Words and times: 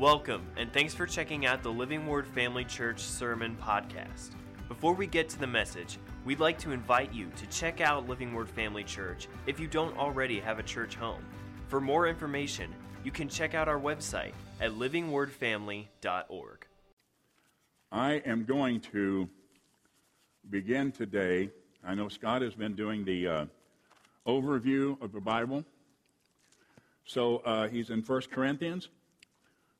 Welcome, 0.00 0.46
and 0.56 0.72
thanks 0.72 0.94
for 0.94 1.04
checking 1.04 1.44
out 1.44 1.62
the 1.62 1.70
Living 1.70 2.06
Word 2.06 2.26
Family 2.26 2.64
Church 2.64 3.00
Sermon 3.00 3.54
Podcast. 3.60 4.30
Before 4.66 4.94
we 4.94 5.06
get 5.06 5.28
to 5.28 5.38
the 5.38 5.46
message, 5.46 5.98
we'd 6.24 6.40
like 6.40 6.56
to 6.60 6.70
invite 6.70 7.12
you 7.12 7.30
to 7.36 7.46
check 7.48 7.82
out 7.82 8.08
Living 8.08 8.32
Word 8.32 8.48
Family 8.48 8.82
Church 8.82 9.28
if 9.46 9.60
you 9.60 9.66
don't 9.66 9.94
already 9.98 10.40
have 10.40 10.58
a 10.58 10.62
church 10.62 10.94
home. 10.94 11.22
For 11.68 11.82
more 11.82 12.08
information, 12.08 12.74
you 13.04 13.10
can 13.10 13.28
check 13.28 13.54
out 13.54 13.68
our 13.68 13.78
website 13.78 14.32
at 14.58 14.70
livingwordfamily.org. 14.70 16.66
I 17.92 18.12
am 18.24 18.44
going 18.46 18.80
to 18.92 19.28
begin 20.48 20.92
today. 20.92 21.50
I 21.84 21.94
know 21.94 22.08
Scott 22.08 22.40
has 22.40 22.54
been 22.54 22.74
doing 22.74 23.04
the 23.04 23.28
uh, 23.28 23.44
overview 24.26 24.98
of 25.02 25.12
the 25.12 25.20
Bible. 25.20 25.62
So 27.04 27.42
uh, 27.44 27.68
he's 27.68 27.90
in 27.90 28.00
1 28.00 28.22
Corinthians. 28.32 28.88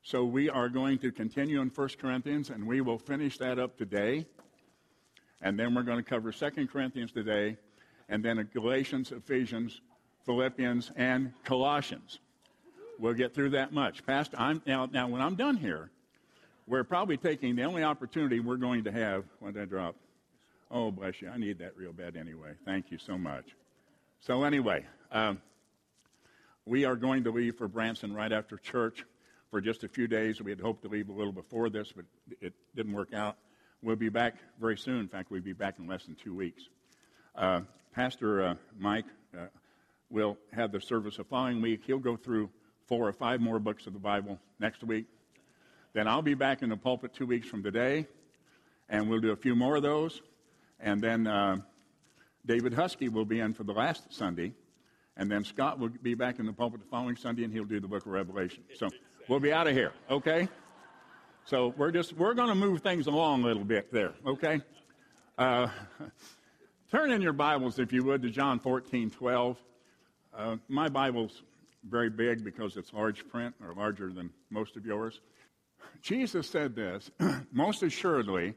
So 0.02 0.24
we 0.24 0.48
are 0.48 0.68
going 0.68 0.98
to 1.00 1.12
continue 1.12 1.60
in 1.60 1.68
1 1.68 1.88
Corinthians, 2.00 2.50
and 2.50 2.66
we 2.66 2.80
will 2.80 2.98
finish 2.98 3.36
that 3.38 3.58
up 3.58 3.76
today. 3.76 4.26
And 5.42 5.58
then 5.58 5.74
we're 5.74 5.82
going 5.82 6.02
to 6.02 6.08
cover 6.08 6.32
2 6.32 6.66
Corinthians 6.68 7.12
today, 7.12 7.56
and 8.08 8.24
then 8.24 8.48
Galatians, 8.52 9.12
Ephesians, 9.12 9.80
Philippians, 10.24 10.90
and 10.96 11.32
Colossians. 11.44 12.18
We'll 12.98 13.14
get 13.14 13.34
through 13.34 13.50
that 13.50 13.72
much. 13.72 14.04
Pastor, 14.04 14.36
I'm, 14.38 14.62
now, 14.66 14.86
now, 14.90 15.08
when 15.08 15.22
I'm 15.22 15.34
done 15.34 15.56
here, 15.56 15.90
we're 16.66 16.84
probably 16.84 17.16
taking 17.16 17.56
the 17.56 17.64
only 17.64 17.82
opportunity 17.82 18.40
we're 18.40 18.56
going 18.56 18.84
to 18.84 18.92
have. 18.92 19.24
When 19.38 19.52
did 19.52 19.62
I 19.62 19.64
drop? 19.66 19.96
Oh, 20.70 20.90
bless 20.90 21.20
you. 21.20 21.28
I 21.28 21.36
need 21.36 21.58
that 21.58 21.76
real 21.76 21.92
bad 21.92 22.16
anyway. 22.16 22.52
Thank 22.64 22.90
you 22.90 22.98
so 22.98 23.18
much. 23.18 23.44
So, 24.20 24.44
anyway, 24.44 24.86
um, 25.12 25.40
we 26.64 26.84
are 26.84 26.96
going 26.96 27.24
to 27.24 27.30
leave 27.30 27.56
for 27.56 27.68
Branson 27.68 28.12
right 28.12 28.32
after 28.32 28.56
church 28.56 29.04
for 29.50 29.60
just 29.60 29.84
a 29.84 29.88
few 29.88 30.06
days. 30.06 30.40
We 30.40 30.50
had 30.50 30.60
hoped 30.60 30.82
to 30.82 30.88
leave 30.88 31.08
a 31.08 31.12
little 31.12 31.32
before 31.32 31.68
this, 31.68 31.92
but 31.94 32.04
it 32.40 32.54
didn't 32.74 32.92
work 32.92 33.12
out. 33.12 33.36
We'll 33.82 33.96
be 33.96 34.08
back 34.08 34.36
very 34.60 34.76
soon. 34.76 35.00
In 35.00 35.08
fact, 35.08 35.30
we'll 35.30 35.40
be 35.40 35.52
back 35.52 35.78
in 35.78 35.86
less 35.86 36.04
than 36.04 36.14
two 36.14 36.34
weeks. 36.34 36.62
Uh, 37.34 37.62
Pastor 37.94 38.44
uh, 38.44 38.54
Mike 38.78 39.06
uh, 39.36 39.46
will 40.10 40.36
have 40.52 40.72
the 40.72 40.80
service 40.80 41.16
the 41.16 41.24
following 41.24 41.60
week. 41.60 41.82
He'll 41.86 41.98
go 41.98 42.16
through 42.16 42.50
four 42.86 43.08
or 43.08 43.12
five 43.12 43.40
more 43.40 43.58
books 43.58 43.86
of 43.86 43.92
the 43.92 43.98
Bible 43.98 44.38
next 44.58 44.84
week. 44.84 45.06
Then 45.92 46.06
I'll 46.06 46.22
be 46.22 46.34
back 46.34 46.62
in 46.62 46.68
the 46.68 46.76
pulpit 46.76 47.14
two 47.14 47.26
weeks 47.26 47.48
from 47.48 47.62
today, 47.62 48.06
and 48.88 49.08
we'll 49.08 49.20
do 49.20 49.32
a 49.32 49.36
few 49.36 49.56
more 49.56 49.76
of 49.76 49.82
those. 49.82 50.20
And 50.78 51.02
then 51.02 51.26
uh, 51.26 51.56
David 52.46 52.74
Husky 52.74 53.08
will 53.08 53.24
be 53.24 53.40
in 53.40 53.54
for 53.54 53.64
the 53.64 53.72
last 53.72 54.12
Sunday. 54.12 54.52
And 55.16 55.30
then 55.30 55.44
Scott 55.44 55.78
will 55.78 55.88
be 55.88 56.14
back 56.14 56.38
in 56.38 56.46
the 56.46 56.52
pulpit 56.52 56.80
the 56.80 56.86
following 56.86 57.16
Sunday, 57.16 57.44
and 57.44 57.52
he'll 57.52 57.64
do 57.64 57.80
the 57.80 57.88
book 57.88 58.06
of 58.06 58.12
Revelation. 58.12 58.62
So 58.76 58.88
We'll 59.28 59.40
be 59.40 59.52
out 59.52 59.66
of 59.66 59.74
here, 59.74 59.92
okay? 60.10 60.48
So 61.44 61.74
we're 61.76 61.92
just 61.92 62.14
we're 62.14 62.34
going 62.34 62.48
to 62.48 62.54
move 62.54 62.80
things 62.80 63.06
along 63.06 63.42
a 63.42 63.46
little 63.46 63.64
bit 63.64 63.92
there, 63.92 64.14
okay? 64.26 64.60
Uh, 65.38 65.68
turn 66.90 67.10
in 67.10 67.22
your 67.22 67.32
Bibles, 67.32 67.78
if 67.78 67.92
you 67.92 68.04
would, 68.04 68.22
to 68.22 68.30
John 68.30 68.58
14, 68.58 69.10
12. 69.10 69.56
Uh, 70.36 70.56
my 70.68 70.88
Bible's 70.88 71.42
very 71.88 72.10
big 72.10 72.44
because 72.44 72.76
it's 72.76 72.92
large 72.92 73.26
print, 73.28 73.54
or 73.62 73.74
larger 73.74 74.12
than 74.12 74.30
most 74.50 74.76
of 74.76 74.84
yours. 74.84 75.20
Jesus 76.02 76.48
said 76.48 76.74
this 76.74 77.10
Most 77.52 77.82
assuredly, 77.82 78.54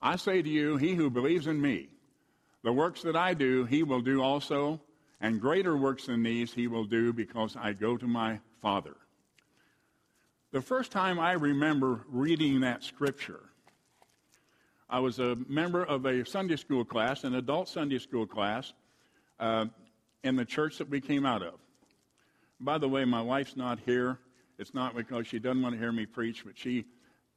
I 0.00 0.16
say 0.16 0.42
to 0.42 0.48
you, 0.48 0.76
he 0.76 0.94
who 0.94 1.10
believes 1.10 1.46
in 1.46 1.60
me, 1.60 1.88
the 2.62 2.72
works 2.72 3.02
that 3.02 3.16
I 3.16 3.34
do, 3.34 3.64
he 3.64 3.82
will 3.82 4.00
do 4.00 4.22
also, 4.22 4.80
and 5.20 5.40
greater 5.40 5.76
works 5.76 6.06
than 6.06 6.22
these 6.22 6.52
he 6.52 6.66
will 6.66 6.84
do 6.84 7.12
because 7.12 7.56
I 7.56 7.72
go 7.72 7.96
to 7.96 8.06
my 8.06 8.40
Father. 8.60 8.96
The 10.52 10.60
first 10.60 10.92
time 10.92 11.18
I 11.18 11.32
remember 11.32 12.04
reading 12.10 12.60
that 12.60 12.84
scripture, 12.84 13.40
I 14.90 14.98
was 14.98 15.18
a 15.18 15.34
member 15.48 15.82
of 15.82 16.04
a 16.04 16.26
Sunday 16.26 16.56
school 16.56 16.84
class, 16.84 17.24
an 17.24 17.34
adult 17.34 17.70
Sunday 17.70 17.98
school 17.98 18.26
class, 18.26 18.74
uh, 19.40 19.64
in 20.22 20.36
the 20.36 20.44
church 20.44 20.76
that 20.76 20.90
we 20.90 21.00
came 21.00 21.24
out 21.24 21.42
of. 21.42 21.54
By 22.60 22.76
the 22.76 22.86
way, 22.86 23.06
my 23.06 23.22
wife's 23.22 23.56
not 23.56 23.80
here. 23.86 24.18
It's 24.58 24.74
not 24.74 24.94
because 24.94 25.26
she 25.26 25.38
doesn't 25.38 25.62
want 25.62 25.74
to 25.74 25.78
hear 25.78 25.90
me 25.90 26.04
preach, 26.04 26.44
but 26.44 26.58
she 26.58 26.84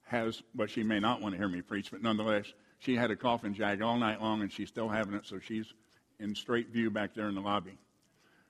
has, 0.04 0.44
but 0.54 0.70
she 0.70 0.84
may 0.84 1.00
not 1.00 1.22
want 1.22 1.36
to 1.36 1.38
hear 1.38 1.48
me 1.48 1.62
preach, 1.62 1.92
but 1.92 2.02
nonetheless, 2.02 2.52
she 2.80 2.98
had 2.98 3.12
a 3.12 3.40
and 3.44 3.56
jag 3.56 3.82
all 3.82 3.98
night 3.98 4.22
long, 4.22 4.42
and 4.42 4.52
she's 4.52 4.68
still 4.68 4.90
having 4.90 5.14
it, 5.14 5.26
so 5.26 5.40
she's 5.40 5.74
in 6.20 6.36
straight 6.36 6.68
view 6.68 6.90
back 6.90 7.14
there 7.16 7.30
in 7.30 7.36
the 7.36 7.42
lobby. 7.42 7.78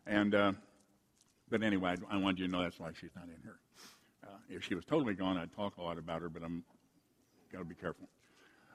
And, 0.08 0.34
uh, 0.34 0.54
but 1.52 1.62
anyway, 1.62 1.98
I 2.10 2.18
wanted 2.18 2.40
you 2.40 2.48
to 2.48 2.52
know 2.52 2.64
that's 2.64 2.80
why 2.80 2.90
she's 3.00 3.12
not 3.16 3.26
in 3.26 3.40
here. 3.44 3.60
Uh, 4.36 4.40
if 4.50 4.64
she 4.64 4.76
was 4.76 4.86
totally 4.86 5.14
gone, 5.14 5.38
I'd 5.38 5.54
talk 5.54 5.78
a 5.78 5.82
lot 5.82 5.98
about 5.98 6.22
her, 6.22 6.30
but 6.30 6.44
I'm 6.44 6.64
got 7.52 7.60
to 7.60 7.66
be 7.66 7.76
careful. 7.76 8.08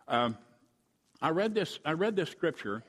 Um, 0.09 0.37
I 1.21 1.31
read 1.31 1.54
this. 1.54 1.78
I 1.84 1.93
read 1.93 2.16
this 2.16 2.31
scripture. 2.31 2.82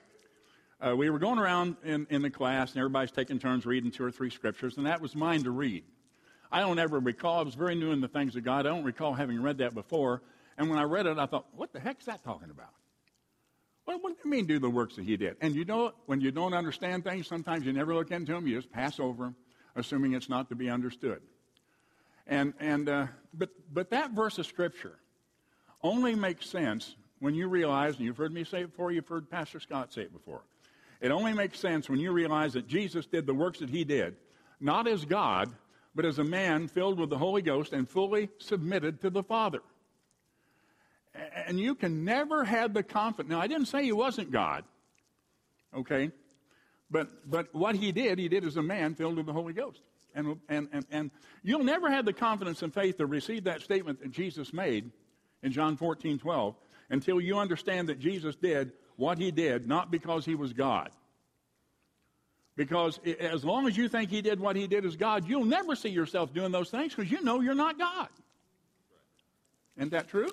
Uh, 0.79 0.95
we 0.95 1.09
were 1.09 1.19
going 1.19 1.37
around 1.37 1.75
in, 1.83 2.07
in 2.09 2.21
the 2.21 2.29
class, 2.29 2.71
and 2.71 2.79
everybody's 2.79 3.11
taking 3.11 3.39
turns 3.39 3.65
reading 3.65 3.91
two 3.91 4.03
or 4.03 4.11
three 4.11 4.29
scriptures, 4.29 4.77
and 4.77 4.85
that 4.87 5.01
was 5.01 5.15
mine 5.15 5.43
to 5.43 5.51
read. 5.51 5.83
I 6.51 6.61
don't 6.61 6.79
ever 6.79 6.99
recall. 6.99 7.39
I 7.39 7.43
was 7.43 7.55
very 7.55 7.75
new 7.75 7.91
in 7.91 8.01
the 8.01 8.07
things 8.07 8.35
of 8.35 8.43
God. 8.43 8.65
I 8.65 8.69
don't 8.69 8.83
recall 8.83 9.13
having 9.13 9.41
read 9.41 9.59
that 9.59 9.73
before. 9.73 10.21
And 10.57 10.69
when 10.69 10.79
I 10.79 10.83
read 10.83 11.05
it, 11.05 11.17
I 11.17 11.25
thought, 11.25 11.45
"What 11.55 11.73
the 11.73 11.79
heck 11.79 11.99
is 11.99 12.05
that 12.05 12.23
talking 12.23 12.49
about?" 12.49 12.73
What, 13.85 14.01
what 14.03 14.13
do 14.13 14.19
you 14.23 14.29
mean, 14.29 14.45
do 14.45 14.59
the 14.59 14.69
works 14.69 14.95
that 14.95 15.05
He 15.05 15.17
did? 15.17 15.35
And 15.41 15.55
you 15.55 15.65
know, 15.65 15.91
when 16.05 16.21
you 16.21 16.31
don't 16.31 16.53
understand 16.53 17.03
things, 17.03 17.27
sometimes 17.27 17.65
you 17.65 17.73
never 17.73 17.93
look 17.93 18.11
into 18.11 18.31
them. 18.31 18.47
You 18.47 18.55
just 18.55 18.71
pass 18.71 18.99
over 18.99 19.25
them, 19.25 19.35
assuming 19.75 20.13
it's 20.13 20.29
not 20.29 20.49
to 20.49 20.55
be 20.55 20.69
understood. 20.69 21.21
And, 22.27 22.53
and, 22.59 22.87
uh, 22.87 23.07
but, 23.33 23.49
but 23.73 23.89
that 23.89 24.11
verse 24.11 24.37
of 24.37 24.45
Scripture 24.45 24.97
only 25.83 26.15
makes 26.15 26.49
sense 26.49 26.95
when 27.19 27.35
you 27.35 27.47
realize, 27.47 27.95
and 27.97 28.05
you've 28.05 28.17
heard 28.17 28.33
me 28.33 28.43
say 28.43 28.61
it 28.61 28.71
before, 28.71 28.91
you've 28.91 29.07
heard 29.07 29.29
Pastor 29.29 29.59
Scott 29.59 29.93
say 29.93 30.01
it 30.01 30.13
before. 30.13 30.41
It 31.01 31.11
only 31.11 31.33
makes 31.33 31.59
sense 31.59 31.89
when 31.89 31.99
you 31.99 32.11
realize 32.11 32.53
that 32.53 32.67
Jesus 32.67 33.05
did 33.05 33.25
the 33.25 33.33
works 33.33 33.59
that 33.59 33.69
he 33.69 33.83
did, 33.83 34.15
not 34.59 34.87
as 34.87 35.05
God, 35.05 35.51
but 35.93 36.05
as 36.05 36.19
a 36.19 36.23
man 36.23 36.67
filled 36.67 36.99
with 36.99 37.09
the 37.09 37.17
Holy 37.17 37.41
Ghost 37.41 37.73
and 37.73 37.89
fully 37.89 38.29
submitted 38.37 39.01
to 39.01 39.09
the 39.09 39.23
Father. 39.23 39.61
And 41.45 41.59
you 41.59 41.75
can 41.75 42.05
never 42.05 42.43
have 42.43 42.73
the 42.73 42.83
confidence. 42.83 43.31
Now, 43.31 43.41
I 43.41 43.47
didn't 43.47 43.65
say 43.65 43.83
he 43.83 43.91
wasn't 43.91 44.31
God, 44.31 44.63
okay? 45.75 46.11
But, 46.89 47.29
but 47.29 47.53
what 47.53 47.75
he 47.75 47.91
did, 47.91 48.19
he 48.19 48.29
did 48.29 48.45
as 48.45 48.57
a 48.57 48.63
man 48.63 48.95
filled 48.95 49.17
with 49.17 49.25
the 49.25 49.33
Holy 49.33 49.53
Ghost. 49.53 49.81
And, 50.13 50.37
and, 50.49 50.67
and, 50.71 50.85
and 50.91 51.11
you'll 51.43 51.63
never 51.63 51.89
have 51.89 52.05
the 52.05 52.13
confidence 52.13 52.61
and 52.61 52.73
faith 52.73 52.97
to 52.97 53.05
receive 53.05 53.45
that 53.45 53.61
statement 53.61 54.01
that 54.01 54.11
Jesus 54.11 54.53
made 54.53 54.91
in 55.43 55.51
John 55.51 55.77
14, 55.77 56.19
12 56.19 56.55
until 56.89 57.21
you 57.21 57.37
understand 57.37 57.89
that 57.89 57.99
Jesus 57.99 58.35
did 58.35 58.73
what 58.97 59.17
he 59.17 59.31
did, 59.31 59.67
not 59.67 59.89
because 59.89 60.25
he 60.25 60.35
was 60.35 60.53
God. 60.53 60.91
Because 62.55 62.99
as 63.19 63.45
long 63.45 63.67
as 63.67 63.77
you 63.77 63.87
think 63.87 64.09
he 64.09 64.21
did 64.21 64.39
what 64.39 64.55
he 64.55 64.67
did 64.67 64.85
as 64.85 64.97
God, 64.97 65.27
you'll 65.27 65.45
never 65.45 65.75
see 65.75 65.89
yourself 65.89 66.33
doing 66.33 66.51
those 66.51 66.69
things 66.69 66.93
because 66.93 67.09
you 67.09 67.23
know 67.23 67.39
you're 67.39 67.55
not 67.55 67.79
God. 67.79 68.09
Isn't 69.77 69.91
that 69.91 70.09
true? 70.09 70.29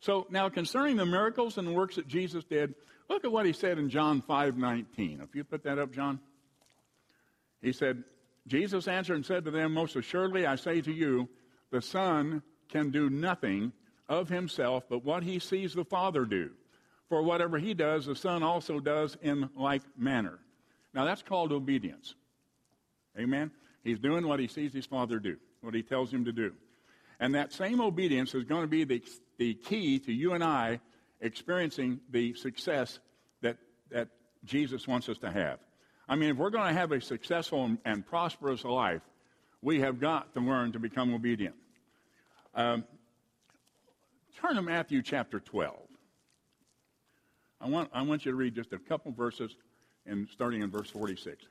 So 0.00 0.26
now 0.30 0.50
concerning 0.50 0.96
the 0.96 1.06
miracles 1.06 1.56
and 1.56 1.66
the 1.66 1.72
works 1.72 1.96
that 1.96 2.06
Jesus 2.06 2.44
did, 2.44 2.74
look 3.08 3.24
at 3.24 3.32
what 3.32 3.46
he 3.46 3.52
said 3.52 3.78
in 3.78 3.88
John 3.88 4.22
5:19. 4.22 5.22
If 5.22 5.34
you 5.34 5.42
put 5.42 5.64
that 5.64 5.78
up, 5.78 5.92
John. 5.92 6.20
He 7.62 7.72
said, 7.72 8.04
Jesus 8.46 8.86
answered 8.86 9.16
and 9.16 9.26
said 9.26 9.44
to 9.44 9.50
them, 9.50 9.72
Most 9.72 9.96
assuredly 9.96 10.46
I 10.46 10.56
say 10.56 10.80
to 10.80 10.92
you, 10.92 11.28
the 11.70 11.82
Son 11.82 12.42
can 12.68 12.90
do 12.90 13.10
nothing 13.10 13.72
of 14.08 14.28
himself 14.28 14.84
but 14.88 15.04
what 15.04 15.22
he 15.22 15.38
sees 15.38 15.74
the 15.74 15.84
Father 15.84 16.24
do. 16.24 16.50
For 17.08 17.22
whatever 17.22 17.58
he 17.58 17.74
does, 17.74 18.06
the 18.06 18.16
Son 18.16 18.42
also 18.42 18.80
does 18.80 19.16
in 19.22 19.48
like 19.56 19.82
manner. 19.96 20.38
Now 20.94 21.04
that's 21.04 21.22
called 21.22 21.52
obedience. 21.52 22.14
Amen? 23.18 23.50
He's 23.82 23.98
doing 23.98 24.26
what 24.26 24.40
he 24.40 24.48
sees 24.48 24.72
his 24.72 24.86
Father 24.86 25.18
do, 25.18 25.36
what 25.60 25.74
he 25.74 25.82
tells 25.82 26.12
him 26.12 26.24
to 26.24 26.32
do. 26.32 26.52
And 27.20 27.34
that 27.34 27.52
same 27.52 27.80
obedience 27.80 28.34
is 28.34 28.44
going 28.44 28.62
to 28.62 28.68
be 28.68 28.84
the, 28.84 29.02
the 29.38 29.54
key 29.54 29.98
to 30.00 30.12
you 30.12 30.34
and 30.34 30.44
I 30.44 30.80
experiencing 31.20 32.00
the 32.10 32.34
success 32.34 32.98
that, 33.42 33.56
that 33.90 34.08
Jesus 34.44 34.86
wants 34.86 35.08
us 35.08 35.18
to 35.18 35.30
have. 35.30 35.58
I 36.08 36.14
mean, 36.14 36.30
if 36.30 36.36
we're 36.36 36.50
going 36.50 36.68
to 36.68 36.78
have 36.78 36.92
a 36.92 37.00
successful 37.00 37.76
and 37.84 38.06
prosperous 38.06 38.64
life, 38.64 39.02
we 39.60 39.80
have 39.80 39.98
got 39.98 40.32
to 40.34 40.40
learn 40.40 40.72
to 40.72 40.78
become 40.78 41.12
obedient. 41.12 41.56
Um, 42.54 42.84
turn 44.40 44.54
to 44.54 44.62
Matthew 44.62 45.02
chapter 45.02 45.40
12. 45.40 45.74
I 47.60 47.68
want, 47.68 47.90
I 47.92 48.02
want 48.02 48.24
you 48.24 48.32
to 48.32 48.36
read 48.36 48.54
just 48.54 48.72
a 48.72 48.78
couple 48.78 49.10
verses, 49.12 49.56
and 50.06 50.28
starting 50.30 50.62
in 50.62 50.70
verse 50.70 50.90
46. 50.90 51.44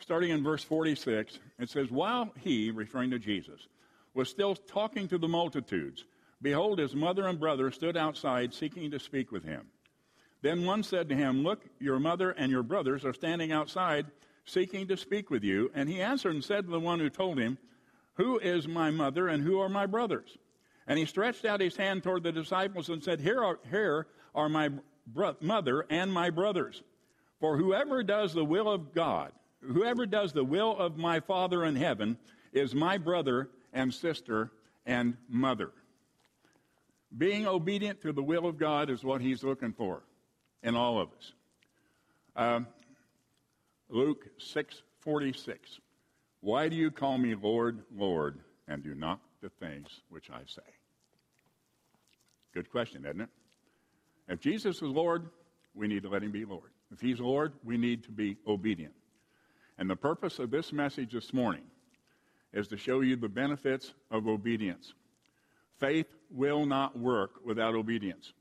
Starting 0.00 0.30
in 0.30 0.42
verse 0.42 0.64
46, 0.64 1.38
it 1.60 1.70
says, 1.70 1.90
While 1.90 2.32
he, 2.40 2.72
referring 2.72 3.10
to 3.10 3.20
Jesus, 3.20 3.68
was 4.14 4.28
still 4.28 4.56
talking 4.56 5.06
to 5.08 5.18
the 5.18 5.28
multitudes, 5.28 6.04
behold, 6.40 6.80
his 6.80 6.96
mother 6.96 7.28
and 7.28 7.38
brother 7.38 7.70
stood 7.70 7.96
outside 7.96 8.52
seeking 8.52 8.90
to 8.90 8.98
speak 8.98 9.30
with 9.30 9.44
him. 9.44 9.68
Then 10.42 10.64
one 10.64 10.82
said 10.82 11.08
to 11.08 11.14
him, 11.14 11.42
Look, 11.42 11.64
your 11.78 12.00
mother 12.00 12.32
and 12.32 12.50
your 12.50 12.64
brothers 12.64 13.04
are 13.04 13.12
standing 13.12 13.52
outside 13.52 14.06
seeking 14.44 14.88
to 14.88 14.96
speak 14.96 15.30
with 15.30 15.44
you. 15.44 15.70
And 15.74 15.88
he 15.88 16.02
answered 16.02 16.34
and 16.34 16.44
said 16.44 16.64
to 16.64 16.70
the 16.70 16.80
one 16.80 16.98
who 16.98 17.08
told 17.08 17.38
him, 17.38 17.58
Who 18.14 18.38
is 18.38 18.66
my 18.66 18.90
mother 18.90 19.28
and 19.28 19.42
who 19.42 19.60
are 19.60 19.68
my 19.68 19.86
brothers? 19.86 20.36
And 20.88 20.98
he 20.98 21.06
stretched 21.06 21.44
out 21.44 21.60
his 21.60 21.76
hand 21.76 22.02
toward 22.02 22.24
the 22.24 22.32
disciples 22.32 22.88
and 22.88 23.02
said, 23.02 23.20
Here 23.20 23.42
are, 23.42 23.60
here 23.70 24.08
are 24.34 24.48
my 24.48 24.70
bro- 25.06 25.36
mother 25.40 25.86
and 25.88 26.12
my 26.12 26.28
brothers. 26.30 26.82
For 27.38 27.56
whoever 27.56 28.02
does 28.02 28.34
the 28.34 28.44
will 28.44 28.68
of 28.68 28.92
God, 28.92 29.32
whoever 29.60 30.06
does 30.06 30.32
the 30.32 30.44
will 30.44 30.76
of 30.76 30.96
my 30.96 31.20
Father 31.20 31.64
in 31.64 31.76
heaven, 31.76 32.18
is 32.52 32.74
my 32.74 32.98
brother 32.98 33.48
and 33.72 33.94
sister 33.94 34.50
and 34.86 35.16
mother. 35.28 35.70
Being 37.16 37.46
obedient 37.46 38.00
to 38.02 38.12
the 38.12 38.22
will 38.22 38.46
of 38.46 38.58
God 38.58 38.90
is 38.90 39.04
what 39.04 39.20
he's 39.20 39.44
looking 39.44 39.72
for 39.72 40.02
in 40.62 40.76
all 40.76 41.00
of 41.00 41.08
us. 41.12 41.32
Uh, 42.36 42.60
Luke 43.88 44.26
6:46. 44.38 45.80
Why 46.40 46.68
do 46.68 46.76
you 46.76 46.90
call 46.90 47.18
me 47.18 47.34
Lord, 47.34 47.84
Lord, 47.94 48.40
and 48.66 48.82
do 48.82 48.94
not 48.94 49.20
the 49.40 49.48
things 49.48 50.02
which 50.08 50.30
I 50.30 50.42
say? 50.46 50.62
Good 52.52 52.70
question, 52.70 53.04
isn't 53.04 53.20
it? 53.20 53.28
If 54.28 54.40
Jesus 54.40 54.76
is 54.76 54.82
Lord, 54.82 55.28
we 55.74 55.88
need 55.88 56.02
to 56.02 56.08
let 56.08 56.22
him 56.22 56.32
be 56.32 56.44
Lord. 56.44 56.70
If 56.90 57.00
he's 57.00 57.20
Lord, 57.20 57.52
we 57.64 57.76
need 57.76 58.04
to 58.04 58.10
be 58.10 58.36
obedient. 58.46 58.94
And 59.78 59.88
the 59.88 59.96
purpose 59.96 60.38
of 60.38 60.50
this 60.50 60.72
message 60.72 61.12
this 61.12 61.32
morning 61.32 61.64
is 62.52 62.68
to 62.68 62.76
show 62.76 63.00
you 63.00 63.16
the 63.16 63.28
benefits 63.28 63.94
of 64.10 64.26
obedience. 64.26 64.92
Faith 65.78 66.06
will 66.30 66.66
not 66.66 66.98
work 66.98 67.44
without 67.44 67.74
obedience. 67.74 68.32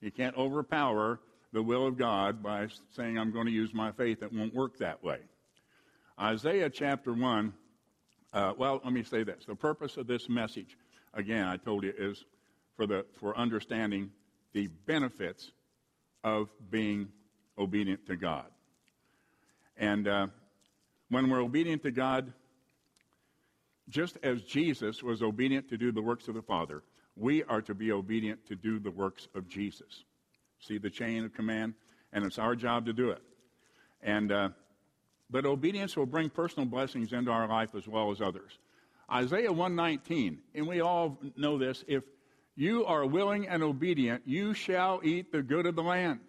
You 0.00 0.10
can't 0.10 0.36
overpower 0.36 1.20
the 1.54 1.62
will 1.62 1.86
of 1.86 1.96
God 1.96 2.42
by 2.42 2.66
saying, 2.96 3.16
I'm 3.16 3.32
going 3.32 3.46
to 3.46 3.52
use 3.52 3.72
my 3.72 3.92
faith. 3.92 4.24
It 4.24 4.32
won't 4.32 4.52
work 4.52 4.76
that 4.78 5.04
way. 5.04 5.20
Isaiah 6.20 6.68
chapter 6.68 7.12
1, 7.12 7.52
uh, 8.32 8.52
well, 8.58 8.80
let 8.82 8.92
me 8.92 9.04
say 9.04 9.22
this. 9.22 9.44
The 9.46 9.54
purpose 9.54 9.96
of 9.96 10.08
this 10.08 10.28
message, 10.28 10.76
again, 11.14 11.46
I 11.46 11.56
told 11.56 11.84
you, 11.84 11.94
is 11.96 12.24
for, 12.76 12.88
the, 12.88 13.06
for 13.20 13.38
understanding 13.38 14.10
the 14.52 14.66
benefits 14.84 15.52
of 16.24 16.50
being 16.70 17.08
obedient 17.56 18.04
to 18.06 18.16
God. 18.16 18.46
And 19.76 20.08
uh, 20.08 20.26
when 21.08 21.30
we're 21.30 21.40
obedient 21.40 21.84
to 21.84 21.92
God, 21.92 22.32
just 23.88 24.18
as 24.24 24.42
Jesus 24.42 25.04
was 25.04 25.22
obedient 25.22 25.68
to 25.68 25.78
do 25.78 25.92
the 25.92 26.02
works 26.02 26.26
of 26.26 26.34
the 26.34 26.42
Father, 26.42 26.82
we 27.14 27.44
are 27.44 27.62
to 27.62 27.74
be 27.74 27.92
obedient 27.92 28.44
to 28.48 28.56
do 28.56 28.80
the 28.80 28.90
works 28.90 29.28
of 29.36 29.48
Jesus. 29.48 30.04
See 30.66 30.78
the 30.78 30.90
chain 30.90 31.24
of 31.24 31.34
command? 31.34 31.74
And 32.12 32.24
it's 32.24 32.38
our 32.38 32.54
job 32.54 32.86
to 32.86 32.92
do 32.92 33.10
it. 33.10 33.22
And, 34.02 34.32
uh, 34.32 34.48
but 35.30 35.46
obedience 35.46 35.96
will 35.96 36.06
bring 36.06 36.30
personal 36.30 36.66
blessings 36.66 37.12
into 37.12 37.30
our 37.30 37.48
life 37.48 37.74
as 37.74 37.86
well 37.86 38.10
as 38.10 38.20
others. 38.20 38.58
Isaiah 39.12 39.52
119, 39.52 40.38
and 40.54 40.66
we 40.66 40.80
all 40.80 41.18
know 41.36 41.58
this, 41.58 41.84
if 41.86 42.04
you 42.56 42.86
are 42.86 43.04
willing 43.04 43.48
and 43.48 43.62
obedient, 43.62 44.22
you 44.26 44.54
shall 44.54 45.00
eat 45.02 45.32
the 45.32 45.42
good 45.42 45.66
of 45.66 45.74
the 45.74 45.82
land. 45.82 46.20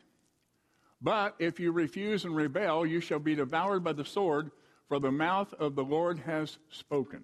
But 1.01 1.35
if 1.39 1.59
you 1.59 1.71
refuse 1.71 2.25
and 2.25 2.35
rebel, 2.35 2.85
you 2.85 2.99
shall 2.99 3.19
be 3.19 3.35
devoured 3.35 3.83
by 3.83 3.93
the 3.93 4.05
sword, 4.05 4.51
for 4.87 4.99
the 4.99 5.11
mouth 5.11 5.53
of 5.53 5.75
the 5.75 5.83
Lord 5.83 6.19
has 6.19 6.57
spoken. 6.69 7.23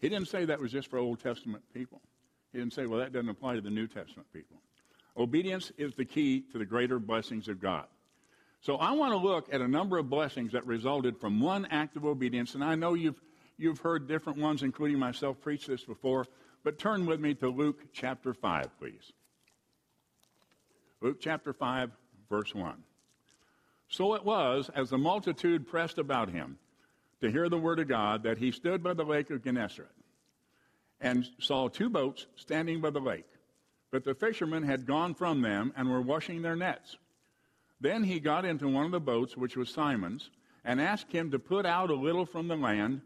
He 0.00 0.08
didn't 0.08 0.28
say 0.28 0.44
that 0.46 0.60
was 0.60 0.72
just 0.72 0.88
for 0.88 0.98
Old 0.98 1.20
Testament 1.20 1.62
people. 1.72 2.00
He 2.52 2.58
didn't 2.58 2.72
say, 2.72 2.86
well, 2.86 3.00
that 3.00 3.12
doesn't 3.12 3.28
apply 3.28 3.54
to 3.54 3.60
the 3.60 3.70
New 3.70 3.86
Testament 3.86 4.26
people. 4.32 4.58
Obedience 5.16 5.70
is 5.78 5.94
the 5.94 6.04
key 6.04 6.44
to 6.52 6.58
the 6.58 6.64
greater 6.64 6.98
blessings 6.98 7.48
of 7.48 7.60
God. 7.60 7.86
So 8.60 8.76
I 8.76 8.92
want 8.92 9.12
to 9.12 9.18
look 9.18 9.52
at 9.52 9.60
a 9.60 9.68
number 9.68 9.98
of 9.98 10.08
blessings 10.08 10.52
that 10.52 10.66
resulted 10.66 11.20
from 11.20 11.40
one 11.40 11.66
act 11.66 11.96
of 11.96 12.04
obedience, 12.04 12.54
and 12.54 12.64
I 12.64 12.74
know 12.74 12.94
you've, 12.94 13.20
you've 13.58 13.78
heard 13.78 14.08
different 14.08 14.38
ones, 14.38 14.62
including 14.62 14.98
myself, 14.98 15.40
preach 15.40 15.66
this 15.66 15.84
before, 15.84 16.26
but 16.64 16.78
turn 16.78 17.06
with 17.06 17.20
me 17.20 17.34
to 17.34 17.48
Luke 17.48 17.80
chapter 17.92 18.32
5, 18.32 18.78
please. 18.78 19.12
Luke 21.00 21.18
chapter 21.20 21.52
5, 21.52 21.90
verse 22.30 22.54
1. 22.54 22.74
So 23.88 24.14
it 24.14 24.24
was, 24.24 24.70
as 24.74 24.90
the 24.90 24.98
multitude 24.98 25.68
pressed 25.68 25.98
about 25.98 26.30
him, 26.30 26.58
to 27.20 27.30
hear 27.30 27.48
the 27.48 27.58
word 27.58 27.78
of 27.78 27.88
God 27.88 28.22
that 28.24 28.38
he 28.38 28.50
stood 28.50 28.82
by 28.82 28.94
the 28.94 29.04
lake 29.04 29.30
of 29.30 29.44
Gennesaret 29.44 29.92
and 31.00 31.26
saw 31.38 31.68
two 31.68 31.90
boats 31.90 32.26
standing 32.36 32.80
by 32.80 32.90
the 32.90 33.00
lake. 33.00 33.26
But 33.94 34.02
the 34.02 34.12
fishermen 34.12 34.64
had 34.64 34.86
gone 34.86 35.14
from 35.14 35.40
them 35.40 35.72
and 35.76 35.88
were 35.88 36.00
washing 36.00 36.42
their 36.42 36.56
nets. 36.56 36.96
Then 37.80 38.02
he 38.02 38.18
got 38.18 38.44
into 38.44 38.66
one 38.66 38.86
of 38.86 38.90
the 38.90 38.98
boats, 38.98 39.36
which 39.36 39.56
was 39.56 39.70
Simon's, 39.70 40.30
and 40.64 40.80
asked 40.80 41.12
him 41.12 41.30
to 41.30 41.38
put 41.38 41.64
out 41.64 41.90
a 41.90 41.94
little 41.94 42.26
from 42.26 42.48
the 42.48 42.56
land, 42.56 43.02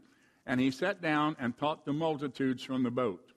and 0.46 0.58
he 0.58 0.70
sat 0.70 1.02
down 1.02 1.36
and 1.38 1.54
taught 1.54 1.84
the 1.84 1.92
multitudes 1.92 2.64
from 2.64 2.84
the 2.84 2.90
boat. 2.90 3.34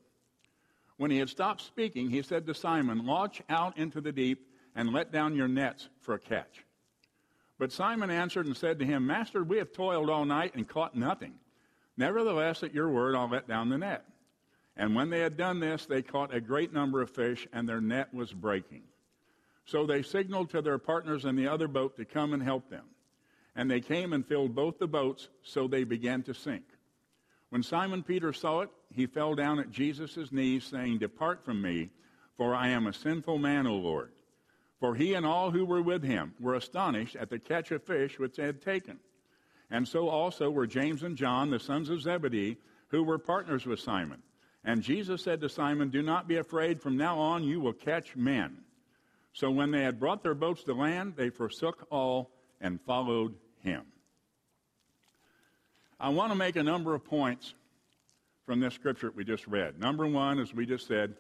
When 0.96 1.12
he 1.12 1.18
had 1.18 1.28
stopped 1.28 1.60
speaking, 1.60 2.10
he 2.10 2.22
said 2.22 2.46
to 2.46 2.54
Simon, 2.54 3.06
Launch 3.06 3.42
out 3.50 3.78
into 3.78 4.00
the 4.00 4.14
deep 4.14 4.48
and 4.74 4.94
let 4.94 5.12
down 5.12 5.36
your 5.36 5.50
nets 5.50 5.90
for 6.00 6.14
a 6.14 6.20
catch. 6.20 6.64
But 7.60 7.74
Simon 7.74 8.10
answered 8.10 8.46
and 8.46 8.56
said 8.56 8.80
to 8.80 8.86
him, 8.86 9.06
Master, 9.06 9.44
we 9.44 9.58
have 9.58 9.74
toiled 9.74 10.10
all 10.10 10.24
night 10.24 10.56
and 10.56 10.66
caught 10.70 10.96
nothing. 10.96 11.34
Nevertheless, 11.98 12.64
at 12.64 12.74
your 12.74 12.88
word, 12.88 13.14
I'll 13.14 13.28
let 13.28 13.50
down 13.50 13.68
the 13.68 13.78
net. 13.78 14.06
And 14.78 14.96
when 14.96 15.10
they 15.10 15.20
had 15.20 15.38
done 15.38 15.60
this, 15.60 15.86
they 15.86 16.02
caught 16.02 16.34
a 16.34 16.42
great 16.42 16.74
number 16.74 17.02
of 17.02 17.10
fish, 17.10 17.48
and 17.52 17.68
their 17.68 17.82
net 17.82 18.14
was 18.14 18.32
breaking. 18.32 18.84
So 19.66 19.86
they 19.86 20.02
signaled 20.02 20.50
to 20.52 20.62
their 20.62 20.78
partners 20.78 21.26
in 21.26 21.36
the 21.36 21.48
other 21.48 21.68
boat 21.68 21.98
to 21.98 22.06
come 22.06 22.34
and 22.34 22.42
help 22.42 22.70
them. 22.70 22.86
And 23.56 23.70
they 23.70 23.82
came 23.82 24.14
and 24.14 24.26
filled 24.26 24.56
both 24.56 24.80
the 24.80 24.88
boats, 24.88 25.30
so 25.44 25.68
they 25.68 25.84
began 25.84 26.24
to 26.24 26.34
sink. 26.34 26.64
When 27.50 27.64
Simon 27.64 28.02
Peter 28.02 28.32
saw 28.32 28.62
it, 28.62 28.70
he 28.94 29.08
fell 29.08 29.36
down 29.36 29.60
at 29.60 29.72
Jesus' 29.72 30.32
knees, 30.32 30.64
saying, 30.64 31.00
Depart 31.00 31.44
from 31.44 31.62
me, 31.62 31.90
for 32.38 32.56
I 32.56 32.70
am 32.70 32.88
a 32.88 32.94
sinful 32.94 33.38
man, 33.38 33.68
O 33.68 33.76
Lord. 33.76 34.12
For 34.80 34.96
he 34.96 35.14
and 35.14 35.26
all 35.26 35.52
who 35.52 35.66
were 35.66 35.82
with 35.82 36.02
him 36.02 36.34
were 36.40 36.56
astonished 36.56 37.16
at 37.18 37.30
the 37.30 37.40
catch 37.40 37.72
of 37.72 37.84
fish 37.84 38.18
which 38.18 38.38
they 38.38 38.46
had 38.46 38.62
taken. 38.62 39.00
And 39.70 39.88
so 39.88 40.10
also 40.10 40.50
were 40.50 40.66
James 40.66 41.04
and 41.04 41.16
John, 41.16 41.50
the 41.50 41.60
sons 41.60 41.90
of 41.90 42.02
Zebedee, 42.02 42.58
who 42.88 43.04
were 43.04 43.20
partners 43.20 43.66
with 43.66 43.80
Simon. 43.80 44.24
And 44.64 44.84
Jesus 44.84 45.24
said 45.24 45.42
to 45.42 45.50
Simon, 45.50 45.90
Do 45.90 46.02
not 46.02 46.28
be 46.28 46.38
afraid. 46.38 46.82
From 46.82 46.98
now 46.98 47.18
on 47.20 47.44
you 47.44 47.60
will 47.60 47.74
catch 47.74 48.16
men. 48.16 48.58
So 49.34 49.50
when 49.50 49.72
they 49.72 49.82
had 49.82 50.00
brought 50.00 50.24
their 50.24 50.36
boats 50.36 50.64
to 50.64 50.74
land, 50.74 51.14
they 51.16 51.30
forsook 51.30 51.88
all 51.90 52.32
and 52.60 52.80
followed 52.82 53.36
him. 53.64 53.84
I 56.00 56.10
want 56.10 56.32
to 56.32 56.38
make 56.38 56.56
a 56.56 56.64
number 56.64 56.94
of 56.94 57.06
points 57.06 57.54
from 58.46 58.60
this 58.60 58.74
scripture 58.74 59.12
we 59.16 59.24
just 59.24 59.48
read. 59.48 59.80
Number 59.80 60.06
one, 60.06 60.40
as 60.40 60.54
we 60.54 60.66
just 60.66 60.88
said, 60.88 61.16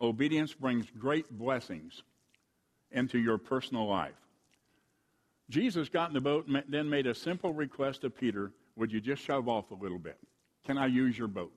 obedience 0.00 0.54
brings 0.54 0.86
great 0.98 1.30
blessings 1.30 2.02
into 2.90 3.18
your 3.18 3.38
personal 3.38 3.86
life. 3.86 4.14
Jesus 5.50 5.88
got 5.88 6.08
in 6.08 6.14
the 6.14 6.20
boat 6.20 6.46
and 6.46 6.62
then 6.68 6.88
made 6.88 7.06
a 7.06 7.14
simple 7.14 7.52
request 7.52 8.02
to 8.02 8.10
Peter 8.10 8.52
Would 8.76 8.92
you 8.92 9.00
just 9.00 9.22
shove 9.22 9.48
off 9.48 9.70
a 9.70 9.74
little 9.74 9.98
bit? 9.98 10.18
Can 10.66 10.78
I 10.78 10.86
use 10.86 11.16
your 11.16 11.28
boat? 11.28 11.52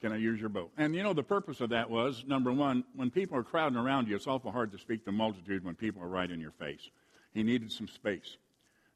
Can 0.00 0.12
I 0.12 0.16
use 0.16 0.38
your 0.38 0.48
boat? 0.48 0.70
And 0.76 0.94
you 0.94 1.02
know, 1.02 1.12
the 1.12 1.24
purpose 1.24 1.60
of 1.60 1.70
that 1.70 1.90
was 1.90 2.24
number 2.26 2.52
one, 2.52 2.84
when 2.94 3.10
people 3.10 3.36
are 3.36 3.42
crowding 3.42 3.76
around 3.76 4.06
you, 4.06 4.14
it's 4.14 4.28
awful 4.28 4.52
hard 4.52 4.70
to 4.72 4.78
speak 4.78 5.04
to 5.06 5.12
multitude 5.12 5.64
when 5.64 5.74
people 5.74 6.02
are 6.02 6.08
right 6.08 6.30
in 6.30 6.40
your 6.40 6.52
face. 6.52 6.90
He 7.34 7.42
needed 7.42 7.72
some 7.72 7.88
space. 7.88 8.36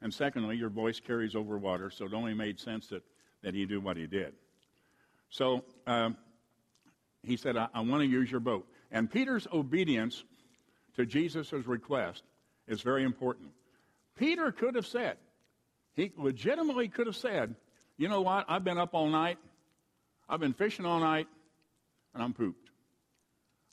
And 0.00 0.12
secondly, 0.14 0.56
your 0.56 0.68
voice 0.68 1.00
carries 1.00 1.34
over 1.34 1.58
water, 1.58 1.90
so 1.90 2.04
it 2.06 2.12
only 2.12 2.34
made 2.34 2.60
sense 2.60 2.88
that, 2.88 3.02
that 3.42 3.54
he 3.54 3.66
do 3.66 3.80
what 3.80 3.96
he 3.96 4.06
did. 4.06 4.32
So 5.30 5.64
um, 5.86 6.16
he 7.22 7.36
said, 7.36 7.56
I, 7.56 7.68
I 7.74 7.80
want 7.80 8.02
to 8.02 8.08
use 8.08 8.30
your 8.30 8.40
boat. 8.40 8.66
And 8.90 9.10
Peter's 9.10 9.46
obedience 9.52 10.22
to 10.96 11.06
Jesus' 11.06 11.52
request 11.52 12.22
is 12.68 12.82
very 12.82 13.02
important. 13.04 13.50
Peter 14.16 14.52
could 14.52 14.74
have 14.74 14.86
said, 14.86 15.16
he 15.94 16.12
legitimately 16.16 16.88
could 16.88 17.06
have 17.06 17.16
said, 17.16 17.54
you 17.96 18.08
know 18.08 18.22
what, 18.22 18.46
I've 18.48 18.64
been 18.64 18.78
up 18.78 18.94
all 18.94 19.08
night, 19.08 19.38
I've 20.28 20.40
been 20.40 20.52
fishing 20.52 20.86
all 20.86 21.00
night, 21.00 21.26
and 22.14 22.22
I'm 22.22 22.32
pooped. 22.32 22.70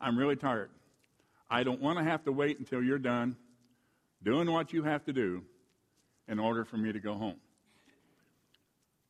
I'm 0.02 0.18
really 0.18 0.36
tired. 0.36 0.70
I 1.50 1.64
don't 1.64 1.82
want 1.82 1.98
to 1.98 2.04
have 2.04 2.24
to 2.26 2.32
wait 2.32 2.60
until 2.60 2.84
you're 2.84 3.00
done 3.00 3.36
doing 4.24 4.52
what 4.52 4.74
you 4.74 4.84
have 4.84 5.06
to 5.06 5.14
do 5.14 5.44
in 6.28 6.40
order 6.40 6.64
for 6.64 6.78
me 6.78 6.92
to 6.92 7.00
go 7.00 7.14
home. 7.16 7.38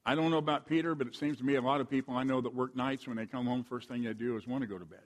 I 0.06 0.16
don't 0.16 0.32
know 0.32 0.38
about 0.38 0.68
Peter, 0.68 0.96
but 0.96 1.08
it 1.08 1.16
seems 1.16 1.38
to 1.38 1.44
me 1.44 1.56
a 1.56 1.62
lot 1.62 1.82
of 1.82 1.90
people 1.90 2.16
I 2.16 2.24
know 2.24 2.42
that 2.42 2.56
work 2.56 2.76
nights 2.76 3.08
when 3.08 3.18
they 3.18 3.26
come 3.26 3.46
home, 3.46 3.64
first 3.64 3.88
thing 3.90 4.04
they 4.04 4.14
do 4.14 4.38
is 4.38 4.48
want 4.48 4.62
to 4.62 4.68
go 4.68 4.78
to 4.78 4.86
bed. 4.86 5.04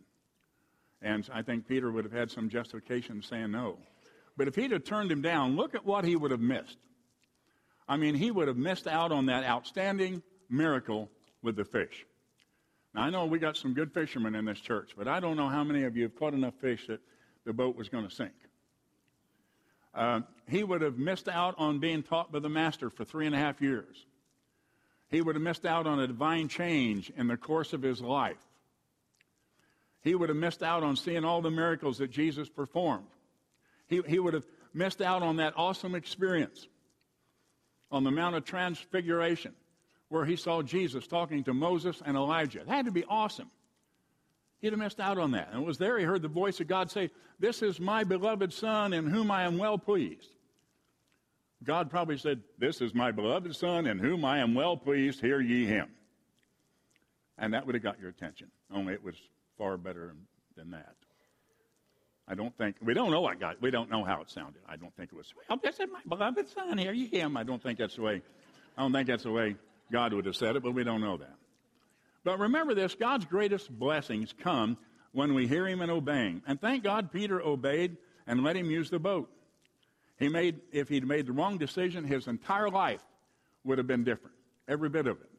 And 1.02 1.28
I 1.34 1.42
think 1.42 1.68
Peter 1.68 1.92
would 1.92 2.06
have 2.06 2.14
had 2.14 2.32
some 2.32 2.48
justification 2.48 3.22
saying 3.22 3.52
no. 3.52 3.80
But 4.38 4.48
if 4.48 4.56
he'd 4.56 4.72
have 4.72 4.84
turned 4.84 5.12
him 5.12 5.22
down, 5.22 5.56
look 5.56 5.76
at 5.76 5.86
what 5.86 6.06
he 6.06 6.16
would 6.16 6.32
have 6.32 6.40
missed. 6.40 6.78
I 7.88 7.98
mean, 7.98 8.16
he 8.16 8.32
would 8.32 8.48
have 8.48 8.58
missed 8.58 8.88
out 8.88 9.12
on 9.12 9.26
that 9.26 9.44
outstanding 9.44 10.24
miracle 10.50 11.10
with 11.42 11.56
the 11.56 11.66
fish. 11.66 12.06
Now, 12.94 13.04
I 13.04 13.10
know 13.10 13.26
we 13.26 13.40
got 13.40 13.58
some 13.58 13.74
good 13.74 13.92
fishermen 13.92 14.36
in 14.36 14.46
this 14.46 14.60
church, 14.60 14.92
but 14.98 15.08
I 15.08 15.20
don't 15.20 15.36
know 15.36 15.50
how 15.50 15.64
many 15.64 15.84
of 15.84 15.98
you 15.98 16.04
have 16.04 16.16
caught 16.16 16.34
enough 16.34 16.54
fish 16.62 16.88
that 16.88 17.00
the 17.46 17.54
boat 17.54 17.76
was 17.76 17.90
going 17.90 18.08
to 18.08 18.14
sink. 18.14 18.34
Uh, 19.96 20.22
he 20.48 20.64
would 20.64 20.82
have 20.82 20.98
missed 20.98 21.28
out 21.28 21.56
on 21.58 21.80
being 21.80 22.04
taught 22.04 22.32
by 22.32 22.40
the 22.40 22.50
master 22.50 22.90
for 22.90 23.06
three 23.06 23.26
and 23.26 23.36
a 23.36 23.38
half 23.38 23.62
years. 23.62 24.06
He 25.10 25.22
would 25.22 25.36
have 25.36 25.44
missed 25.44 25.66
out 25.66 25.86
on 25.86 26.00
a 26.00 26.08
divine 26.08 26.48
change 26.48 27.12
in 27.16 27.28
the 27.28 27.38
course 27.38 27.74
of 27.74 27.82
his 27.84 28.02
life. 28.02 28.38
He 30.02 30.16
would 30.16 30.30
have 30.30 30.38
missed 30.38 30.64
out 30.64 30.84
on 30.84 30.96
seeing 30.96 31.24
all 31.24 31.42
the 31.42 31.52
miracles 31.52 32.00
that 32.00 32.12
Jesus 32.12 32.50
performed. 32.50 33.06
He, 33.88 34.02
he 34.08 34.20
would 34.20 34.34
have 34.34 34.46
missed 34.74 35.02
out 35.02 35.22
on 35.22 35.38
that 35.38 35.54
awesome 35.56 35.96
experience 35.96 36.68
on 37.92 38.04
the 38.04 38.12
Mount 38.12 38.36
of 38.36 38.44
Transfiguration 38.44 39.54
where 40.14 40.26
he 40.26 40.36
saw 40.36 40.62
Jesus 40.62 41.08
talking 41.08 41.44
to 41.44 41.56
Moses 41.56 42.00
and 42.06 42.16
Elijah. 42.16 42.62
It 42.62 42.68
had 42.68 42.86
to 42.86 42.92
be 42.92 43.04
awesome. 43.10 43.50
He'd 44.62 44.72
have 44.72 44.78
missed 44.78 45.00
out 45.00 45.18
on 45.18 45.32
that. 45.32 45.50
And 45.52 45.64
it 45.64 45.66
was 45.66 45.80
there 45.80 45.98
he 45.98 46.06
heard 46.06 46.22
the 46.22 46.28
voice 46.28 46.60
of 46.60 46.68
God 46.68 46.92
say, 46.92 47.10
This 47.40 47.64
is 47.64 47.80
my 47.80 48.04
beloved 48.04 48.54
Son 48.54 48.94
in 48.94 49.08
whom 49.08 49.32
I 49.32 49.42
am 49.42 49.58
well 49.58 49.80
pleased. 49.80 50.30
God 51.64 51.90
probably 51.90 52.20
said, 52.20 52.42
This 52.60 52.80
is 52.80 52.94
my 52.94 53.10
beloved 53.10 53.56
Son 53.56 53.88
in 53.88 53.98
whom 53.98 54.24
I 54.24 54.38
am 54.38 54.54
well 54.54 54.78
pleased, 54.78 55.20
hear 55.20 55.42
ye 55.42 55.66
him. 55.66 55.90
And 57.40 57.56
that 57.56 57.66
would 57.66 57.74
have 57.74 57.84
got 57.84 58.00
your 58.00 58.10
attention. 58.10 58.52
Only 58.72 58.94
it 58.94 59.04
was 59.04 59.16
far 59.58 59.78
better 59.78 60.14
than 60.56 60.70
that. 60.70 60.94
I 62.28 62.36
don't 62.36 62.56
think, 62.56 62.76
we 62.84 62.94
don't 62.94 63.10
know 63.10 63.22
what 63.22 63.40
God, 63.40 63.56
we 63.62 63.72
don't 63.72 63.90
know 63.90 64.04
how 64.04 64.22
it 64.22 64.30
sounded. 64.30 64.62
I 64.70 64.76
don't 64.76 64.96
think 64.96 65.10
it 65.12 65.18
was, 65.18 65.34
well, 65.50 65.58
this 65.64 65.80
is 65.80 65.88
my 65.92 66.02
beloved 66.08 66.48
Son, 66.50 66.78
hear 66.78 66.94
ye 66.94 67.08
him. 67.08 67.36
I 67.36 67.42
don't 67.42 67.64
think 67.64 67.80
that's 67.80 67.96
the 67.96 68.04
way, 68.04 68.22
I 68.78 68.84
don't 68.84 68.94
think 68.94 69.08
that's 69.08 69.24
the 69.24 69.32
way 69.32 69.56
God 69.92 70.14
would 70.14 70.26
have 70.26 70.36
said 70.36 70.56
it, 70.56 70.64
but 70.64 70.74
we 70.74 70.84
don't 70.84 71.02
know 71.02 71.18
that. 71.18 71.36
But 72.24 72.40
remember 72.40 72.74
this 72.74 72.96
God's 72.96 73.26
greatest 73.26 73.70
blessings 73.70 74.34
come 74.42 74.78
when 75.12 75.34
we 75.34 75.48
hear 75.48 75.68
him 75.68 75.82
and 75.82 75.92
obeying. 75.92 76.42
And 76.48 76.60
thank 76.60 76.84
God 76.84 77.12
Peter 77.12 77.42
obeyed 77.42 77.98
and 78.26 78.44
let 78.44 78.56
him 78.56 78.70
use 78.70 78.90
the 78.90 79.00
boat. 79.00 79.30
He 80.18 80.30
made, 80.30 80.60
if 80.72 80.90
he'd 80.90 81.06
made 81.06 81.28
the 81.28 81.34
wrong 81.34 81.58
decision, 81.58 82.06
his 82.06 82.28
entire 82.28 82.70
life 82.70 83.04
would 83.64 83.78
have 83.78 83.88
been 83.88 84.04
different. 84.04 84.36
Every 84.68 84.90
bit 84.90 85.08
of 85.08 85.20
it. 85.22 85.30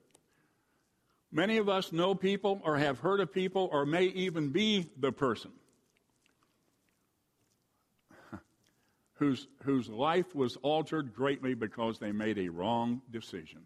Many 1.32 1.56
of 1.56 1.68
us 1.68 1.92
know 1.92 2.14
people 2.14 2.60
or 2.64 2.76
have 2.76 2.98
heard 3.00 3.20
of 3.20 3.32
people 3.32 3.68
or 3.72 3.84
may 3.86 4.04
even 4.04 4.50
be 4.50 4.88
the 4.98 5.10
person 5.10 5.50
whose, 9.14 9.48
whose 9.64 9.88
life 9.88 10.34
was 10.34 10.56
altered 10.62 11.14
greatly 11.14 11.54
because 11.54 11.98
they 11.98 12.12
made 12.12 12.38
a 12.38 12.48
wrong 12.48 13.02
decision. 13.10 13.62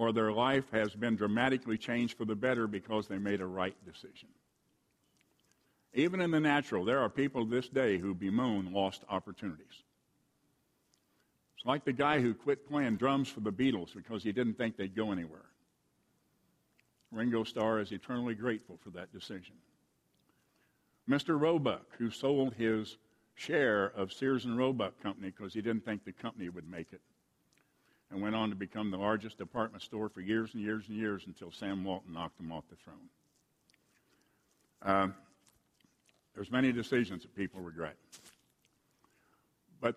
Or 0.00 0.12
their 0.12 0.32
life 0.32 0.64
has 0.72 0.94
been 0.94 1.14
dramatically 1.14 1.76
changed 1.76 2.16
for 2.16 2.24
the 2.24 2.34
better 2.34 2.66
because 2.66 3.06
they 3.06 3.18
made 3.18 3.42
a 3.42 3.46
right 3.46 3.76
decision. 3.84 4.30
Even 5.92 6.22
in 6.22 6.30
the 6.30 6.40
natural, 6.40 6.86
there 6.86 7.00
are 7.00 7.10
people 7.10 7.44
this 7.44 7.68
day 7.68 7.98
who 7.98 8.14
bemoan 8.14 8.72
lost 8.72 9.04
opportunities. 9.10 9.82
It's 11.54 11.66
like 11.66 11.84
the 11.84 11.92
guy 11.92 12.18
who 12.18 12.32
quit 12.32 12.66
playing 12.66 12.96
drums 12.96 13.28
for 13.28 13.40
the 13.40 13.52
Beatles 13.52 13.94
because 13.94 14.22
he 14.22 14.32
didn't 14.32 14.54
think 14.54 14.78
they'd 14.78 14.96
go 14.96 15.12
anywhere. 15.12 15.44
Ringo 17.12 17.44
Starr 17.44 17.80
is 17.80 17.92
eternally 17.92 18.34
grateful 18.34 18.78
for 18.82 18.88
that 18.92 19.12
decision. 19.12 19.56
Mr. 21.06 21.38
Roebuck, 21.38 21.84
who 21.98 22.10
sold 22.10 22.54
his 22.54 22.96
share 23.34 23.92
of 23.94 24.14
Sears 24.14 24.46
and 24.46 24.56
Roebuck 24.56 24.98
Company 25.02 25.28
because 25.28 25.52
he 25.52 25.60
didn't 25.60 25.84
think 25.84 26.06
the 26.06 26.12
company 26.12 26.48
would 26.48 26.70
make 26.70 26.90
it, 26.94 27.02
and 28.10 28.20
went 28.20 28.34
on 28.34 28.50
to 28.50 28.56
become 28.56 28.90
the 28.90 28.96
largest 28.96 29.38
department 29.38 29.82
store 29.82 30.08
for 30.08 30.20
years 30.20 30.54
and 30.54 30.62
years 30.62 30.84
and 30.88 30.96
years 30.96 31.24
until 31.26 31.50
Sam 31.52 31.84
Walton 31.84 32.12
knocked 32.12 32.40
him 32.40 32.50
off 32.50 32.64
the 32.68 32.76
throne. 32.76 32.96
Uh, 34.82 35.08
there's 36.34 36.50
many 36.50 36.72
decisions 36.72 37.22
that 37.22 37.34
people 37.34 37.60
regret. 37.60 37.96
But 39.80 39.96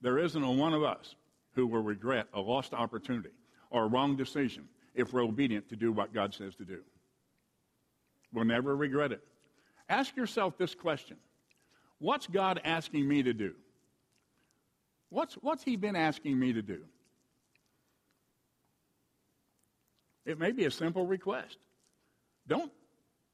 there 0.00 0.18
isn't 0.18 0.42
a 0.42 0.50
one 0.50 0.74
of 0.74 0.82
us 0.82 1.14
who 1.54 1.66
will 1.66 1.82
regret 1.82 2.28
a 2.32 2.40
lost 2.40 2.74
opportunity 2.74 3.30
or 3.70 3.84
a 3.84 3.86
wrong 3.86 4.16
decision 4.16 4.68
if 4.94 5.12
we're 5.12 5.24
obedient 5.24 5.68
to 5.70 5.76
do 5.76 5.92
what 5.92 6.12
God 6.12 6.34
says 6.34 6.54
to 6.56 6.64
do. 6.64 6.80
We'll 8.32 8.44
never 8.44 8.76
regret 8.76 9.12
it. 9.12 9.22
Ask 9.88 10.16
yourself 10.16 10.56
this 10.56 10.74
question 10.74 11.16
What's 11.98 12.26
God 12.26 12.60
asking 12.64 13.06
me 13.06 13.22
to 13.22 13.32
do? 13.32 13.54
What's, 15.10 15.34
what's 15.34 15.64
He 15.64 15.76
been 15.76 15.96
asking 15.96 16.38
me 16.38 16.52
to 16.52 16.62
do? 16.62 16.82
It 20.24 20.38
may 20.38 20.52
be 20.52 20.64
a 20.64 20.70
simple 20.70 21.06
request. 21.06 21.56
Don't 22.46 22.70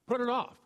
put 0.06 0.20
it 0.20 0.28
off. 0.28 0.56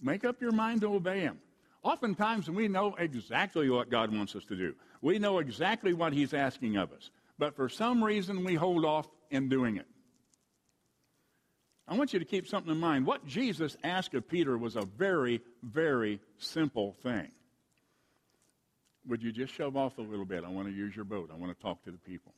Make 0.00 0.24
up 0.24 0.40
your 0.40 0.52
mind 0.52 0.82
to 0.82 0.94
obey 0.94 1.20
Him. 1.20 1.38
Oftentimes, 1.82 2.48
we 2.48 2.68
know 2.68 2.94
exactly 2.98 3.68
what 3.68 3.90
God 3.90 4.14
wants 4.14 4.34
us 4.34 4.44
to 4.46 4.56
do. 4.56 4.74
We 5.02 5.18
know 5.18 5.38
exactly 5.38 5.92
what 5.92 6.12
He's 6.12 6.32
asking 6.32 6.76
of 6.76 6.92
us. 6.92 7.10
But 7.38 7.56
for 7.56 7.68
some 7.68 8.02
reason, 8.02 8.44
we 8.44 8.54
hold 8.54 8.84
off 8.84 9.06
in 9.30 9.48
doing 9.48 9.76
it. 9.76 9.86
I 11.86 11.96
want 11.96 12.14
you 12.14 12.18
to 12.18 12.24
keep 12.24 12.46
something 12.46 12.72
in 12.72 12.80
mind. 12.80 13.04
What 13.04 13.26
Jesus 13.26 13.76
asked 13.84 14.14
of 14.14 14.26
Peter 14.28 14.56
was 14.56 14.76
a 14.76 14.86
very, 14.96 15.42
very 15.62 16.20
simple 16.38 16.96
thing. 17.02 17.30
Would 19.06 19.22
you 19.22 19.32
just 19.32 19.52
shove 19.52 19.76
off 19.76 19.98
a 19.98 20.02
little 20.02 20.24
bit? 20.24 20.44
I 20.44 20.48
want 20.48 20.68
to 20.68 20.72
use 20.72 20.96
your 20.96 21.04
boat. 21.04 21.30
I 21.30 21.36
want 21.36 21.54
to 21.54 21.62
talk 21.62 21.84
to 21.84 21.90
the 21.90 21.98
people. 21.98 22.32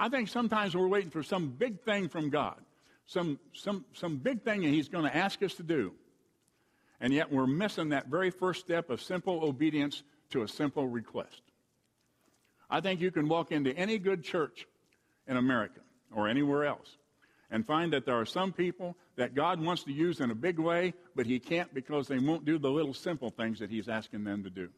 I 0.00 0.08
think 0.08 0.28
sometimes 0.28 0.74
we're 0.74 0.88
waiting 0.88 1.10
for 1.10 1.22
some 1.22 1.50
big 1.50 1.82
thing 1.82 2.08
from 2.08 2.30
God, 2.30 2.58
some, 3.04 3.38
some, 3.52 3.84
some 3.92 4.16
big 4.16 4.42
thing 4.42 4.62
that 4.62 4.68
He's 4.68 4.88
going 4.88 5.04
to 5.04 5.14
ask 5.14 5.42
us 5.42 5.52
to 5.56 5.62
do. 5.62 5.92
And 7.02 7.12
yet 7.12 7.30
we're 7.30 7.46
missing 7.46 7.90
that 7.90 8.06
very 8.06 8.30
first 8.30 8.60
step 8.60 8.88
of 8.88 9.02
simple 9.02 9.44
obedience 9.44 10.02
to 10.30 10.42
a 10.42 10.48
simple 10.48 10.88
request. 10.88 11.42
I 12.70 12.80
think 12.80 13.02
you 13.02 13.10
can 13.10 13.28
walk 13.28 13.52
into 13.52 13.76
any 13.76 13.98
good 13.98 14.24
church 14.24 14.66
in 15.28 15.36
America 15.36 15.80
or 16.14 16.28
anywhere 16.28 16.64
else 16.64 16.96
and 17.50 17.66
find 17.66 17.92
that 17.92 18.06
there 18.06 18.18
are 18.18 18.24
some 18.24 18.54
people 18.54 18.96
that 19.16 19.34
God 19.34 19.60
wants 19.60 19.84
to 19.84 19.92
use 19.92 20.20
in 20.20 20.30
a 20.30 20.34
big 20.34 20.58
way, 20.58 20.94
but 21.14 21.26
He 21.26 21.38
can't 21.38 21.74
because 21.74 22.08
they 22.08 22.18
won't 22.18 22.46
do 22.46 22.58
the 22.58 22.70
little 22.70 22.94
simple 22.94 23.28
things 23.28 23.58
that 23.58 23.68
He's 23.68 23.88
asking 23.88 24.24
them 24.24 24.44
to 24.44 24.50
do. 24.50 24.70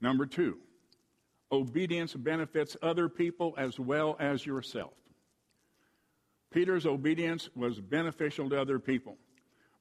Number 0.00 0.26
two, 0.26 0.58
obedience 1.50 2.14
benefits 2.14 2.76
other 2.82 3.08
people 3.08 3.54
as 3.56 3.78
well 3.78 4.16
as 4.18 4.44
yourself. 4.44 4.92
Peter's 6.50 6.86
obedience 6.86 7.48
was 7.54 7.80
beneficial 7.80 8.48
to 8.50 8.60
other 8.60 8.78
people. 8.78 9.16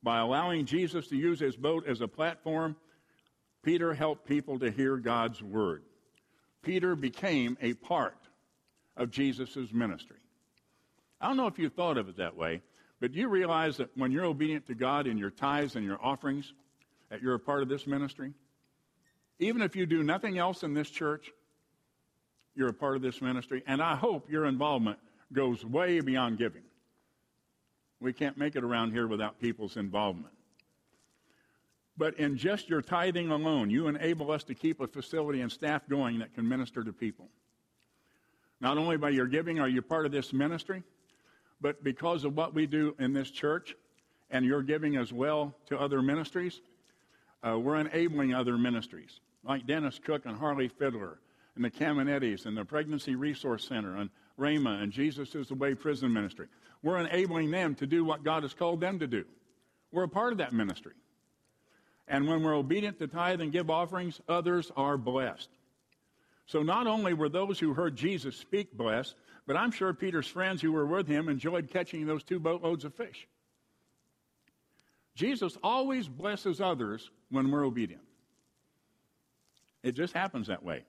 By 0.04 0.20
allowing 0.20 0.66
Jesus 0.66 1.08
to 1.08 1.16
use 1.16 1.40
his 1.40 1.56
boat 1.56 1.88
as 1.88 2.02
a 2.02 2.08
platform, 2.08 2.76
Peter 3.64 3.94
helped 3.94 4.28
people 4.28 4.60
to 4.60 4.70
hear 4.70 4.98
God's 4.98 5.42
word. 5.42 5.84
Peter 6.62 6.96
became 6.96 7.58
a 7.62 7.74
part 7.74 8.18
of 8.98 9.10
Jesus' 9.10 9.58
ministry. 9.72 10.18
I 11.20 11.28
don't 11.28 11.38
know 11.38 11.48
if 11.48 11.58
you 11.58 11.70
thought 11.70 11.98
of 11.98 12.10
it 12.10 12.18
that 12.18 12.36
way, 12.36 12.62
but 13.00 13.14
you 13.14 13.28
realize 13.28 13.78
that 13.78 13.90
when 13.96 14.12
you're 14.12 14.26
obedient 14.26 14.68
to 14.68 14.76
God 14.76 15.08
in 15.08 15.18
your 15.18 15.32
tithes 15.32 15.76
and 15.76 15.86
your 15.86 16.04
offerings, 16.04 16.54
that 17.10 17.22
you're 17.22 17.36
a 17.36 17.40
part 17.40 17.64
of 17.64 17.70
this 17.70 17.88
ministry? 17.88 18.34
Even 19.40 19.62
if 19.62 19.76
you 19.76 19.86
do 19.86 20.04
nothing 20.04 20.38
else 20.38 20.64
in 20.64 20.74
this 20.74 20.90
church, 20.90 21.32
you're 22.56 22.70
a 22.70 22.74
part 22.74 22.96
of 22.96 23.02
this 23.02 23.22
ministry. 23.22 23.64
And 23.68 23.82
I 23.82 23.96
hope 23.96 24.30
your 24.30 24.46
involvement 24.46 25.00
goes 25.34 25.66
way 25.66 26.00
beyond 26.00 26.38
giving. 26.38 26.64
We 28.00 28.14
can't 28.14 28.38
make 28.38 28.56
it 28.56 28.64
around 28.64 28.92
here 28.92 29.08
without 29.08 29.40
people's 29.40 29.78
involvement. 29.78 30.34
But 31.98 32.20
in 32.20 32.38
just 32.38 32.70
your 32.70 32.82
tithing 32.82 33.32
alone, 33.32 33.70
you 33.70 33.88
enable 33.88 34.32
us 34.32 34.44
to 34.46 34.54
keep 34.54 34.82
a 34.82 34.88
facility 34.88 35.42
and 35.42 35.52
staff 35.52 35.88
going 35.88 36.20
that 36.20 36.34
can 36.34 36.48
minister 36.48 36.84
to 36.84 36.92
people. 36.92 37.30
Not 38.60 38.78
only 38.78 38.98
by 38.98 39.10
your 39.10 39.28
giving 39.28 39.60
are 39.60 39.70
you 39.70 39.82
part 39.82 40.06
of 40.06 40.12
this 40.12 40.34
ministry, 40.34 40.84
but 41.62 41.84
because 41.84 42.26
of 42.26 42.36
what 42.36 42.54
we 42.54 42.68
do 42.68 42.96
in 43.00 43.14
this 43.14 43.32
church 43.32 43.76
and 44.30 44.46
your 44.46 44.62
giving 44.62 44.98
as 44.98 45.14
well 45.14 45.56
to 45.68 45.80
other 45.80 46.02
ministries, 46.02 46.62
uh, 47.48 47.58
we're 47.58 47.78
enabling 47.78 48.34
other 48.34 48.58
ministries 48.58 49.20
like 49.44 49.66
Dennis 49.66 50.00
Cook 50.04 50.26
and 50.26 50.38
Harley 50.38 50.68
Fiddler 50.68 51.20
and 51.56 51.64
the 51.64 51.72
Caminettis 51.72 52.46
and 52.46 52.58
the 52.58 52.66
Pregnancy 52.66 53.16
Resource 53.16 53.68
Center 53.68 53.96
and 53.96 54.10
Rhema 54.40 54.82
and 54.82 54.92
Jesus 54.92 55.34
is 55.36 55.48
the 55.48 55.56
Way 55.56 55.74
Prison 55.74 56.12
Ministry. 56.12 56.48
We're 56.84 57.00
enabling 57.00 57.52
them 57.52 57.76
to 57.76 57.88
do 57.88 58.04
what 58.04 58.24
God 58.24 58.44
has 58.44 58.54
called 58.54 58.82
them 58.82 59.00
to 59.00 59.08
do. 59.08 59.26
We're 59.92 60.04
a 60.04 60.10
part 60.10 60.34
of 60.34 60.40
that 60.40 60.54
ministry. 60.54 60.94
And 62.08 62.28
when 62.28 62.44
we're 62.44 62.56
obedient 62.56 63.00
to 63.00 63.08
tithe 63.08 63.42
and 63.42 63.52
give 63.52 63.70
offerings, 63.70 64.22
others 64.28 64.72
are 64.76 64.98
blessed. 64.98 65.50
So 66.48 66.62
not 66.62 66.86
only 66.86 67.14
were 67.14 67.30
those 67.30 67.60
who 67.60 67.74
heard 67.74 67.96
Jesus 67.96 68.36
speak 68.36 68.74
blessed, 68.74 69.16
but 69.48 69.56
I'm 69.56 69.72
sure 69.72 69.94
Peter's 69.94 70.28
friends 70.28 70.62
who 70.62 70.72
were 70.72 70.86
with 70.86 71.08
him 71.08 71.30
enjoyed 71.30 71.72
catching 71.72 72.06
those 72.06 72.24
two 72.24 72.40
boatloads 72.40 72.86
of 72.86 72.94
fish. 72.94 73.28
Jesus 75.16 75.58
always 75.64 76.08
blesses 76.08 76.60
others 76.60 77.10
when 77.30 77.50
we're 77.50 77.66
obedient. 77.66 78.04
It 79.82 79.94
just 79.94 80.14
happens 80.14 80.48
that 80.48 80.64
way. 80.64 80.84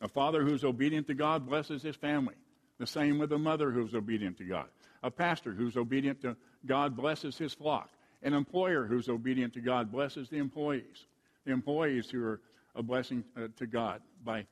A 0.00 0.08
father 0.08 0.42
who's 0.44 0.64
obedient 0.64 1.06
to 1.08 1.14
God 1.14 1.46
blesses 1.46 1.82
his 1.82 1.96
family. 1.96 2.34
The 2.78 2.86
same 2.86 3.18
with 3.18 3.32
a 3.32 3.38
mother 3.38 3.70
who's 3.70 3.94
obedient 3.94 4.38
to 4.38 4.44
God. 4.44 4.66
A 5.02 5.10
pastor 5.10 5.52
who's 5.52 5.76
obedient 5.76 6.22
to 6.22 6.36
God 6.66 6.96
blesses 6.96 7.36
his 7.36 7.52
flock. 7.52 7.90
An 8.22 8.32
employer 8.32 8.86
who's 8.86 9.08
obedient 9.08 9.54
to 9.54 9.60
God 9.60 9.92
blesses 9.92 10.28
the 10.28 10.38
employees. 10.38 11.06
The 11.44 11.52
employees 11.52 12.08
who 12.10 12.22
are 12.24 12.40
a 12.74 12.82
blessing 12.82 13.24
uh, 13.36 13.48
to 13.56 13.66
God 13.66 14.00
by 14.24 14.46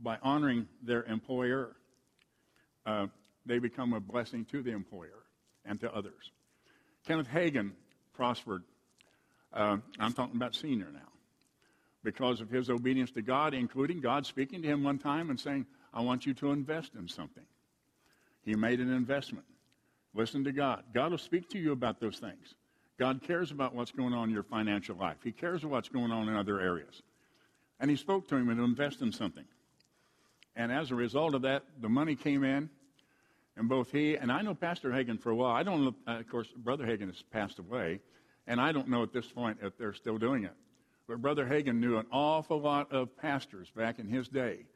by 0.00 0.16
honoring 0.22 0.68
their 0.82 1.02
employer, 1.04 1.74
uh, 2.86 3.06
they 3.46 3.58
become 3.58 3.92
a 3.92 4.00
blessing 4.00 4.44
to 4.46 4.62
the 4.62 4.70
employer 4.70 5.24
and 5.64 5.80
to 5.80 5.92
others. 5.92 6.30
Kenneth 7.06 7.28
Hagin 7.28 7.72
prospered. 8.14 8.62
Uh, 9.52 9.78
I'm 9.98 10.12
talking 10.12 10.36
about 10.36 10.54
senior 10.54 10.88
now. 10.92 11.07
Because 12.04 12.40
of 12.40 12.48
his 12.48 12.70
obedience 12.70 13.10
to 13.12 13.22
God, 13.22 13.54
including 13.54 14.00
God 14.00 14.24
speaking 14.24 14.62
to 14.62 14.68
him 14.68 14.84
one 14.84 14.98
time 14.98 15.30
and 15.30 15.38
saying, 15.38 15.66
I 15.92 16.00
want 16.00 16.26
you 16.26 16.34
to 16.34 16.52
invest 16.52 16.94
in 16.94 17.08
something. 17.08 17.44
He 18.44 18.54
made 18.54 18.80
an 18.80 18.92
investment. 18.92 19.44
Listen 20.14 20.44
to 20.44 20.52
God. 20.52 20.84
God 20.94 21.10
will 21.10 21.18
speak 21.18 21.50
to 21.50 21.58
you 21.58 21.72
about 21.72 22.00
those 22.00 22.18
things. 22.18 22.54
God 22.98 23.22
cares 23.22 23.50
about 23.50 23.74
what's 23.74 23.92
going 23.92 24.14
on 24.14 24.28
in 24.28 24.34
your 24.34 24.42
financial 24.42 24.96
life. 24.96 25.18
He 25.22 25.32
cares 25.32 25.62
about 25.62 25.72
what's 25.72 25.88
going 25.88 26.10
on 26.10 26.28
in 26.28 26.36
other 26.36 26.60
areas. 26.60 27.02
And 27.80 27.90
he 27.90 27.96
spoke 27.96 28.28
to 28.28 28.36
him 28.36 28.46
to 28.46 28.62
invest 28.62 29.02
in 29.02 29.12
something. 29.12 29.44
And 30.56 30.72
as 30.72 30.90
a 30.90 30.96
result 30.96 31.34
of 31.34 31.42
that, 31.42 31.62
the 31.80 31.88
money 31.88 32.16
came 32.16 32.42
in, 32.42 32.68
and 33.56 33.68
both 33.68 33.92
he 33.92 34.16
and 34.16 34.32
I 34.32 34.42
know 34.42 34.54
Pastor 34.54 34.90
Hagin 34.90 35.20
for 35.20 35.30
a 35.30 35.34
while. 35.34 35.54
I 35.54 35.62
don't 35.62 35.84
know, 35.84 35.94
of 36.06 36.28
course, 36.28 36.48
Brother 36.56 36.84
Hagin 36.84 37.06
has 37.06 37.22
passed 37.22 37.58
away, 37.60 38.00
and 38.46 38.60
I 38.60 38.72
don't 38.72 38.88
know 38.88 39.04
at 39.04 39.12
this 39.12 39.26
point 39.26 39.58
if 39.62 39.76
they're 39.78 39.94
still 39.94 40.18
doing 40.18 40.44
it. 40.44 40.54
But 41.08 41.22
Brother 41.22 41.46
Hagin 41.46 41.80
knew 41.80 41.96
an 41.96 42.06
awful 42.12 42.60
lot 42.60 42.92
of 42.92 43.16
pastors 43.16 43.70
back 43.74 43.98
in 43.98 44.06
his 44.06 44.28
day 44.28 44.66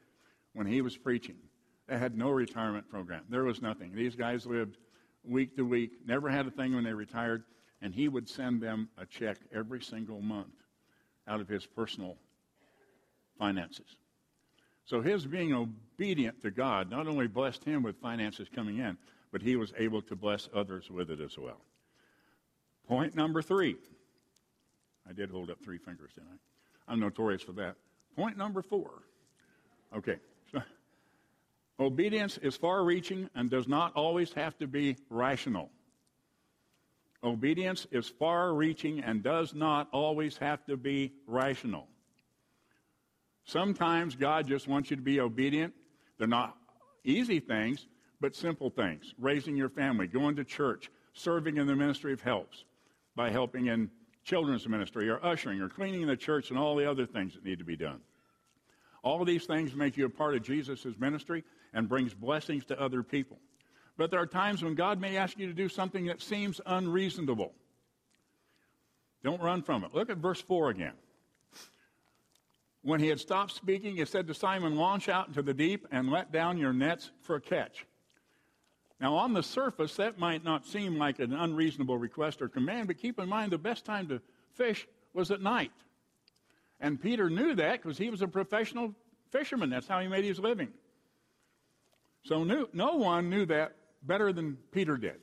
when 0.53 0.65
he 0.65 0.81
was 0.81 0.97
preaching. 0.97 1.37
They 1.87 1.97
had 1.97 2.17
no 2.17 2.31
retirement 2.31 2.89
program. 2.89 3.23
There 3.29 3.43
was 3.43 3.61
nothing. 3.61 3.93
These 3.93 4.15
guys 4.15 4.47
lived 4.47 4.77
week 5.23 5.55
to 5.57 5.63
week, 5.63 5.91
never 6.05 6.29
had 6.29 6.47
a 6.47 6.51
thing 6.51 6.73
when 6.73 6.83
they 6.83 6.93
retired, 6.93 7.43
and 7.81 7.93
he 7.93 8.07
would 8.07 8.27
send 8.27 8.61
them 8.61 8.89
a 8.97 9.05
check 9.05 9.37
every 9.53 9.81
single 9.81 10.21
month 10.21 10.55
out 11.27 11.39
of 11.39 11.47
his 11.47 11.65
personal 11.65 12.17
finances. 13.37 13.95
So 14.85 15.01
his 15.01 15.25
being 15.25 15.53
obedient 15.53 16.41
to 16.41 16.51
God 16.51 16.89
not 16.89 17.07
only 17.07 17.27
blessed 17.27 17.63
him 17.63 17.83
with 17.83 18.01
finances 18.01 18.47
coming 18.53 18.79
in, 18.79 18.97
but 19.31 19.41
he 19.41 19.55
was 19.55 19.71
able 19.77 20.01
to 20.03 20.15
bless 20.15 20.49
others 20.53 20.89
with 20.89 21.09
it 21.11 21.21
as 21.21 21.37
well. 21.37 21.61
Point 22.87 23.15
number 23.15 23.41
three. 23.41 23.77
I 25.07 25.13
did 25.13 25.29
hold 25.29 25.49
up 25.49 25.61
three 25.63 25.77
fingers, 25.77 26.11
didn't 26.15 26.29
I? 26.29 26.91
I'm 26.91 26.99
notorious 26.99 27.41
for 27.41 27.53
that. 27.53 27.75
Point 28.15 28.37
number 28.37 28.61
four. 28.61 29.03
Okay. 29.95 30.17
So, 30.51 30.61
obedience 31.79 32.37
is 32.37 32.55
far 32.55 32.83
reaching 32.83 33.29
and 33.35 33.49
does 33.49 33.67
not 33.67 33.93
always 33.93 34.33
have 34.33 34.57
to 34.59 34.67
be 34.67 34.97
rational. 35.09 35.69
Obedience 37.23 37.87
is 37.91 38.07
far 38.07 38.53
reaching 38.53 38.99
and 39.01 39.23
does 39.23 39.53
not 39.53 39.87
always 39.91 40.37
have 40.37 40.65
to 40.65 40.75
be 40.75 41.13
rational. 41.25 41.87
Sometimes 43.45 44.15
God 44.15 44.47
just 44.47 44.67
wants 44.67 44.89
you 44.89 44.97
to 44.97 45.01
be 45.01 45.19
obedient. 45.19 45.73
They're 46.17 46.27
not 46.27 46.57
easy 47.03 47.39
things, 47.39 47.87
but 48.19 48.35
simple 48.35 48.69
things. 48.69 49.13
Raising 49.17 49.55
your 49.55 49.69
family, 49.69 50.07
going 50.07 50.35
to 50.35 50.43
church, 50.43 50.91
serving 51.13 51.57
in 51.57 51.67
the 51.67 51.75
ministry 51.75 52.13
of 52.13 52.21
helps 52.21 52.65
by 53.15 53.29
helping 53.29 53.67
in 53.67 53.89
children's 54.23 54.67
ministry 54.67 55.09
or 55.09 55.23
ushering 55.23 55.61
or 55.61 55.69
cleaning 55.69 56.07
the 56.07 56.15
church 56.17 56.49
and 56.49 56.57
all 56.57 56.75
the 56.75 56.89
other 56.89 57.05
things 57.05 57.33
that 57.33 57.43
need 57.43 57.59
to 57.59 57.65
be 57.65 57.75
done. 57.75 57.99
All 59.03 59.19
of 59.19 59.27
these 59.27 59.45
things 59.45 59.75
make 59.75 59.97
you 59.97 60.05
a 60.05 60.09
part 60.09 60.35
of 60.35 60.43
Jesus' 60.43 60.85
ministry 60.97 61.43
and 61.73 61.89
brings 61.89 62.13
blessings 62.13 62.65
to 62.65 62.81
other 62.81 63.03
people. 63.03 63.37
But 63.97 64.11
there 64.11 64.21
are 64.21 64.27
times 64.27 64.63
when 64.63 64.75
God 64.75 64.99
may 64.99 65.17
ask 65.17 65.37
you 65.37 65.47
to 65.47 65.53
do 65.53 65.69
something 65.69 66.05
that 66.05 66.21
seems 66.21 66.61
unreasonable. 66.65 67.53
Don't 69.23 69.41
run 69.41 69.61
from 69.61 69.83
it. 69.83 69.93
Look 69.93 70.09
at 70.09 70.17
verse 70.17 70.41
4 70.41 70.69
again. 70.69 70.93
When 72.81 72.99
he 72.99 73.07
had 73.07 73.19
stopped 73.19 73.53
speaking, 73.53 73.95
he 73.95 74.05
said 74.05 74.27
to 74.27 74.33
Simon, 74.33 74.75
Launch 74.75 75.07
out 75.07 75.27
into 75.27 75.41
the 75.41 75.53
deep 75.53 75.87
and 75.91 76.09
let 76.09 76.31
down 76.31 76.57
your 76.57 76.73
nets 76.73 77.11
for 77.21 77.35
a 77.35 77.41
catch. 77.41 77.85
Now, 78.99 79.15
on 79.15 79.33
the 79.33 79.43
surface, 79.43 79.95
that 79.95 80.17
might 80.17 80.43
not 80.43 80.65
seem 80.65 80.97
like 80.97 81.19
an 81.19 81.33
unreasonable 81.33 81.97
request 81.97 82.41
or 82.41 82.47
command, 82.47 82.87
but 82.87 82.97
keep 82.97 83.19
in 83.19 83.27
mind 83.27 83.51
the 83.51 83.57
best 83.57 83.85
time 83.85 84.07
to 84.07 84.21
fish 84.53 84.87
was 85.13 85.31
at 85.31 85.41
night. 85.41 85.71
And 86.79 87.01
Peter 87.01 87.29
knew 87.29 87.55
that 87.55 87.81
because 87.81 87.97
he 87.97 88.09
was 88.09 88.21
a 88.21 88.27
professional 88.27 88.93
fisherman. 89.31 89.69
That's 89.69 89.87
how 89.87 89.99
he 89.99 90.07
made 90.07 90.25
his 90.25 90.39
living. 90.39 90.69
So 92.23 92.43
knew, 92.43 92.69
no 92.73 92.95
one 92.95 93.29
knew 93.29 93.45
that 93.47 93.75
better 94.03 94.31
than 94.31 94.57
Peter 94.71 94.97
did. 94.97 95.19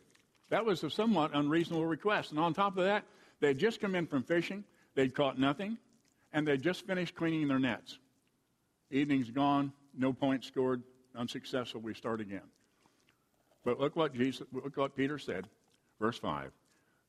That 0.51 0.64
was 0.64 0.83
a 0.85 0.90
somewhat 0.90 1.31
unreasonable 1.35 1.87
request. 1.87 2.31
And 2.31 2.40
on 2.40 2.53
top 2.53 2.77
of 2.77 2.85
that, 2.85 3.05
they 3.40 3.49
had 3.49 3.59
just 3.59 3.81
come 3.81 3.94
in 3.94 4.07
from 4.07 4.23
fishing, 4.23 4.64
they'd 4.94 5.14
caught 5.14 5.38
nothing 5.38 5.79
and 6.33 6.47
they'd 6.47 6.62
just 6.62 6.87
finished 6.87 7.14
cleaning 7.14 7.49
their 7.49 7.59
nets. 7.59 7.99
Evening's 8.90 9.31
gone, 9.31 9.73
no 9.97 10.12
points 10.12 10.47
scored, 10.47 10.83
unsuccessful. 11.16 11.81
We 11.81 11.94
start 11.94 12.21
again. 12.21 12.42
But 13.64 13.79
look 13.79 13.96
what 13.96 14.14
Jesus, 14.14 14.46
look 14.53 14.77
what 14.77 14.96
Peter 14.96 15.18
said, 15.18 15.46
verse 16.01 16.18
five. 16.18 16.53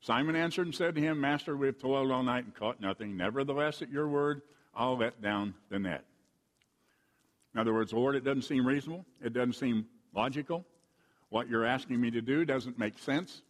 Simon 0.02 0.36
answered 0.36 0.66
and 0.66 0.76
said 0.76 0.96
to 0.96 1.02
him, 1.02 1.22
Master, 1.22 1.56
we 1.56 1.68
have 1.68 1.78
toiled 1.78 2.12
all 2.12 2.24
night 2.24 2.44
and 2.44 2.56
caught 2.56 2.82
nothing. 2.82 3.16
Nevertheless, 3.16 3.82
at 3.82 3.90
your 3.90 4.08
word, 4.08 4.42
I'll 4.74 4.98
let 4.98 5.22
down 5.22 5.54
the 5.70 5.78
net. 5.78 6.04
In 7.54 7.60
other 7.60 7.74
words, 7.74 7.94
Lord, 7.94 8.16
it 8.16 8.24
doesn't 8.24 8.44
seem 8.44 8.66
reasonable. 8.66 9.06
It 9.24 9.34
doesn't 9.34 9.54
seem 9.54 9.86
logical. 10.16 10.66
What 11.30 11.48
you're 11.48 11.66
asking 11.66 12.02
me 12.02 12.10
to 12.12 12.22
do 12.22 12.46
doesn't 12.46 12.80
make 12.80 12.98
sense. 12.98 13.44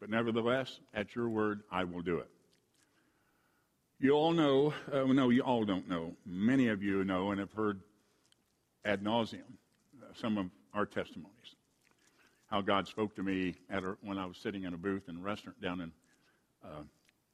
But 0.00 0.10
nevertheless, 0.10 0.80
at 0.92 1.14
your 1.14 1.28
word, 1.28 1.62
I 1.70 1.84
will 1.84 2.02
do 2.02 2.18
it. 2.18 2.28
You 4.00 4.12
all 4.12 4.32
know, 4.32 4.74
uh, 4.92 5.04
no, 5.04 5.28
you 5.28 5.42
all 5.42 5.64
don't 5.64 5.88
know. 5.88 6.16
Many 6.26 6.68
of 6.68 6.82
you 6.82 7.04
know 7.04 7.30
and 7.30 7.38
have 7.38 7.52
heard 7.52 7.80
ad 8.84 9.04
nauseum 9.04 9.42
uh, 10.02 10.06
some 10.14 10.38
of 10.38 10.46
our 10.74 10.86
testimonies. 10.86 11.54
How 12.52 12.60
God 12.60 12.86
spoke 12.86 13.14
to 13.16 13.22
me 13.22 13.54
at 13.70 13.82
a, 13.82 13.96
when 14.02 14.18
I 14.18 14.26
was 14.26 14.36
sitting 14.36 14.64
in 14.64 14.74
a 14.74 14.76
booth 14.76 15.08
in 15.08 15.16
a 15.16 15.20
restaurant 15.20 15.58
down 15.62 15.80
in 15.80 15.90
uh, 16.62 16.82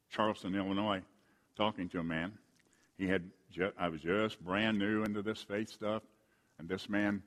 Charleston, 0.09 0.55
Illinois, 0.55 1.01
talking 1.57 1.89
to 1.89 1.99
a 1.99 2.03
man. 2.05 2.31
He 2.97 3.05
had 3.05 3.29
ju- 3.51 3.73
I 3.77 3.89
was 3.89 3.99
just 3.99 4.39
brand 4.39 4.79
new 4.79 5.03
into 5.03 5.21
this 5.21 5.41
faith 5.43 5.67
stuff, 5.67 6.03
and 6.57 6.69
this 6.69 6.87
man 6.87 7.21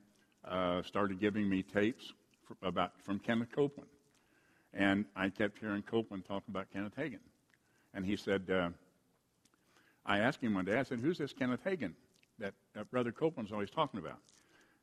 uh, 0.49 0.81
started 0.85 1.21
giving 1.21 1.47
me 1.47 1.63
tapes 1.63 2.15
for, 2.49 2.57
about 2.67 2.93
from 3.03 3.19
Kenneth 3.19 3.53
Copeland, 3.55 3.91
and 4.73 5.05
I 5.15 5.29
kept 5.29 5.59
hearing 5.59 5.83
Copeland 5.83 6.25
talk 6.25 6.45
about 6.49 6.73
Kenneth 6.73 6.97
Hagin, 6.97 7.21
and 7.93 8.07
he 8.07 8.17
said 8.17 8.49
uh, 8.51 8.71
I 10.07 10.21
asked 10.21 10.41
him 10.41 10.55
one 10.55 10.65
day, 10.65 10.79
I 10.79 10.83
said, 10.85 11.01
Who's 11.01 11.19
this 11.19 11.35
Kenneth 11.35 11.63
Hagin 11.63 11.93
that, 12.39 12.55
that 12.75 12.91
Brother 12.91 13.13
Copeland's 13.13 13.53
always 13.53 13.69
talking 13.69 14.01
about? 14.01 14.17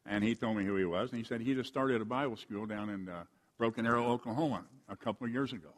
And 0.06 0.24
he 0.24 0.36
told 0.36 0.58
me 0.58 0.66
who 0.66 0.76
he 0.76 0.86
was, 0.86 1.12
and 1.12 1.20
he 1.20 1.24
said 1.24 1.42
he 1.42 1.54
just 1.54 1.70
started 1.70 2.02
a 2.02 2.06
Bible 2.06 2.38
school 2.38 2.66
down 2.66 2.90
in 2.90 3.10
uh, 3.10 3.24
Broken 3.58 3.86
Arrow, 3.86 4.08
Oklahoma, 4.08 4.64
a 4.88 4.96
couple 4.96 5.28
of 5.28 5.34
years 5.34 5.54
ago. 5.54 5.70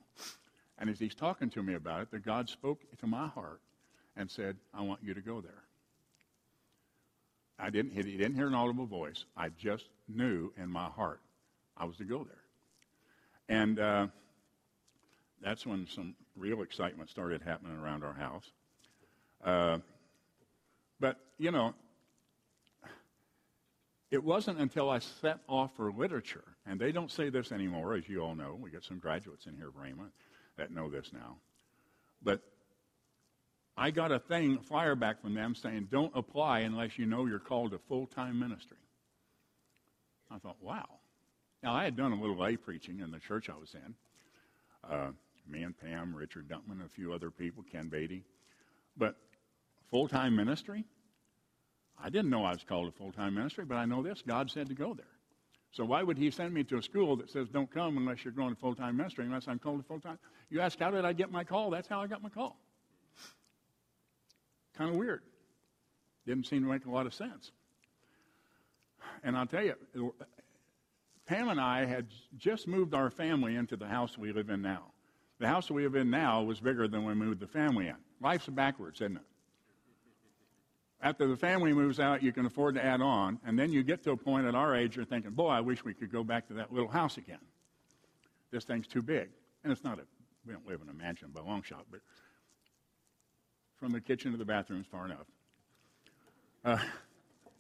And 0.78 0.90
as 0.90 1.00
he's 1.00 1.16
talking 1.16 1.50
to 1.52 1.64
me 1.64 1.74
about 1.74 2.02
it, 2.02 2.12
the 2.12 2.20
God 2.20 2.50
spoke 2.50 2.80
to 3.00 3.08
my 3.08 3.28
heart 3.28 3.62
and 4.16 4.30
said, 4.30 4.58
I 4.74 4.82
want 4.82 5.02
you 5.04 5.14
to 5.14 5.22
go 5.22 5.42
there. 5.42 5.64
I 7.60 7.70
didn't, 7.70 7.92
he 7.92 8.02
didn't 8.02 8.36
hear 8.36 8.48
an 8.48 8.56
audible 8.56 8.88
voice. 8.88 9.26
I 9.38 9.50
just 9.50 9.86
knew 10.08 10.52
in 10.58 10.70
my 10.70 10.86
heart 10.86 11.20
I 11.78 11.86
was 11.86 11.98
to 11.98 12.04
go 12.04 12.24
there. 12.24 13.58
And 13.58 13.80
uh, 13.80 14.08
that's 15.42 15.66
when 15.66 15.88
some 15.88 16.16
real 16.36 16.62
excitement 16.62 17.10
started 17.10 17.42
happening 17.42 17.78
around 17.78 18.04
our 18.04 18.14
house. 18.14 18.46
Uh, 19.44 19.78
but, 21.00 21.18
you 21.38 21.52
know, 21.52 21.74
it 24.12 24.24
wasn't 24.24 24.60
until 24.60 24.90
I 24.90 25.00
set 25.00 25.40
off 25.48 25.72
for 25.78 25.90
literature, 25.92 26.44
and 26.66 26.80
they 26.80 26.92
don't 26.92 27.10
say 27.10 27.30
this 27.30 27.54
anymore, 27.54 27.96
as 27.96 28.08
you 28.10 28.22
all 28.22 28.36
know. 28.36 28.58
We 28.60 28.70
got 28.70 28.84
some 28.84 29.00
graduates 29.00 29.46
in 29.46 29.56
here, 29.56 29.70
Rhema, 29.70 30.10
that 30.58 30.72
know 30.72 30.90
this 30.90 31.12
now. 31.14 31.38
But 32.22 32.42
I 33.78 33.90
got 33.90 34.12
a 34.12 34.20
thing, 34.20 34.60
flyer 34.60 34.96
back 34.96 35.22
from 35.22 35.34
them 35.34 35.56
saying, 35.56 35.88
don't 35.90 36.12
apply 36.14 36.60
unless 36.60 37.00
you 37.00 37.06
know 37.06 37.26
you're 37.26 37.40
called 37.40 37.72
to 37.72 37.80
full 37.88 38.06
time 38.06 38.38
ministry. 38.38 38.78
I 40.30 40.40
thought, 40.40 40.58
wow. 40.62 40.88
Now, 41.64 41.74
I 41.74 41.86
had 41.86 41.96
done 41.96 42.12
a 42.12 42.20
little 42.20 42.38
lay 42.38 42.58
preaching 42.58 43.00
in 43.00 43.12
the 43.12 43.20
church 43.20 43.50
I 43.50 43.58
was 43.58 43.76
in. 43.76 43.96
Uh, 44.90 45.12
me 45.48 45.64
and 45.64 45.78
Pam, 45.78 46.14
Richard 46.14 46.50
Dunkman, 46.50 46.86
a 46.86 46.90
few 46.90 47.14
other 47.14 47.32
people, 47.32 47.64
Ken 47.72 47.88
Beatty. 47.88 48.24
But 48.98 49.16
full 49.90 50.08
time 50.08 50.36
ministry? 50.36 50.86
I 52.04 52.10
didn't 52.10 52.30
know 52.30 52.44
I 52.44 52.52
was 52.52 52.64
called 52.68 52.92
to 52.92 52.98
full 52.98 53.12
time 53.12 53.36
ministry, 53.36 53.66
but 53.66 53.76
I 53.76 53.86
know 53.86 54.02
this 54.02 54.22
God 54.26 54.50
said 54.50 54.68
to 54.70 54.74
go 54.74 54.94
there. 54.94 55.06
So 55.72 55.86
why 55.86 56.04
would 56.04 56.18
He 56.18 56.32
send 56.32 56.54
me 56.54 56.64
to 56.66 56.78
a 56.78 56.82
school 56.82 57.16
that 57.18 57.30
says 57.30 57.48
don't 57.50 57.72
come 57.72 57.98
unless 57.98 58.26
you're 58.26 58.34
going 58.34 58.54
to 58.54 58.60
full 58.60 58.76
time 58.76 58.98
ministry, 58.98 59.26
unless 59.26 59.48
I'm 59.48 59.60
called 59.60 59.82
to 59.82 59.88
full 59.88 60.00
time? 60.00 60.18
You 60.50 60.62
ask, 60.62 60.80
how 60.80 60.92
did 60.92 61.06
I 61.06 61.14
get 61.14 61.32
my 61.32 61.44
call? 61.44 61.70
That's 61.70 61.88
how 61.88 62.02
I 62.02 62.08
got 62.08 62.22
my 62.22 62.30
call. 62.30 62.58
Kind 64.78 64.90
of 64.90 64.96
weird. 64.98 65.22
Didn't 66.26 66.46
seem 66.46 66.64
to 66.64 66.70
make 66.70 66.86
a 66.86 66.92
lot 66.92 67.06
of 67.06 67.14
sense. 67.14 67.52
And 69.24 69.38
I'll 69.38 69.46
tell 69.46 69.64
you, 69.64 70.14
Pam 71.26 71.50
and 71.50 71.60
I 71.60 71.86
had 71.86 72.08
just 72.38 72.68
moved 72.68 72.94
our 72.94 73.10
family 73.10 73.56
into 73.56 73.76
the 73.78 73.88
house 73.88 74.18
we 74.18 74.32
live 74.32 74.50
in 74.50 74.62
now. 74.62 74.86
The 75.40 75.48
house 75.48 75.72
we 75.72 75.84
live 75.84 75.96
in 75.96 76.10
now 76.10 76.44
was 76.44 76.60
bigger 76.60 76.88
than 76.88 77.04
when 77.04 77.20
we 77.20 77.26
moved 77.26 77.40
the 77.40 77.48
family 77.48 77.88
in. 77.88 77.96
Life's 78.22 78.48
backwards, 78.48 79.02
isn't 79.02 79.18
it? 79.18 79.24
After 81.02 81.28
the 81.28 81.36
family 81.36 81.74
moves 81.74 82.00
out, 82.00 82.22
you 82.22 82.32
can 82.32 82.46
afford 82.46 82.76
to 82.76 82.86
add 82.86 83.02
on, 83.02 83.40
and 83.46 83.58
then 83.58 83.72
you 83.72 83.84
get 83.84 84.04
to 84.04 84.12
a 84.12 84.18
point 84.18 84.46
at 84.46 84.54
our 84.54 84.76
age, 84.76 84.96
you're 84.96 85.06
thinking, 85.06 85.32
boy, 85.32 85.50
I 85.50 85.62
wish 85.62 85.84
we 85.84 85.94
could 85.94 86.12
go 86.12 86.24
back 86.24 86.48
to 86.48 86.54
that 86.56 86.72
little 86.72 86.90
house 86.90 87.18
again. 87.18 87.40
This 88.52 88.66
thing's 88.66 88.88
too 88.88 89.02
big. 89.02 89.30
And 89.64 89.72
it's 89.72 89.84
not 89.84 90.00
a, 90.00 90.04
we 90.46 90.54
don't 90.54 90.68
live 90.68 90.82
in 90.82 90.90
a 90.90 90.94
mansion 90.94 91.30
by 91.34 91.42
a 91.42 91.44
long 91.44 91.64
shot, 91.64 91.86
but 91.90 92.02
from 93.78 93.92
the 93.92 94.02
kitchen 94.02 94.32
to 94.32 94.38
the 94.38 94.46
bathroom 94.46 94.82
is 94.82 94.88
far 94.88 95.06
enough. 95.06 95.26
Uh, 96.64 96.78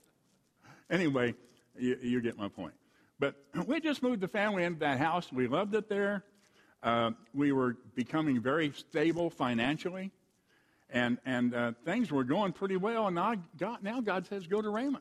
anyway, 0.90 1.34
you, 1.78 1.98
you, 2.02 2.22
get 2.22 2.38
my 2.38 2.48
point. 2.48 2.74
But 3.20 3.36
we 3.68 3.80
just 3.80 4.04
moved 4.04 4.22
the 4.22 4.28
family 4.28 4.64
into 4.64 4.80
that 4.80 5.00
house. 5.00 5.32
We 5.32 5.48
loved 5.48 5.74
it 5.74 5.90
there. 5.90 6.24
Uh, 6.84 7.12
we 7.34 7.52
were 7.52 7.78
becoming 7.96 8.40
very 8.40 8.72
stable 8.76 9.30
financially 9.30 10.12
and 10.92 11.18
and 11.26 11.54
uh, 11.54 11.72
things 11.86 12.12
were 12.12 12.24
going 12.24 12.54
pretty 12.54 12.78
well. 12.78 13.08
And 13.08 13.16
now 13.16 13.36
God, 13.58 13.80
now 13.82 14.02
God 14.02 14.28
says 14.28 14.48
go 14.48 14.62
to 14.62 14.68
Rhema. 14.68 15.00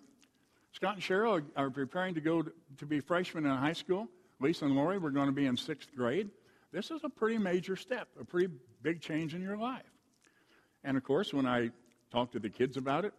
Scott 0.72 0.94
and 0.94 1.03
Cheryl 1.03 1.44
are, 1.57 1.70
preparing 1.70 2.14
to 2.14 2.20
go 2.20 2.42
to, 2.42 2.53
to, 2.79 2.87
be 2.87 3.00
freshmen 3.00 3.44
in 3.44 3.50
high 3.50 3.72
school. 3.72 4.09
Lisa 4.38 4.66
and 4.66 4.76
Lori 4.76 4.98
were 4.98 5.11
going 5.11 5.26
to 5.26 5.33
be 5.33 5.46
in 5.46 5.57
sixth 5.57 5.88
grade. 5.96 6.31
This 6.72 6.92
is 6.92 7.00
a 7.03 7.09
pretty 7.09 7.38
major 7.38 7.74
step, 7.74 8.07
a 8.20 8.24
pretty 8.24 8.53
big 8.81 9.00
change 9.00 9.35
in 9.35 9.42
your 9.42 9.57
life. 9.57 9.83
And 10.85 10.96
of 10.96 11.03
course, 11.03 11.35
when 11.35 11.44
I 11.44 11.70
talked 12.12 12.33
to 12.33 12.38
the 12.38 12.48
kids 12.48 12.76
about 12.76 13.05
it, 13.05 13.12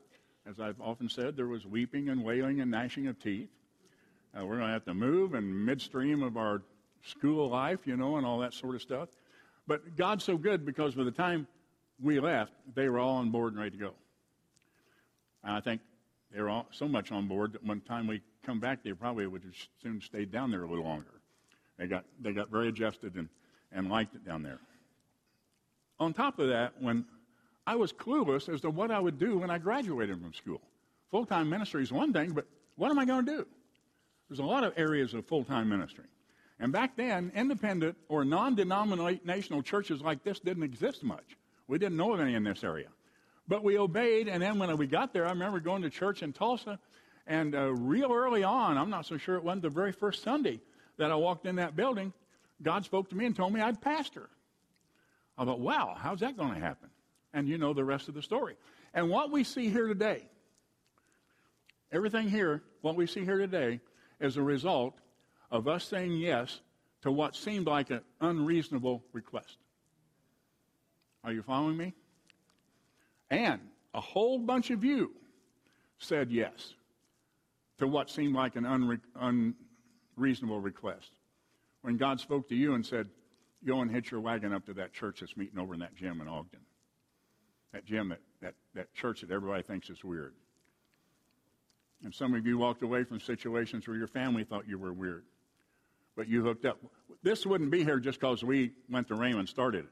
as 0.50 0.60
I've 0.60 0.80
often 0.80 1.10
said, 1.10 1.36
there 1.36 1.48
was 1.48 1.66
weeping 1.66 2.10
and 2.10 2.24
wailing 2.24 2.62
and 2.62 2.72
gnashing 2.72 3.08
of 3.08 3.20
teeth. 3.20 3.50
Uh, 4.34 4.46
we're 4.46 4.56
going 4.56 4.68
to 4.68 4.74
have 4.74 4.86
to 4.86 4.94
move 4.94 5.36
in 5.36 5.66
midstream 5.66 6.24
of 6.24 6.38
our 6.38 6.62
school 7.04 7.50
life, 7.50 7.86
you 7.86 7.98
know, 7.98 8.18
and 8.18 8.26
all 8.26 8.40
that 8.40 8.54
sort 8.54 8.76
of 8.76 8.82
stuff. 8.82 9.10
But 9.68 9.96
God's 9.96 10.24
so 10.24 10.38
good 10.38 10.66
because 10.66 10.96
by 10.96 11.04
the 11.04 11.12
time 11.12 11.48
we 12.02 12.20
left, 12.20 12.54
they 12.76 12.90
were 12.90 13.00
all 13.00 13.18
on 13.18 13.30
board 13.30 13.54
and 13.54 13.62
ready 13.62 13.78
to 13.78 13.84
go. 13.84 13.94
And 15.44 15.54
I 15.54 15.62
think 15.62 15.82
they 16.34 16.42
were 16.42 16.50
all 16.50 16.68
so 16.72 16.88
much 16.88 17.12
on 17.12 17.28
board 17.28 17.54
that 17.54 17.64
one 17.64 17.82
time 17.82 18.08
we 18.08 18.22
come 18.46 18.60
back, 18.60 18.84
they 18.84 18.94
probably 18.94 19.28
would 19.28 19.44
have 19.44 19.56
soon 19.82 20.02
stayed 20.02 20.32
down 20.32 20.52
there 20.52 20.64
a 20.64 20.68
little 20.68 20.84
longer. 20.84 21.22
They 21.78 21.88
got, 21.88 22.06
they 22.20 22.32
got 22.32 22.50
very 22.50 22.70
adjusted 22.70 23.16
and, 23.16 23.28
and 23.72 23.90
liked 23.90 24.16
it 24.16 24.26
down 24.26 24.44
there. 24.44 24.60
On 26.00 26.14
top 26.14 26.40
of 26.40 26.50
that, 26.50 26.74
when 26.80 27.06
I 27.68 27.76
was 27.76 27.94
clueless 27.94 28.54
as 28.54 28.62
to 28.62 28.70
what 28.70 28.92
I 28.92 29.00
would 29.00 29.20
do 29.20 29.38
when 29.38 29.50
I 29.50 29.58
graduated 29.58 30.20
from 30.20 30.34
school. 30.34 30.62
Full 31.12 31.26
time 31.26 31.50
ministry 31.50 31.84
is 31.84 31.92
one 31.92 32.14
thing, 32.14 32.32
but 32.32 32.46
what 32.76 32.90
am 32.90 33.00
I 33.00 33.06
going 33.06 33.26
to 33.26 33.32
do? 33.32 33.48
There's 34.28 34.40
a 34.40 34.44
lot 34.44 34.64
of 34.64 34.74
areas 34.78 35.14
of 35.14 35.26
full 35.26 35.44
time 35.44 35.70
ministry. 35.70 36.06
And 36.60 36.72
back 36.72 36.96
then, 36.96 37.32
independent 37.36 37.98
or 38.08 38.24
non 38.24 38.56
denominational 38.56 39.62
churches 39.62 40.02
like 40.02 40.24
this 40.24 40.40
didn't 40.40 40.64
exist 40.64 41.04
much. 41.04 41.38
We 41.72 41.80
didn't 41.80 41.96
know 41.96 42.14
of 42.14 42.20
any 42.20 42.36
in 42.36 42.44
this 42.44 42.66
area. 42.66 42.90
But 43.48 43.64
we 43.64 43.78
obeyed, 43.78 44.28
and 44.28 44.44
then 44.44 44.60
when 44.60 44.76
we 44.76 44.88
got 44.88 45.14
there, 45.14 45.26
I 45.26 45.30
remember 45.30 45.62
going 45.62 45.84
to 45.84 45.90
church 45.90 46.22
in 46.22 46.34
Tulsa, 46.34 46.78
and 47.26 47.56
uh, 47.56 47.72
real 47.72 48.12
early 48.12 48.44
on, 48.44 48.78
I'm 48.78 48.90
not 48.90 49.06
so 49.06 49.16
sure 49.16 49.38
it 49.38 49.44
wasn't 49.46 49.62
the 49.62 49.70
very 49.70 49.94
first 49.94 50.22
Sunday 50.22 50.60
that 50.98 51.12
I 51.12 51.16
walked 51.16 51.46
in 51.46 51.56
that 51.56 51.78
building, 51.78 52.12
God 52.62 52.84
spoke 52.84 53.10
to 53.12 53.16
me 53.16 53.26
and 53.26 53.34
told 53.34 53.54
me 53.54 53.62
I'd 53.62 53.80
pastor. 53.80 54.28
I 55.38 55.46
thought, 55.46 55.62
wow, 55.62 55.96
how's 55.98 56.20
that 56.20 56.36
going 56.36 56.54
to 56.54 56.60
happen? 56.60 56.90
And 57.34 57.48
you 57.48 57.58
know 57.58 57.74
the 57.74 57.86
rest 57.86 58.10
of 58.10 58.16
the 58.16 58.22
story. 58.22 58.58
And 58.94 59.10
what 59.10 59.32
we 59.32 59.46
see 59.46 59.70
here 59.70 59.88
today, 59.88 60.24
everything 61.90 62.28
here, 62.28 62.64
what 62.82 62.98
we 62.98 63.08
see 63.08 63.24
here 63.24 63.38
today, 63.38 63.80
is 64.20 64.36
a 64.36 64.44
result 64.44 65.00
of 65.50 65.70
us 65.70 65.86
saying 65.86 66.18
yes 66.18 66.60
to 67.04 67.14
what 67.14 67.34
seemed 67.34 67.68
like 67.68 67.92
an 67.92 68.02
unreasonable 68.20 69.06
request. 69.14 69.56
Are 71.24 71.32
you 71.32 71.44
following 71.44 71.78
me? 71.78 71.94
And 73.30 73.62
a 73.94 74.02
whole 74.02 74.40
bunch 74.40 74.72
of 74.72 74.84
you 74.84 75.12
said 76.00 76.32
yes 76.32 76.74
to 77.78 77.88
what 77.88 78.10
seemed 78.10 78.36
like 78.36 78.56
an 78.56 78.64
unre- 78.64 79.54
unreasonable 80.18 80.60
request. 80.60 81.12
When 81.82 81.98
God 81.98 82.20
spoke 82.20 82.50
to 82.50 82.56
you 82.56 82.74
and 82.76 82.86
said, 82.86 83.08
Go 83.66 83.82
and 83.82 83.92
hitch 83.92 84.10
your 84.10 84.22
wagon 84.22 84.54
up 84.54 84.66
to 84.66 84.74
that 84.74 84.92
church 84.92 85.20
that's 85.20 85.38
meeting 85.38 85.60
over 85.60 85.76
in 85.76 85.82
that 85.82 85.96
gym 85.96 86.20
in 86.20 86.28
Ogden. 86.28 86.62
That 87.74 87.86
gym, 87.86 88.10
that, 88.10 88.20
that, 88.42 88.56
that 88.74 88.94
church 88.94 89.22
that 89.22 89.30
everybody 89.30 89.62
thinks 89.62 89.90
is 89.90 90.04
weird. 90.04 90.34
And 92.04 92.14
some 92.14 92.34
of 92.34 92.46
you 92.46 92.58
walked 92.58 92.82
away 92.82 93.04
from 93.04 93.20
situations 93.20 93.88
where 93.88 93.96
your 93.96 94.08
family 94.08 94.44
thought 94.44 94.68
you 94.68 94.80
were 94.80 94.92
weird. 94.92 95.26
But 96.16 96.28
you 96.28 96.44
hooked 96.44 96.66
up. 96.66 96.80
This 97.22 97.46
wouldn't 97.46 97.70
be 97.70 97.84
here 97.84 98.00
just 98.00 98.20
because 98.20 98.44
we 98.44 98.72
went 98.90 99.08
to 99.10 99.14
Rhema 99.14 99.48
started 99.48 99.86
it. 99.86 99.92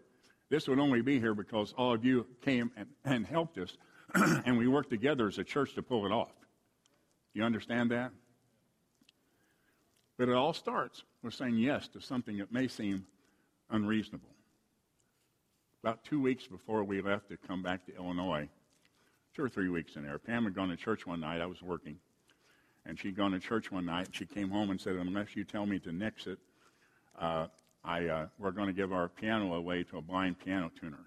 This 0.49 0.67
would 0.67 0.79
only 0.79 1.01
be 1.01 1.19
here 1.19 1.35
because 1.35 1.73
all 1.77 1.93
of 1.93 2.03
you 2.03 2.25
came 2.41 2.71
and, 2.75 2.87
and 3.05 3.25
helped 3.25 3.57
us, 3.57 3.77
and 4.13 4.57
we 4.57 4.67
worked 4.67 4.89
together 4.89 5.27
as 5.27 5.37
a 5.37 5.43
church 5.43 5.75
to 5.75 5.83
pull 5.83 6.05
it 6.05 6.11
off. 6.11 6.33
You 7.33 7.43
understand 7.43 7.91
that? 7.91 8.11
But 10.17 10.27
it 10.27 10.35
all 10.35 10.53
starts 10.53 11.03
with 11.23 11.33
saying 11.33 11.57
yes 11.57 11.87
to 11.89 12.01
something 12.01 12.39
that 12.39 12.51
may 12.51 12.67
seem 12.67 13.05
unreasonable. 13.69 14.29
About 15.83 16.03
two 16.03 16.19
weeks 16.19 16.45
before 16.45 16.83
we 16.83 17.01
left 17.01 17.29
to 17.29 17.37
come 17.37 17.63
back 17.63 17.85
to 17.85 17.95
Illinois, 17.95 18.49
two 19.33 19.43
or 19.43 19.49
three 19.49 19.69
weeks 19.69 19.95
in 19.95 20.03
there, 20.03 20.17
Pam 20.17 20.43
had 20.43 20.55
gone 20.55 20.69
to 20.69 20.75
church 20.75 21.05
one 21.05 21.21
night. 21.21 21.39
I 21.39 21.45
was 21.45 21.61
working. 21.61 21.97
And 22.85 22.99
she'd 22.99 23.15
gone 23.15 23.31
to 23.31 23.39
church 23.39 23.71
one 23.71 23.85
night. 23.85 24.09
She 24.11 24.25
came 24.25 24.49
home 24.49 24.71
and 24.71 24.81
said, 24.81 24.95
Unless 24.95 25.35
you 25.35 25.43
tell 25.43 25.65
me 25.65 25.79
to 25.79 25.91
nix 25.91 26.27
it, 26.27 26.39
uh, 27.17 27.47
I, 27.83 28.05
uh, 28.05 28.27
we're 28.37 28.51
going 28.51 28.67
to 28.67 28.73
give 28.73 28.91
our 28.91 29.07
piano 29.07 29.53
away 29.53 29.83
to 29.83 29.97
a 29.97 30.01
blind 30.01 30.39
piano 30.39 30.71
tuner. 30.79 30.99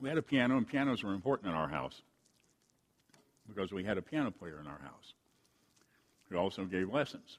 We 0.00 0.08
had 0.08 0.18
a 0.18 0.22
piano, 0.22 0.56
and 0.56 0.66
pianos 0.66 1.02
were 1.02 1.14
important 1.14 1.50
in 1.50 1.54
our 1.54 1.68
house 1.68 2.00
because 3.48 3.72
we 3.72 3.84
had 3.84 3.98
a 3.98 4.02
piano 4.02 4.30
player 4.30 4.58
in 4.60 4.66
our 4.66 4.80
house 4.80 5.14
who 6.30 6.36
also 6.36 6.64
gave 6.64 6.92
lessons. 6.92 7.38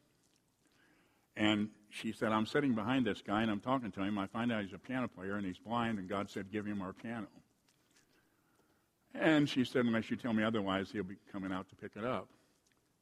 And 1.37 1.69
she 1.89 2.13
said, 2.13 2.31
I'm 2.31 2.45
sitting 2.45 2.75
behind 2.75 3.05
this 3.05 3.21
guy 3.21 3.41
and 3.41 3.51
I'm 3.51 3.59
talking 3.59 3.91
to 3.91 4.01
him. 4.01 4.17
I 4.17 4.27
find 4.27 4.51
out 4.51 4.63
he's 4.63 4.73
a 4.73 4.77
piano 4.77 5.07
player 5.07 5.35
and 5.35 5.45
he's 5.45 5.57
blind, 5.57 5.99
and 5.99 6.07
God 6.07 6.29
said, 6.29 6.51
Give 6.51 6.65
him 6.65 6.81
our 6.81 6.93
piano. 6.93 7.27
And 9.13 9.49
she 9.49 9.65
said, 9.65 9.85
Unless 9.85 10.09
you 10.09 10.17
tell 10.17 10.33
me 10.33 10.43
otherwise, 10.43 10.89
he'll 10.91 11.03
be 11.03 11.17
coming 11.31 11.51
out 11.51 11.67
to 11.69 11.75
pick 11.75 11.91
it 11.95 12.05
up. 12.05 12.27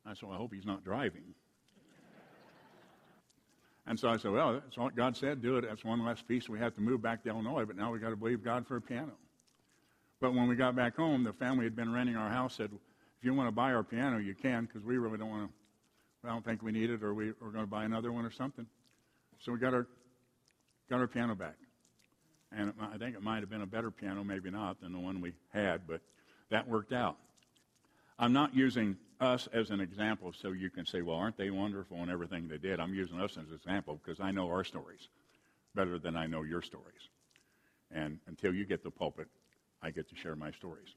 I 0.05 0.13
said, 0.13 0.23
well, 0.23 0.33
I 0.33 0.37
hope 0.37 0.53
he's 0.53 0.65
not 0.65 0.83
driving. 0.83 1.33
And 3.86 4.00
so 4.00 4.10
I 4.10 4.17
said, 4.17 4.32
well, 4.32 4.54
that's 4.54 4.78
what 4.78 4.96
God 4.96 5.17
said, 5.17 5.41
do 5.41 5.58
it. 5.58 5.65
That's 5.67 5.84
one 5.84 6.06
less 6.06 6.22
piece 6.22 6.48
we 6.48 6.60
have 6.60 6.74
to 6.76 6.82
move 6.82 7.02
back 7.02 7.24
to 7.24 7.30
Illinois, 7.30 7.65
but 7.65 7.76
now 7.76 7.91
we've 7.91 8.02
got 8.02 8.12
to 8.12 8.15
believe 8.15 8.43
God 8.43 8.65
for 8.65 8.78
a 8.78 8.82
piano. 8.82 9.12
But 10.22 10.34
when 10.34 10.48
we 10.48 10.56
got 10.56 10.76
back 10.76 10.96
home, 10.96 11.24
the 11.24 11.34
family 11.34 11.65
had 11.65 11.76
been 11.76 11.91
renting 11.91 12.15
our 12.15 12.30
house 12.30 12.56
said, 12.56 12.69
if 12.72 13.26
you 13.26 13.34
want 13.34 13.48
to 13.48 13.52
buy 13.52 13.74
our 13.74 13.84
piano, 13.84 14.17
you 14.19 14.36
can, 14.36 14.65
because 14.65 14.84
we 14.84 14.98
really 14.98 15.17
don't 15.17 15.30
want 15.30 15.50
to, 15.50 16.30
I 16.30 16.32
don't 16.32 16.46
think 16.46 16.62
we 16.62 16.72
need 16.72 16.89
it, 16.89 17.04
or 17.04 17.13
we, 17.13 17.34
we're 17.41 17.50
going 17.50 17.65
to 17.65 17.69
buy 17.69 17.84
another 17.84 18.13
one 18.13 18.26
or 18.26 18.32
something. 18.32 18.65
So 19.39 19.52
we 19.52 19.60
got 19.60 19.74
our, 19.74 19.86
got 20.89 21.02
our 21.02 21.08
piano 21.08 21.36
back. 21.36 21.56
And 22.56 22.69
it, 22.69 22.76
I 22.80 22.98
think 22.98 23.15
it 23.15 23.22
might 23.22 23.41
have 23.41 23.50
been 23.50 23.62
a 23.62 23.67
better 23.67 23.91
piano, 23.91 24.24
maybe 24.24 24.50
not, 24.50 24.80
than 24.80 24.93
the 24.93 25.00
one 25.00 25.19
we 25.19 25.34
had, 25.52 25.82
but 25.88 26.00
that 26.50 26.69
worked 26.69 26.93
out. 26.93 27.17
I'm 28.17 28.32
not 28.32 28.56
using 28.56 28.96
us 29.23 29.47
as 29.53 29.71
an 29.71 29.79
example 29.79 30.33
so 30.33 30.51
you 30.51 30.69
can 30.69 30.86
say, 30.86 31.01
well, 31.01 31.15
aren't 31.15 31.38
they 31.38 31.49
wonderful 31.49 31.97
in 32.03 32.09
everything 32.09 32.47
they 32.47 32.57
did? 32.57 32.79
I'm 32.79 32.93
using 32.93 33.19
us 33.19 33.31
as 33.31 33.49
an 33.49 33.55
example 33.55 33.99
because 34.03 34.19
I 34.19 34.31
know 34.31 34.49
our 34.49 34.63
stories 34.63 35.07
better 35.73 35.97
than 35.97 36.15
I 36.15 36.27
know 36.27 36.43
your 36.43 36.62
stories. 36.62 37.09
And 37.91 38.19
until 38.27 38.53
you 38.53 38.65
get 38.65 38.83
the 38.83 38.91
pulpit, 38.91 39.27
I 39.81 39.91
get 39.91 40.09
to 40.09 40.15
share 40.15 40.36
my 40.36 40.51
stories. 40.51 40.95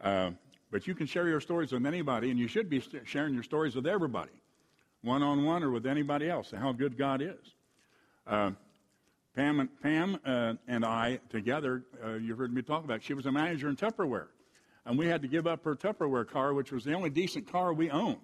Uh, 0.00 0.32
but 0.70 0.86
you 0.86 0.94
can 0.94 1.06
share 1.06 1.28
your 1.28 1.40
stories 1.40 1.72
with 1.72 1.86
anybody, 1.86 2.30
and 2.30 2.38
you 2.38 2.48
should 2.48 2.68
be 2.68 2.82
sharing 3.04 3.34
your 3.34 3.42
stories 3.42 3.74
with 3.74 3.86
everybody, 3.86 4.30
one 5.02 5.22
on 5.22 5.44
one 5.44 5.62
or 5.62 5.70
with 5.70 5.86
anybody 5.86 6.28
else, 6.28 6.52
how 6.56 6.72
good 6.72 6.96
God 6.96 7.22
is. 7.22 7.54
Uh, 8.26 8.52
Pam, 9.34 9.60
and, 9.60 9.82
Pam 9.82 10.18
uh, 10.24 10.54
and 10.68 10.84
I 10.84 11.20
together, 11.28 11.84
uh, 12.04 12.14
you've 12.14 12.38
heard 12.38 12.52
me 12.52 12.62
talk 12.62 12.84
about, 12.84 13.02
she 13.02 13.14
was 13.14 13.26
a 13.26 13.32
manager 13.32 13.68
in 13.68 13.76
Tupperware 13.76 14.28
and 14.86 14.98
we 14.98 15.06
had 15.06 15.22
to 15.22 15.28
give 15.28 15.46
up 15.46 15.64
her 15.64 15.74
Tupperware 15.74 16.28
car, 16.28 16.54
which 16.54 16.72
was 16.72 16.84
the 16.84 16.94
only 16.94 17.10
decent 17.10 17.50
car 17.50 17.72
we 17.72 17.90
owned. 17.90 18.18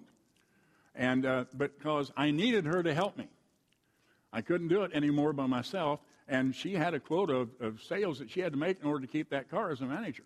And 0.95 1.25
uh, 1.25 1.45
because 1.55 2.11
I 2.17 2.31
needed 2.31 2.65
her 2.65 2.81
to 2.81 2.93
help 2.93 3.17
me, 3.17 3.27
I 4.33 4.41
couldn't 4.41 4.67
do 4.67 4.83
it 4.83 4.91
anymore 4.93 5.33
by 5.33 5.45
myself. 5.45 5.99
And 6.27 6.55
she 6.55 6.73
had 6.73 6.93
a 6.93 6.99
quota 6.99 7.35
of, 7.35 7.49
of 7.61 7.81
sales 7.83 8.19
that 8.19 8.29
she 8.29 8.41
had 8.41 8.51
to 8.51 8.57
make 8.57 8.81
in 8.81 8.87
order 8.87 9.05
to 9.05 9.11
keep 9.11 9.29
that 9.29 9.49
car 9.49 9.71
as 9.71 9.81
a 9.81 9.85
manager. 9.85 10.23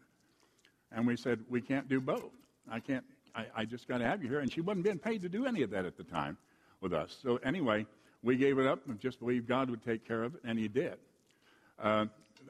And 0.92 1.06
we 1.06 1.16
said 1.16 1.40
we 1.50 1.62
can't 1.62 1.88
do 1.88 2.02
both. 2.02 2.32
I 2.70 2.80
can't. 2.80 3.04
I, 3.36 3.46
I 3.56 3.66
just 3.66 3.88
got 3.88 4.00
to 4.00 4.06
have 4.06 4.24
you 4.24 4.30
here. 4.30 4.40
And 4.40 4.52
she 4.52 4.62
wasn't 4.62 4.84
being 4.84 4.98
paid 4.98 5.22
to 5.22 5.30
do 5.30 5.46
any 5.46 5.62
of 5.62 5.70
that 5.70 5.86
at 5.86 5.98
the 5.98 6.04
time 6.04 6.38
with 6.82 6.94
us. 6.94 7.18
So 7.22 7.38
anyway, 7.38 7.86
we 8.24 8.36
gave 8.36 8.58
it 8.58 8.68
up 8.68 8.80
and 8.88 9.00
just 9.00 9.20
believed 9.20 9.48
God 9.48 9.70
would 9.70 9.84
take 9.84 10.08
care 10.08 10.24
of 10.24 10.36
it, 10.36 10.42
and 10.44 10.58
He 10.58 10.68
did. 10.68 10.96
Uh, 11.82 12.06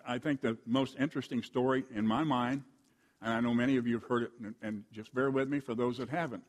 I 0.05 0.17
think 0.17 0.41
the 0.41 0.57
most 0.65 0.95
interesting 0.99 1.43
story 1.43 1.83
in 1.93 2.05
my 2.05 2.23
mind 2.23 2.63
and 3.21 3.33
I 3.33 3.39
know 3.39 3.53
many 3.53 3.77
of 3.77 3.87
you 3.87 3.95
have 3.95 4.07
heard 4.07 4.23
it, 4.23 4.31
and, 4.43 4.55
and 4.61 4.83
just 4.91 5.13
bear 5.13 5.29
with 5.29 5.49
me 5.49 5.59
for 5.59 5.75
those 5.75 5.97
that 5.97 6.09
haven't. 6.09 6.43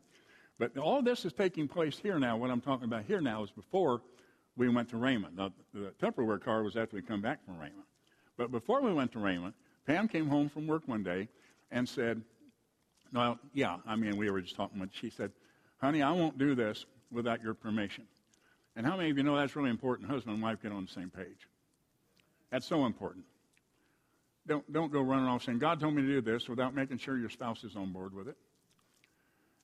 But 0.58 0.76
all 0.76 1.02
this 1.02 1.24
is 1.24 1.32
taking 1.32 1.68
place 1.68 1.98
here 1.98 2.18
now. 2.18 2.36
What 2.36 2.50
I'm 2.50 2.60
talking 2.60 2.84
about 2.84 3.04
here 3.04 3.20
now 3.20 3.42
is 3.42 3.50
before 3.50 4.02
we 4.56 4.68
went 4.68 4.88
to 4.90 4.96
Rhema. 4.96 5.34
Now, 5.34 5.50
the 5.72 5.92
Tupperware 6.00 6.42
car 6.42 6.62
was 6.62 6.76
after 6.76 6.96
we 6.96 7.02
come 7.02 7.20
back 7.20 7.44
from 7.44 7.54
Rhema. 7.54 7.82
But 8.36 8.50
before 8.50 8.80
we 8.80 8.92
went 8.92 9.12
to 9.12 9.18
Rhema, 9.18 9.52
Pam 9.86 10.08
came 10.08 10.28
home 10.28 10.48
from 10.48 10.66
work 10.66 10.82
one 10.86 11.02
day 11.02 11.28
and 11.70 11.88
said, 11.88 12.22
Well, 13.12 13.38
yeah, 13.52 13.78
I 13.86 13.96
mean, 13.96 14.16
we 14.16 14.30
were 14.30 14.40
just 14.40 14.56
talking, 14.56 14.78
but 14.78 14.90
she 14.92 15.10
said, 15.10 15.32
honey, 15.82 16.00
I 16.00 16.12
won't 16.12 16.38
do 16.38 16.54
this 16.54 16.86
without 17.10 17.42
your 17.42 17.54
permission. 17.54 18.04
And 18.76 18.86
how 18.86 18.96
many 18.96 19.10
of 19.10 19.18
you 19.18 19.24
know 19.24 19.36
that's 19.36 19.56
really 19.56 19.70
important? 19.70 20.08
Husband 20.08 20.34
and 20.34 20.42
wife 20.42 20.62
get 20.62 20.72
on 20.72 20.86
the 20.86 20.92
same 20.92 21.10
page. 21.10 21.48
That's 22.50 22.66
so 22.66 22.86
important. 22.86 23.24
Don't, 24.46 24.72
don't 24.72 24.92
go 24.92 25.00
running 25.00 25.26
off 25.26 25.44
saying, 25.44 25.58
God 25.58 25.80
told 25.80 25.94
me 25.94 26.02
to 26.02 26.08
do 26.08 26.20
this 26.20 26.48
without 26.48 26.74
making 26.74 26.98
sure 26.98 27.16
your 27.16 27.30
spouse 27.30 27.62
is 27.62 27.76
on 27.76 27.92
board 27.92 28.14
with 28.14 28.28
it. 28.28 28.36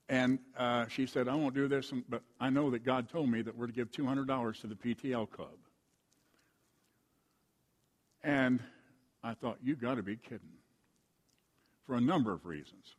And 0.07 0.39
uh, 0.57 0.87
she 0.87 1.05
said, 1.05 1.27
I 1.27 1.35
won't 1.35 1.53
do 1.53 1.67
this, 1.67 1.93
but 2.07 2.23
I 2.39 2.49
know 2.49 2.71
that 2.71 2.83
God 2.83 3.09
told 3.09 3.29
me 3.29 3.41
that 3.41 3.55
we're 3.55 3.67
to 3.67 3.73
give 3.73 3.91
$200 3.91 4.61
to 4.61 4.67
the 4.67 4.75
PTL 4.75 5.29
club. 5.29 5.57
And 8.23 8.59
I 9.23 9.33
thought, 9.33 9.57
you 9.63 9.75
got 9.75 9.95
to 9.95 10.03
be 10.03 10.15
kidding. 10.15 10.39
For 11.85 11.95
a 11.95 12.01
number 12.01 12.33
of 12.33 12.45
reasons. 12.45 12.95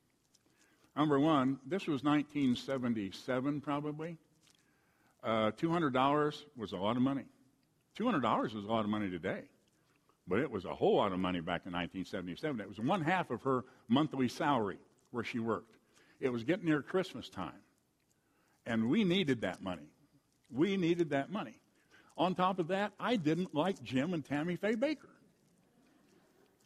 Number 0.96 1.18
one, 1.18 1.58
this 1.66 1.86
was 1.86 2.04
1977 2.04 3.60
probably. 3.60 4.16
Uh, 5.22 5.50
$200 5.52 6.42
was 6.56 6.72
a 6.72 6.76
lot 6.76 6.96
of 6.96 7.02
money. 7.02 7.24
$200 7.98 8.54
was 8.54 8.64
a 8.64 8.68
lot 8.68 8.84
of 8.84 8.88
money 8.88 9.10
today, 9.10 9.42
but 10.30 10.38
it 10.38 10.50
was 10.50 10.64
a 10.64 10.72
whole 10.72 10.96
lot 10.96 11.12
of 11.12 11.18
money 11.18 11.40
back 11.40 11.62
in 11.66 11.72
1977. 11.72 12.60
It 12.60 12.68
was 12.68 12.78
one 12.78 13.02
half 13.02 13.30
of 13.30 13.42
her 13.42 13.64
monthly 13.88 14.28
salary 14.28 14.78
where 15.10 15.24
she 15.24 15.40
worked. 15.40 15.74
It 16.20 16.28
was 16.28 16.44
getting 16.44 16.66
near 16.66 16.82
Christmas 16.82 17.28
time, 17.28 17.60
and 18.64 18.88
we 18.88 19.02
needed 19.02 19.40
that 19.40 19.60
money. 19.60 19.90
We 20.48 20.76
needed 20.76 21.10
that 21.10 21.32
money. 21.32 21.58
On 22.16 22.36
top 22.36 22.60
of 22.60 22.68
that, 22.68 22.92
I 23.00 23.16
didn't 23.16 23.54
like 23.54 23.82
Jim 23.82 24.14
and 24.14 24.24
Tammy 24.24 24.54
Faye 24.54 24.76
Bakker. 24.76 25.08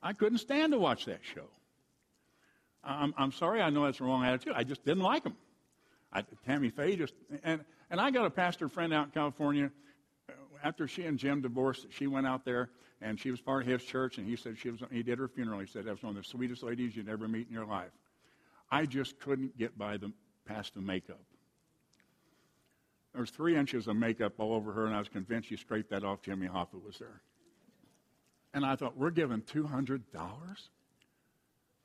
I 0.02 0.12
couldn't 0.12 0.38
stand 0.38 0.72
to 0.72 0.78
watch 0.78 1.06
that 1.06 1.20
show. 1.22 1.48
I'm, 2.82 3.14
I'm 3.16 3.32
sorry, 3.32 3.62
I 3.62 3.70
know 3.70 3.86
that's 3.86 3.98
the 3.98 4.04
wrong 4.04 4.24
attitude. 4.24 4.52
I 4.54 4.64
just 4.64 4.84
didn't 4.84 5.04
like 5.04 5.24
them. 5.24 5.36
I, 6.12 6.22
Tammy 6.44 6.68
Faye 6.68 6.96
just, 6.96 7.14
and, 7.42 7.64
and 7.90 7.98
I 7.98 8.10
got 8.10 8.26
a 8.26 8.30
pastor 8.30 8.68
friend 8.68 8.92
out 8.92 9.06
in 9.06 9.10
California. 9.12 9.70
After 10.62 10.86
she 10.86 11.04
and 11.04 11.18
Jim 11.18 11.40
divorced, 11.40 11.86
she 11.90 12.06
went 12.06 12.26
out 12.26 12.44
there 12.44 12.70
and 13.04 13.20
she 13.20 13.30
was 13.30 13.40
part 13.40 13.62
of 13.62 13.68
his 13.68 13.84
church. 13.84 14.16
And 14.16 14.26
he 14.26 14.34
said 14.34 14.56
she 14.58 14.70
was, 14.70 14.80
he 14.90 15.02
did 15.02 15.18
her 15.18 15.28
funeral. 15.28 15.60
He 15.60 15.66
said 15.66 15.84
that 15.84 15.92
was 15.92 16.02
one 16.02 16.16
of 16.16 16.22
the 16.22 16.28
sweetest 16.28 16.62
ladies 16.62 16.96
you'd 16.96 17.08
ever 17.08 17.28
meet 17.28 17.46
in 17.46 17.52
your 17.52 17.66
life. 17.66 17.92
I 18.70 18.86
just 18.86 19.20
couldn't 19.20 19.58
get 19.58 19.76
by 19.76 19.98
the, 19.98 20.10
past 20.46 20.74
the 20.74 20.80
makeup. 20.80 21.20
There 23.12 23.20
was 23.20 23.30
three 23.30 23.56
inches 23.56 23.86
of 23.86 23.96
makeup 23.96 24.32
all 24.38 24.54
over 24.54 24.72
her, 24.72 24.86
and 24.86 24.94
I 24.94 24.98
was 24.98 25.08
convinced 25.08 25.50
she 25.50 25.56
scraped 25.56 25.90
that 25.90 26.02
off. 26.02 26.22
Jimmy 26.22 26.48
Hoffa 26.48 26.82
was 26.82 26.98
there. 26.98 27.20
And 28.54 28.64
I 28.64 28.74
thought, 28.74 28.96
we're 28.96 29.10
giving 29.10 29.42
$200 29.42 30.00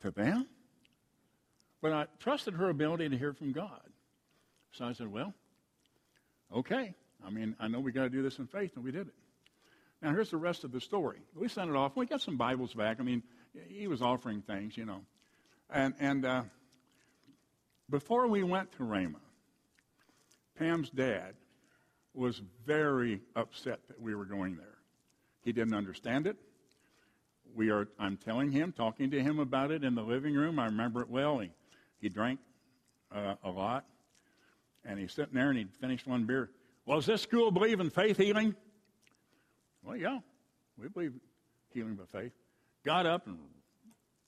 to 0.00 0.10
them? 0.10 0.46
But 1.82 1.92
I 1.92 2.06
trusted 2.18 2.54
her 2.54 2.70
ability 2.70 3.10
to 3.10 3.18
hear 3.18 3.34
from 3.34 3.52
God. 3.52 3.82
So 4.72 4.86
I 4.86 4.92
said, 4.94 5.08
well, 5.08 5.34
okay. 6.54 6.94
I 7.24 7.30
mean, 7.30 7.54
I 7.60 7.68
know 7.68 7.80
we 7.80 7.92
got 7.92 8.04
to 8.04 8.10
do 8.10 8.22
this 8.22 8.38
in 8.38 8.46
faith, 8.46 8.72
and 8.74 8.84
we 8.84 8.90
did 8.90 9.08
it. 9.08 9.14
Now, 10.02 10.10
here's 10.10 10.30
the 10.30 10.38
rest 10.38 10.64
of 10.64 10.72
the 10.72 10.80
story. 10.80 11.18
We 11.34 11.48
sent 11.48 11.68
it 11.68 11.76
off. 11.76 11.94
We 11.94 12.06
got 12.06 12.22
some 12.22 12.36
Bibles 12.36 12.72
back. 12.72 12.98
I 13.00 13.02
mean, 13.02 13.22
he 13.68 13.86
was 13.86 14.00
offering 14.00 14.40
things, 14.40 14.76
you 14.76 14.86
know. 14.86 15.02
And, 15.68 15.94
and 16.00 16.24
uh, 16.24 16.42
before 17.88 18.26
we 18.26 18.42
went 18.42 18.72
to 18.72 18.78
Rhema, 18.78 19.20
Pam's 20.58 20.88
dad 20.90 21.34
was 22.14 22.40
very 22.66 23.20
upset 23.36 23.80
that 23.88 24.00
we 24.00 24.14
were 24.14 24.24
going 24.24 24.56
there. 24.56 24.78
He 25.42 25.52
didn't 25.52 25.74
understand 25.74 26.26
it. 26.26 26.36
We 27.54 27.70
are, 27.70 27.88
I'm 27.98 28.16
telling 28.16 28.50
him, 28.50 28.72
talking 28.72 29.10
to 29.10 29.22
him 29.22 29.38
about 29.38 29.70
it 29.70 29.84
in 29.84 29.94
the 29.94 30.02
living 30.02 30.34
room. 30.34 30.58
I 30.58 30.66
remember 30.66 31.02
it 31.02 31.10
well. 31.10 31.38
He, 31.38 31.50
he 32.00 32.08
drank 32.08 32.40
uh, 33.14 33.34
a 33.44 33.50
lot. 33.50 33.84
And 34.84 34.98
he's 34.98 35.12
sitting 35.12 35.34
there 35.34 35.50
and 35.50 35.58
he'd 35.58 35.74
finished 35.74 36.06
one 36.06 36.24
beer. 36.24 36.50
Well, 36.86 36.98
does 36.98 37.06
this 37.06 37.22
school 37.22 37.50
believe 37.50 37.80
in 37.80 37.90
faith 37.90 38.16
healing? 38.16 38.54
Well, 39.84 39.96
yeah, 39.96 40.18
we 40.78 40.88
believe 40.88 41.14
healing 41.72 41.94
by 41.94 42.04
faith. 42.04 42.32
Got 42.84 43.06
up 43.06 43.26
and 43.26 43.38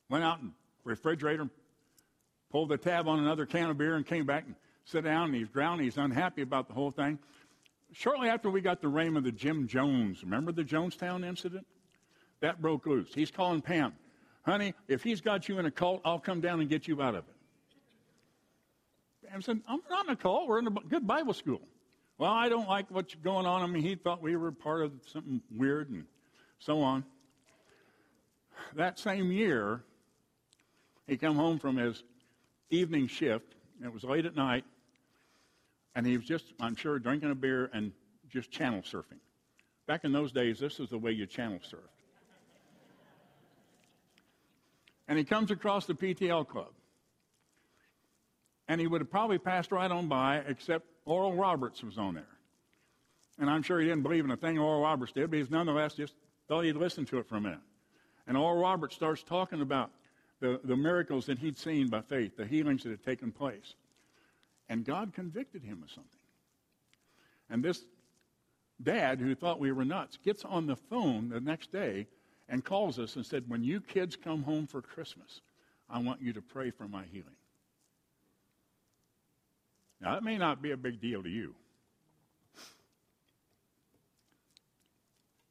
went 0.09 0.25
out 0.25 0.41
and 0.41 0.53
refrigerator, 0.85 1.49
pulled 2.51 2.69
the 2.69 2.77
tab 2.77 3.09
on 3.09 3.19
another 3.19 3.47
can 3.47 3.71
of 3.71 3.79
beer, 3.79 3.97
and 3.97 4.07
came 4.07 4.27
back 4.27 4.45
and 4.47 4.55
sat 4.85 5.05
down. 5.05 5.27
And 5.27 5.35
he's 5.35 5.49
drowning. 5.49 5.85
He's 5.85 5.97
unhappy 5.97 6.43
about 6.43 6.69
the 6.69 6.75
whole 6.75 6.91
thing. 6.91 7.19
Shortly 7.93 8.29
after 8.29 8.51
we 8.51 8.61
got 8.61 8.81
the 8.81 8.89
name 8.89 9.17
of 9.17 9.25
the 9.25 9.33
Jim 9.33 9.67
Jones, 9.69 10.23
remember 10.23 10.53
the 10.53 10.65
Jonestown 10.65 11.27
incident? 11.27 11.67
That 12.41 12.61
broke 12.61 12.87
loose. 12.87 13.15
He's 13.15 13.31
calling 13.31 13.61
Pam, 13.61 13.93
honey, 14.43 14.75
if 14.89 15.03
he's 15.03 15.21
got 15.21 15.49
you 15.49 15.59
in 15.59 15.67
a 15.67 15.71
cult, 15.71 16.01
I'll 16.05 16.19
come 16.19 16.41
down 16.41 16.61
and 16.61 16.69
get 16.69 16.89
you 16.89 17.01
out 17.03 17.15
of 17.15 17.25
it. 17.29 17.35
Pam 19.29 19.43
said, 19.43 19.61
I'm 19.69 19.81
not 19.89 20.07
in 20.07 20.13
a 20.13 20.17
cult. 20.17 20.49
We're 20.49 20.59
in 20.59 20.67
a 20.67 20.71
good 20.71 21.07
Bible 21.07 21.35
school. 21.35 21.61
Well, 22.19 22.31
I 22.31 22.49
don't 22.49 22.69
like 22.69 22.91
what's 22.91 23.15
going 23.15 23.47
on. 23.47 23.63
I 23.63 23.67
mean, 23.67 23.83
he 23.83 23.95
thought 23.95 24.23
we 24.23 24.37
were 24.37 24.53
part 24.53 24.83
of 24.83 24.93
something 25.07 25.41
weird 25.51 25.91
and 25.91 26.05
so 26.59 26.81
on. 26.81 27.05
That 28.75 28.99
same 28.99 29.33
year, 29.33 29.83
he 31.07 31.17
come 31.17 31.37
home 31.37 31.59
from 31.59 31.77
his 31.77 32.05
evening 32.71 33.09
shift. 33.09 33.55
It 33.85 33.93
was 33.93 34.05
late 34.05 34.27
at 34.27 34.37
night, 34.37 34.65
and 35.95 36.07
he 36.07 36.17
was 36.17 36.27
just, 36.27 36.53
I'm 36.61 36.77
sure, 36.77 36.99
drinking 36.99 37.31
a 37.31 37.35
beer 37.35 37.69
and 37.73 37.93
just 38.29 38.51
channel 38.51 38.83
surfing. 38.83 39.19
Back 39.87 40.05
in 40.05 40.13
those 40.13 40.33
days, 40.33 40.59
this 40.59 40.79
is 40.79 40.91
the 40.91 40.99
way 40.99 41.11
you 41.13 41.27
channel 41.27 41.59
surfed. 41.59 41.89
And 45.09 45.19
he 45.19 45.25
comes 45.25 45.51
across 45.51 45.87
the 45.87 45.95
PTL 45.95 46.47
club. 46.47 46.71
And 48.69 48.81
he 48.81 48.87
would 48.87 49.01
have 49.01 49.11
probably 49.11 49.39
passed 49.39 49.73
right 49.73 49.91
on 49.91 50.07
by, 50.07 50.37
except 50.47 50.87
Oral 51.05 51.35
Roberts 51.35 51.83
was 51.83 51.99
on 51.99 52.15
there. 52.15 52.25
And 53.39 53.51
I'm 53.51 53.63
sure 53.63 53.81
he 53.81 53.89
didn't 53.89 54.03
believe 54.03 54.25
in 54.25 54.31
a 54.31 54.37
thing 54.37 54.59
Oral 54.59 54.83
Roberts 54.83 55.13
did, 55.13 55.31
but 55.31 55.39
he's 55.39 55.51
nonetheless 55.51 55.95
just 55.95 56.15
thought 56.49 56.65
he'd 56.65 56.77
listen 56.77 57.05
to 57.07 57.19
it 57.19 57.27
for 57.27 57.37
a 57.37 57.41
minute. 57.41 57.61
And 58.27 58.37
Oral 58.37 58.61
Roberts 58.61 58.95
starts 58.95 59.23
talking 59.23 59.61
about 59.61 59.91
the, 60.41 60.61
the 60.65 60.77
miracles 60.77 61.27
that 61.27 61.39
he'd 61.39 61.59
seen 61.59 61.89
by 61.89 62.03
faith, 62.03 62.37
the 62.37 62.47
healings 62.47 62.83
that 62.83 62.91
had 62.91 63.05
taken 63.05 63.33
place. 63.33 63.75
And 64.69 64.85
God 64.85 65.13
convicted 65.15 65.63
him 65.63 65.83
of 65.83 65.91
something. 65.91 66.19
And 67.51 67.63
this 67.63 67.85
dad, 68.83 69.21
who 69.21 69.35
thought 69.35 69.61
we 69.61 69.73
were 69.73 69.85
nuts, 69.85 70.19
gets 70.25 70.45
on 70.45 70.67
the 70.67 70.77
phone 70.77 71.29
the 71.29 71.41
next 71.41 71.73
day 71.73 72.07
and 72.49 72.65
calls 72.65 72.99
us 72.99 73.17
and 73.17 73.25
said, 73.25 73.45
When 73.49 73.65
you 73.65 73.81
kids 73.81 74.17
come 74.17 74.43
home 74.43 74.67
for 74.67 74.83
Christmas, 74.83 75.41
I 75.89 75.99
want 75.99 76.23
you 76.23 76.33
to 76.33 76.43
pray 76.43 76.71
for 76.71 76.89
my 76.89 77.05
healing. 77.13 77.37
Now, 80.03 80.15
that 80.15 80.25
may 80.25 80.37
not 80.37 80.61
be 80.61 80.73
a 80.73 80.77
big 80.77 81.01
deal 81.01 81.23
to 81.23 81.29
you. 81.29 81.55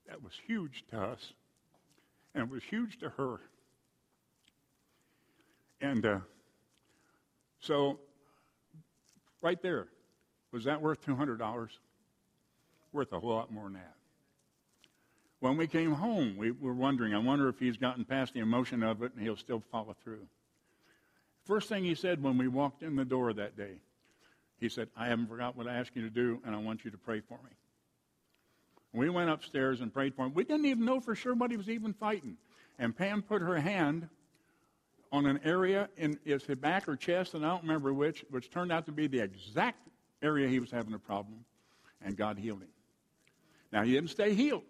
That 0.08 0.22
was 0.22 0.34
huge 0.46 0.84
to 0.92 1.00
us, 1.00 1.32
and 2.36 2.44
it 2.44 2.50
was 2.50 2.62
huge 2.64 3.00
to 3.00 3.10
her. 3.12 3.40
And 5.80 6.06
uh, 6.06 6.20
so, 7.62 7.98
right 9.42 9.62
there, 9.62 9.88
was 10.52 10.66
that 10.66 10.82
worth 10.82 11.02
$200? 11.06 11.70
Worth 12.92 13.14
a 13.14 13.20
whole 13.22 13.30
lot 13.30 13.54
more 13.54 13.64
than 13.64 13.74
that. 13.74 13.96
When 15.40 15.56
we 15.56 15.66
came 15.66 15.94
home, 15.94 16.36
we 16.38 16.52
were 16.52 16.74
wondering, 16.74 17.16
I 17.16 17.20
wonder 17.20 17.48
if 17.48 17.58
he's 17.58 17.78
gotten 17.78 18.04
past 18.04 18.34
the 18.34 18.42
emotion 18.42 18.84
of 18.84 19.02
it 19.02 19.14
and 19.14 19.24
he'll 19.24 19.38
still 19.38 19.64
follow 19.72 19.96
through. 20.04 20.28
First 21.46 21.70
thing 21.70 21.86
he 21.86 21.96
said 21.96 22.22
when 22.22 22.38
we 22.38 22.50
walked 22.50 22.84
in 22.84 22.98
the 22.98 23.06
door 23.06 23.32
that 23.34 23.56
day, 23.58 23.78
he 24.62 24.70
said, 24.70 24.88
I 24.96 25.08
haven't 25.08 25.28
forgot 25.28 25.58
what 25.58 25.68
I 25.68 25.74
asked 25.74 25.96
you 25.96 26.04
to 26.04 26.10
do, 26.10 26.40
and 26.46 26.56
I 26.56 26.60
want 26.60 26.86
you 26.86 26.92
to 26.92 26.98
pray 26.98 27.20
for 27.20 27.40
me. 27.44 27.50
We 28.94 29.10
went 29.10 29.32
upstairs 29.32 29.82
and 29.82 29.92
prayed 29.92 30.14
for 30.16 30.26
him. 30.26 30.34
We 30.36 30.44
didn't 30.44 30.66
even 30.68 30.86
know 30.86 31.00
for 31.00 31.16
sure 31.16 31.34
what 31.34 31.50
he 31.50 31.58
was 31.58 31.70
even 31.70 31.94
fighting. 31.94 32.38
And 32.78 32.96
Pam 32.96 33.24
put 33.24 33.42
her 33.42 33.58
hand 33.58 34.08
on 35.12 35.26
an 35.26 35.40
area 35.44 35.90
in 35.98 36.20
his 36.24 36.44
back 36.44 36.88
or 36.88 36.96
chest, 36.96 37.34
and 37.34 37.44
I 37.44 37.50
don't 37.50 37.64
remember 37.64 37.92
which, 37.92 38.24
which 38.30 38.52
turned 38.52 38.72
out 38.72 38.86
to 38.86 38.92
be 38.92 39.08
the 39.08 39.20
exact 39.20 39.88
area 40.22 40.48
he 40.48 40.60
was 40.60 40.70
having 40.70 40.94
a 40.94 41.00
problem, 41.00 41.44
and 42.02 42.16
God 42.16 42.38
healed 42.38 42.62
him. 42.62 42.70
Now, 43.74 43.84
he 43.84 43.94
didn't 43.94 44.12
stay 44.12 44.36
healed 44.36 44.64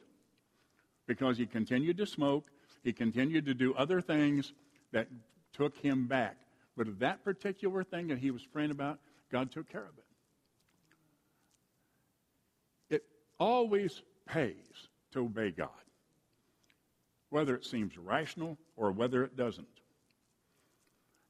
because 1.06 1.38
he 1.38 1.46
continued 1.46 1.98
to 1.98 2.06
smoke, 2.06 2.46
he 2.84 2.94
continued 2.94 3.46
to 3.46 3.54
do 3.54 3.74
other 3.74 4.00
things 4.00 4.54
that 4.94 5.08
took 5.52 5.78
him 5.78 6.08
back. 6.08 6.38
But 6.82 6.98
that 6.98 7.24
particular 7.24 7.84
thing 7.84 8.08
that 8.08 8.18
he 8.18 8.32
was 8.32 8.44
praying 8.44 8.72
about, 8.72 8.98
God 9.32 9.52
took 9.52 9.70
care 9.70 9.84
of 9.84 9.96
it. 12.90 12.96
It 12.96 13.04
always 13.40 14.02
pays 14.26 14.88
to 15.12 15.20
obey 15.20 15.52
God, 15.52 15.70
whether 17.30 17.54
it 17.56 17.66
seems 17.66 17.96
rational 18.00 18.58
or 18.76 18.92
whether 18.92 19.24
it 19.24 19.38
doesn't. 19.38 19.68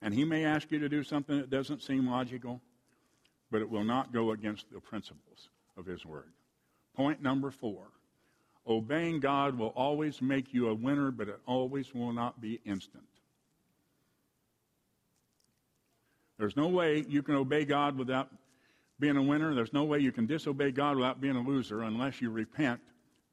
And 0.02 0.14
he 0.14 0.24
may 0.24 0.46
ask 0.46 0.72
you 0.72 0.80
to 0.80 0.88
do 0.88 1.04
something 1.04 1.40
that 1.40 1.50
doesn't 1.50 1.84
seem 1.84 2.08
logical, 2.08 2.62
but 3.52 3.60
it 3.60 3.70
will 3.70 3.84
not 3.84 4.14
go 4.14 4.32
against 4.32 4.72
the 4.72 4.80
principles 4.80 5.50
of 5.76 5.86
his 5.86 6.06
word. 6.06 6.32
Point 6.96 7.22
number 7.22 7.52
four 7.52 7.88
Obeying 8.66 9.20
God 9.20 9.58
will 9.58 9.74
always 9.76 10.22
make 10.22 10.54
you 10.54 10.70
a 10.70 10.74
winner, 10.74 11.12
but 11.12 11.28
it 11.28 11.42
always 11.46 11.94
will 11.94 12.14
not 12.14 12.40
be 12.40 12.62
instant. 12.64 13.04
There's 16.42 16.58
no 16.58 16.70
way 16.70 17.06
you 17.08 17.22
can 17.22 17.36
obey 17.36 17.66
God 17.66 17.96
without 17.96 18.28
being 19.00 19.16
a 19.16 19.22
winner. 19.22 19.54
There's 19.54 19.74
no 19.74 19.84
way 19.84 20.00
you 20.00 20.12
can 20.12 20.26
disobey 20.26 20.72
God 20.72 20.96
without 20.96 21.22
being 21.22 21.36
a 21.36 21.42
loser 21.42 21.84
unless 21.84 22.20
you 22.20 22.32
repent 22.32 22.80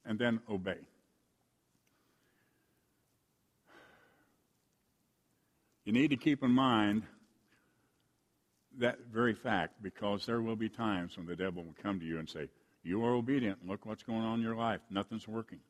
and 0.05 0.19
then 0.19 0.41
obey. 0.47 0.77
You 5.87 5.93
need 5.95 6.11
to 6.11 6.19
keep 6.19 6.43
in 6.43 6.51
mind 6.51 7.03
that 8.79 8.99
very 9.11 9.33
fact 9.33 9.83
because 9.83 10.27
there 10.27 10.43
will 10.43 10.57
be 10.57 10.69
times 10.69 11.17
when 11.17 11.25
the 11.25 11.35
devil 11.35 11.65
will 11.65 11.77
come 11.83 11.99
to 12.01 12.05
you 12.05 12.19
and 12.19 12.29
say, 12.29 12.51
You 12.83 13.03
are 13.07 13.15
obedient. 13.15 13.67
Look 13.67 13.87
what's 13.87 14.03
going 14.03 14.21
on 14.21 14.41
in 14.41 14.45
your 14.45 14.55
life. 14.55 14.81
Nothing's 14.91 15.27
working. 15.27 15.61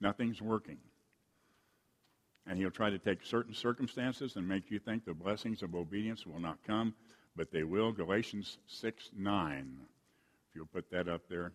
Nothing's 0.00 0.42
working. 0.42 0.78
And 2.46 2.58
he'll 2.58 2.70
try 2.70 2.90
to 2.90 2.98
take 2.98 3.24
certain 3.24 3.54
circumstances 3.54 4.36
and 4.36 4.46
make 4.46 4.70
you 4.70 4.78
think 4.78 5.04
the 5.04 5.14
blessings 5.14 5.62
of 5.62 5.74
obedience 5.74 6.26
will 6.26 6.40
not 6.40 6.58
come, 6.66 6.94
but 7.36 7.50
they 7.50 7.62
will. 7.62 7.92
Galatians 7.92 8.58
6 8.66 9.10
9. 9.16 9.76
If 10.48 10.56
you'll 10.56 10.66
put 10.66 10.90
that 10.90 11.08
up 11.08 11.22
there. 11.28 11.52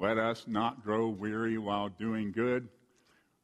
Let 0.00 0.16
us 0.16 0.44
not 0.46 0.82
grow 0.82 1.08
weary 1.08 1.58
while 1.58 1.90
doing 1.90 2.32
good, 2.32 2.68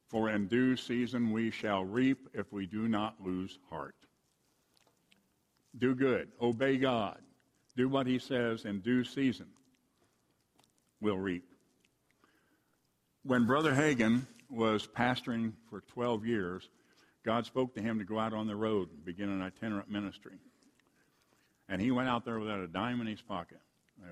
for 0.09 0.29
in 0.29 0.47
due 0.47 0.75
season 0.75 1.31
we 1.31 1.51
shall 1.51 1.85
reap 1.85 2.29
if 2.33 2.51
we 2.51 2.65
do 2.65 2.87
not 2.87 3.15
lose 3.23 3.59
heart. 3.69 3.95
Do 5.77 5.93
good, 5.93 6.29
obey 6.41 6.77
God, 6.77 7.19
do 7.75 7.87
what 7.87 8.07
He 8.07 8.17
says 8.17 8.65
in 8.65 8.79
due 8.79 9.03
season. 9.03 9.45
We'll 10.99 11.19
reap. 11.19 11.45
When 13.27 13.45
Brother 13.45 13.73
Hagin 13.73 14.25
was 14.49 14.87
pastoring 14.87 15.51
for 15.69 15.81
12 15.81 16.25
years, 16.25 16.69
God 17.25 17.45
spoke 17.45 17.75
to 17.75 17.81
him 17.81 17.99
to 17.99 18.05
go 18.05 18.17
out 18.17 18.31
on 18.31 18.47
the 18.47 18.55
road 18.55 18.89
and 18.89 19.03
begin 19.03 19.27
an 19.27 19.41
itinerant 19.41 19.91
ministry. 19.91 20.37
And 21.67 21.81
he 21.81 21.91
went 21.91 22.07
out 22.07 22.23
there 22.23 22.39
without 22.39 22.61
a 22.61 22.69
dime 22.69 23.01
in 23.01 23.07
his 23.07 23.21
pocket. 23.21 23.57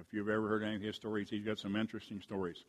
If 0.01 0.12
you've 0.12 0.28
ever 0.28 0.49
heard 0.49 0.63
any 0.63 0.75
of 0.75 0.82
his 0.82 0.97
stories, 0.97 1.30
he's 1.30 1.45
got 1.45 1.60
some 1.60 1.78
interesting 1.78 2.19
stories 2.19 2.65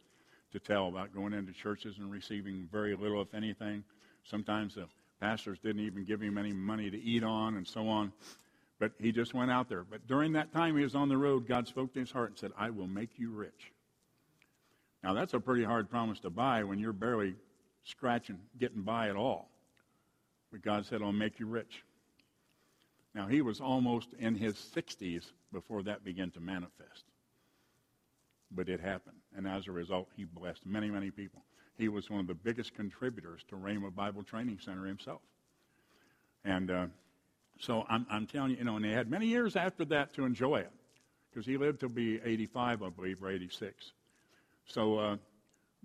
to 0.52 0.60
tell 0.60 0.86
about 0.86 1.12
going 1.12 1.32
into 1.32 1.52
churches 1.52 1.98
and 1.98 2.12
receiving 2.12 2.68
very 2.70 2.94
little, 2.94 3.20
if 3.22 3.34
anything. 3.34 3.82
Sometimes 4.22 4.76
the 4.76 4.86
pastors 5.20 5.58
didn't 5.58 5.84
even 5.84 6.04
give 6.04 6.20
him 6.20 6.38
any 6.38 6.52
money 6.52 6.88
to 6.88 7.02
eat 7.02 7.24
on 7.24 7.56
and 7.56 7.66
so 7.66 7.88
on. 7.88 8.12
But 8.78 8.92
he 9.00 9.10
just 9.10 9.34
went 9.34 9.50
out 9.50 9.68
there. 9.68 9.82
But 9.82 10.06
during 10.06 10.34
that 10.34 10.52
time 10.52 10.76
he 10.76 10.84
was 10.84 10.94
on 10.94 11.08
the 11.08 11.18
road, 11.18 11.48
God 11.48 11.66
spoke 11.66 11.92
to 11.94 11.98
his 11.98 12.12
heart 12.12 12.30
and 12.30 12.38
said, 12.38 12.52
I 12.56 12.70
will 12.70 12.86
make 12.86 13.18
you 13.18 13.30
rich. 13.30 13.72
Now, 15.02 15.14
that's 15.14 15.34
a 15.34 15.40
pretty 15.40 15.64
hard 15.64 15.88
promise 15.90 16.20
to 16.20 16.30
buy 16.30 16.64
when 16.64 16.78
you're 16.78 16.92
barely 16.92 17.34
scratching, 17.84 18.38
getting 18.58 18.82
by 18.82 19.08
at 19.08 19.16
all. 19.16 19.50
But 20.50 20.62
God 20.62 20.86
said, 20.86 21.02
I'll 21.02 21.12
make 21.12 21.38
you 21.38 21.46
rich. 21.46 21.84
Now, 23.14 23.26
he 23.26 23.40
was 23.40 23.60
almost 23.60 24.08
in 24.18 24.34
his 24.34 24.54
60s 24.54 25.24
before 25.52 25.82
that 25.84 26.04
began 26.04 26.30
to 26.32 26.40
manifest. 26.40 27.04
But 28.50 28.68
it 28.68 28.80
happened. 28.80 29.16
And 29.36 29.46
as 29.46 29.66
a 29.68 29.72
result, 29.72 30.08
he 30.16 30.24
blessed 30.24 30.66
many, 30.66 30.90
many 30.90 31.10
people. 31.10 31.42
He 31.78 31.88
was 31.88 32.10
one 32.10 32.20
of 32.20 32.26
the 32.26 32.34
biggest 32.34 32.74
contributors 32.74 33.42
to 33.48 33.56
Rhema 33.56 33.94
Bible 33.94 34.22
Training 34.22 34.58
Center 34.62 34.86
himself. 34.86 35.20
And 36.44 36.70
uh, 36.70 36.86
so 37.58 37.84
I'm, 37.88 38.06
I'm, 38.10 38.26
telling 38.26 38.52
you, 38.52 38.58
you 38.58 38.64
know, 38.64 38.76
and 38.76 38.84
he 38.84 38.92
had 38.92 39.10
many 39.10 39.26
years 39.26 39.56
after 39.56 39.84
that 39.86 40.14
to 40.14 40.24
enjoy 40.24 40.58
it 40.58 40.70
because 41.30 41.46
he 41.46 41.56
lived 41.56 41.80
to 41.80 41.88
be 41.88 42.20
85, 42.24 42.82
I 42.82 42.88
believe, 42.88 43.22
or 43.22 43.30
86. 43.30 43.92
So 44.66 44.98
uh, 44.98 45.16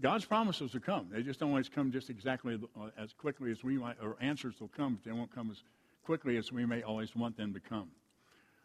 God's 0.01 0.25
promises 0.25 0.73
will 0.73 0.81
come. 0.81 1.07
They 1.11 1.23
just 1.23 1.39
don't 1.39 1.49
always 1.49 1.69
come 1.69 1.91
just 1.91 2.09
exactly 2.09 2.59
uh, 2.79 2.89
as 2.97 3.13
quickly 3.13 3.51
as 3.51 3.63
we 3.63 3.77
might, 3.77 3.97
or 4.01 4.17
answers 4.19 4.59
will 4.59 4.69
come, 4.69 4.95
but 4.95 5.03
they 5.03 5.15
won't 5.15 5.33
come 5.33 5.51
as 5.51 5.63
quickly 6.03 6.37
as 6.37 6.51
we 6.51 6.65
may 6.65 6.81
always 6.81 7.15
want 7.15 7.37
them 7.37 7.53
to 7.53 7.59
come. 7.59 7.89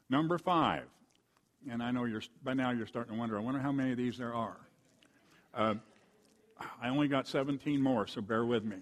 Number 0.09 0.38
five, 0.38 0.85
and 1.70 1.83
I 1.83 1.90
know 1.90 2.05
you're 2.05 2.22
by 2.42 2.55
now 2.55 2.70
you're 2.70 2.87
starting 2.87 3.14
to 3.14 3.18
wonder. 3.18 3.37
I 3.37 3.40
wonder 3.40 3.61
how 3.61 3.72
many 3.72 3.92
of 3.92 3.98
these 3.98 4.16
there 4.16 4.35
are. 4.35 4.57
Uh, 5.52 5.74
I 6.81 6.88
only 6.88 7.09
got 7.09 7.29
17 7.29 7.81
more, 7.81 8.07
so 8.07 8.20
bear 8.20 8.44
with 8.44 8.64
me. 8.64 8.76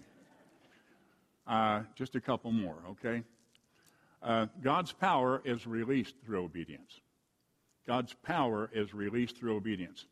Uh, 1.47 1.81
just 1.95 2.15
a 2.15 2.21
couple 2.21 2.51
more, 2.51 2.77
okay? 2.89 3.23
Uh, 4.23 4.47
God's 4.63 4.91
power 4.91 5.41
is 5.45 5.67
released 5.67 6.15
through 6.25 6.43
obedience. 6.43 7.01
God's 7.85 8.13
power 8.23 8.69
is 8.73 8.93
released 8.93 9.37
through 9.37 9.55
obedience. 9.55 10.05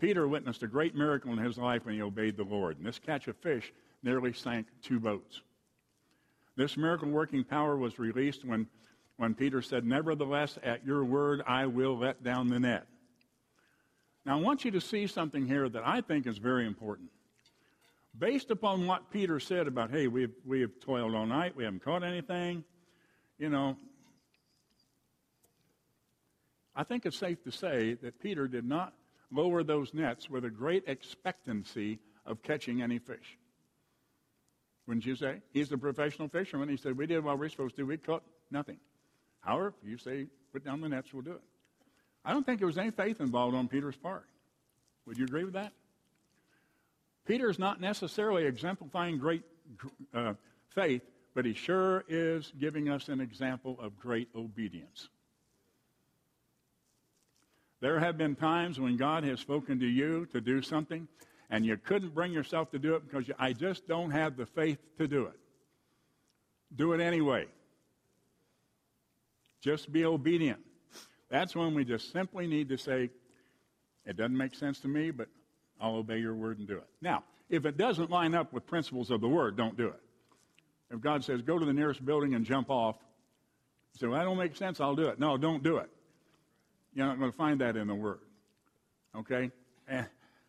Peter 0.00 0.26
witnessed 0.26 0.62
a 0.62 0.66
great 0.66 0.94
miracle 0.94 1.32
in 1.32 1.38
his 1.38 1.58
life 1.58 1.84
when 1.84 1.94
he 1.94 2.02
obeyed 2.02 2.36
the 2.36 2.44
Lord. 2.44 2.78
And 2.78 2.86
this 2.86 2.98
catch 2.98 3.28
of 3.28 3.36
fish 3.36 3.72
nearly 4.02 4.32
sank 4.32 4.66
two 4.82 4.98
boats. 4.98 5.42
This 6.56 6.76
miracle 6.76 7.08
working 7.08 7.44
power 7.44 7.76
was 7.76 7.98
released 7.98 8.44
when, 8.44 8.66
when 9.18 9.34
Peter 9.34 9.62
said, 9.62 9.84
Nevertheless, 9.84 10.58
at 10.62 10.84
your 10.84 11.04
word, 11.04 11.42
I 11.46 11.66
will 11.66 11.98
let 11.98 12.22
down 12.22 12.48
the 12.48 12.58
net. 12.58 12.86
Now, 14.24 14.38
I 14.38 14.40
want 14.40 14.64
you 14.64 14.70
to 14.72 14.80
see 14.80 15.06
something 15.06 15.46
here 15.46 15.68
that 15.68 15.86
I 15.86 16.00
think 16.00 16.26
is 16.26 16.38
very 16.38 16.66
important. 16.66 17.10
Based 18.18 18.50
upon 18.50 18.86
what 18.86 19.10
Peter 19.10 19.38
said 19.38 19.66
about, 19.66 19.90
hey, 19.90 20.08
we've, 20.08 20.32
we 20.44 20.60
have 20.62 20.72
toiled 20.80 21.14
all 21.14 21.26
night, 21.26 21.54
we 21.56 21.64
haven't 21.64 21.84
caught 21.84 22.02
anything, 22.02 22.64
you 23.38 23.48
know, 23.48 23.76
I 26.74 26.84
think 26.84 27.06
it's 27.06 27.16
safe 27.16 27.42
to 27.44 27.50
say 27.50 27.94
that 28.02 28.20
Peter 28.20 28.48
did 28.48 28.64
not 28.64 28.94
lower 29.30 29.62
those 29.62 29.94
nets 29.94 30.28
with 30.28 30.44
a 30.44 30.50
great 30.50 30.84
expectancy 30.86 31.98
of 32.26 32.42
catching 32.42 32.82
any 32.82 32.98
fish. 32.98 33.38
Wouldn't 34.86 35.06
you 35.06 35.16
say? 35.16 35.40
He's 35.52 35.70
a 35.72 35.78
professional 35.78 36.28
fisherman. 36.28 36.68
He 36.68 36.76
said, 36.76 36.96
We 36.96 37.06
did 37.06 37.22
what 37.22 37.38
we're 37.38 37.48
supposed 37.48 37.76
to 37.76 37.82
do. 37.82 37.86
We 37.86 37.96
caught 37.96 38.24
nothing. 38.50 38.78
However, 39.40 39.74
you 39.84 39.98
say, 39.98 40.26
Put 40.52 40.64
down 40.64 40.80
the 40.80 40.88
nets, 40.88 41.12
we'll 41.12 41.22
do 41.22 41.32
it. 41.32 41.42
I 42.24 42.32
don't 42.32 42.44
think 42.44 42.58
there 42.58 42.66
was 42.66 42.78
any 42.78 42.90
faith 42.90 43.20
involved 43.20 43.54
on 43.54 43.68
Peter's 43.68 43.96
part. 43.96 44.26
Would 45.06 45.16
you 45.16 45.24
agree 45.24 45.44
with 45.44 45.54
that? 45.54 45.72
Peter 47.26 47.48
is 47.48 47.58
not 47.58 47.80
necessarily 47.80 48.44
exemplifying 48.44 49.18
great 49.18 49.42
uh, 50.12 50.34
faith, 50.74 51.02
but 51.34 51.44
he 51.44 51.54
sure 51.54 52.04
is 52.08 52.52
giving 52.58 52.88
us 52.88 53.08
an 53.08 53.20
example 53.20 53.78
of 53.80 53.96
great 53.98 54.28
obedience. 54.34 55.08
There 57.80 57.98
have 57.98 58.18
been 58.18 58.36
times 58.36 58.78
when 58.78 58.96
God 58.96 59.24
has 59.24 59.40
spoken 59.40 59.80
to 59.80 59.86
you 59.86 60.26
to 60.32 60.40
do 60.40 60.60
something, 60.60 61.08
and 61.48 61.64
you 61.64 61.76
couldn't 61.76 62.14
bring 62.14 62.32
yourself 62.32 62.70
to 62.72 62.78
do 62.78 62.94
it 62.94 63.08
because 63.08 63.26
you, 63.26 63.34
I 63.38 63.52
just 63.52 63.88
don't 63.88 64.10
have 64.10 64.36
the 64.36 64.46
faith 64.46 64.78
to 64.98 65.08
do 65.08 65.26
it. 65.26 65.38
Do 66.76 66.92
it 66.92 67.00
anyway. 67.00 67.46
Just 69.60 69.90
be 69.90 70.04
obedient. 70.04 70.60
That's 71.30 71.56
when 71.56 71.74
we 71.74 71.84
just 71.84 72.12
simply 72.12 72.46
need 72.46 72.68
to 72.68 72.76
say, 72.76 73.10
it 74.06 74.16
doesn't 74.16 74.36
make 74.36 74.54
sense 74.54 74.80
to 74.80 74.88
me, 74.88 75.10
but 75.10 75.28
I'll 75.80 75.96
obey 75.96 76.18
your 76.18 76.34
word 76.34 76.58
and 76.58 76.68
do 76.68 76.76
it. 76.76 76.86
Now, 77.00 77.24
if 77.48 77.64
it 77.66 77.76
doesn't 77.76 78.10
line 78.10 78.34
up 78.34 78.52
with 78.52 78.66
principles 78.66 79.10
of 79.10 79.20
the 79.20 79.28
word, 79.28 79.56
don't 79.56 79.76
do 79.76 79.88
it. 79.88 80.00
If 80.90 81.00
God 81.00 81.24
says, 81.24 81.42
go 81.42 81.58
to 81.58 81.64
the 81.64 81.72
nearest 81.72 82.04
building 82.04 82.34
and 82.34 82.44
jump 82.44 82.68
off, 82.70 82.96
say, 83.98 84.06
well, 84.06 84.18
that 84.18 84.24
don't 84.24 84.38
make 84.38 84.56
sense, 84.56 84.80
I'll 84.80 84.96
do 84.96 85.08
it. 85.08 85.18
No, 85.18 85.36
don't 85.36 85.62
do 85.62 85.78
it. 85.78 85.90
You're 86.94 87.06
not 87.06 87.18
going 87.18 87.30
to 87.30 87.36
find 87.36 87.60
that 87.60 87.76
in 87.76 87.86
the 87.86 87.94
word. 87.94 88.20
Okay? 89.16 89.50
And 89.88 90.06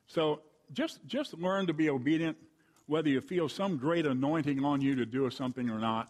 so 0.07 0.41
just, 0.73 1.05
just 1.05 1.33
learn 1.33 1.67
to 1.67 1.73
be 1.73 1.89
obedient, 1.89 2.37
whether 2.87 3.09
you 3.09 3.21
feel 3.21 3.49
some 3.49 3.77
great 3.77 4.05
anointing 4.05 4.63
on 4.63 4.81
you 4.81 4.95
to 4.95 5.05
do 5.05 5.29
something 5.29 5.69
or 5.69 5.79
not. 5.79 6.09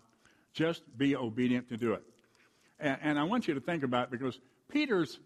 Just 0.54 0.84
be 0.98 1.15
obedient 1.15 1.70
to 1.70 1.78
do 1.78 1.94
it. 1.94 2.04
And, 2.80 2.98
and 3.02 3.20
I 3.20 3.24
want 3.24 3.48
you 3.48 3.54
to 3.54 3.62
think 3.62 3.84
about 3.84 4.06
it 4.06 4.12
because 4.12 4.39
Peter's 4.70 5.20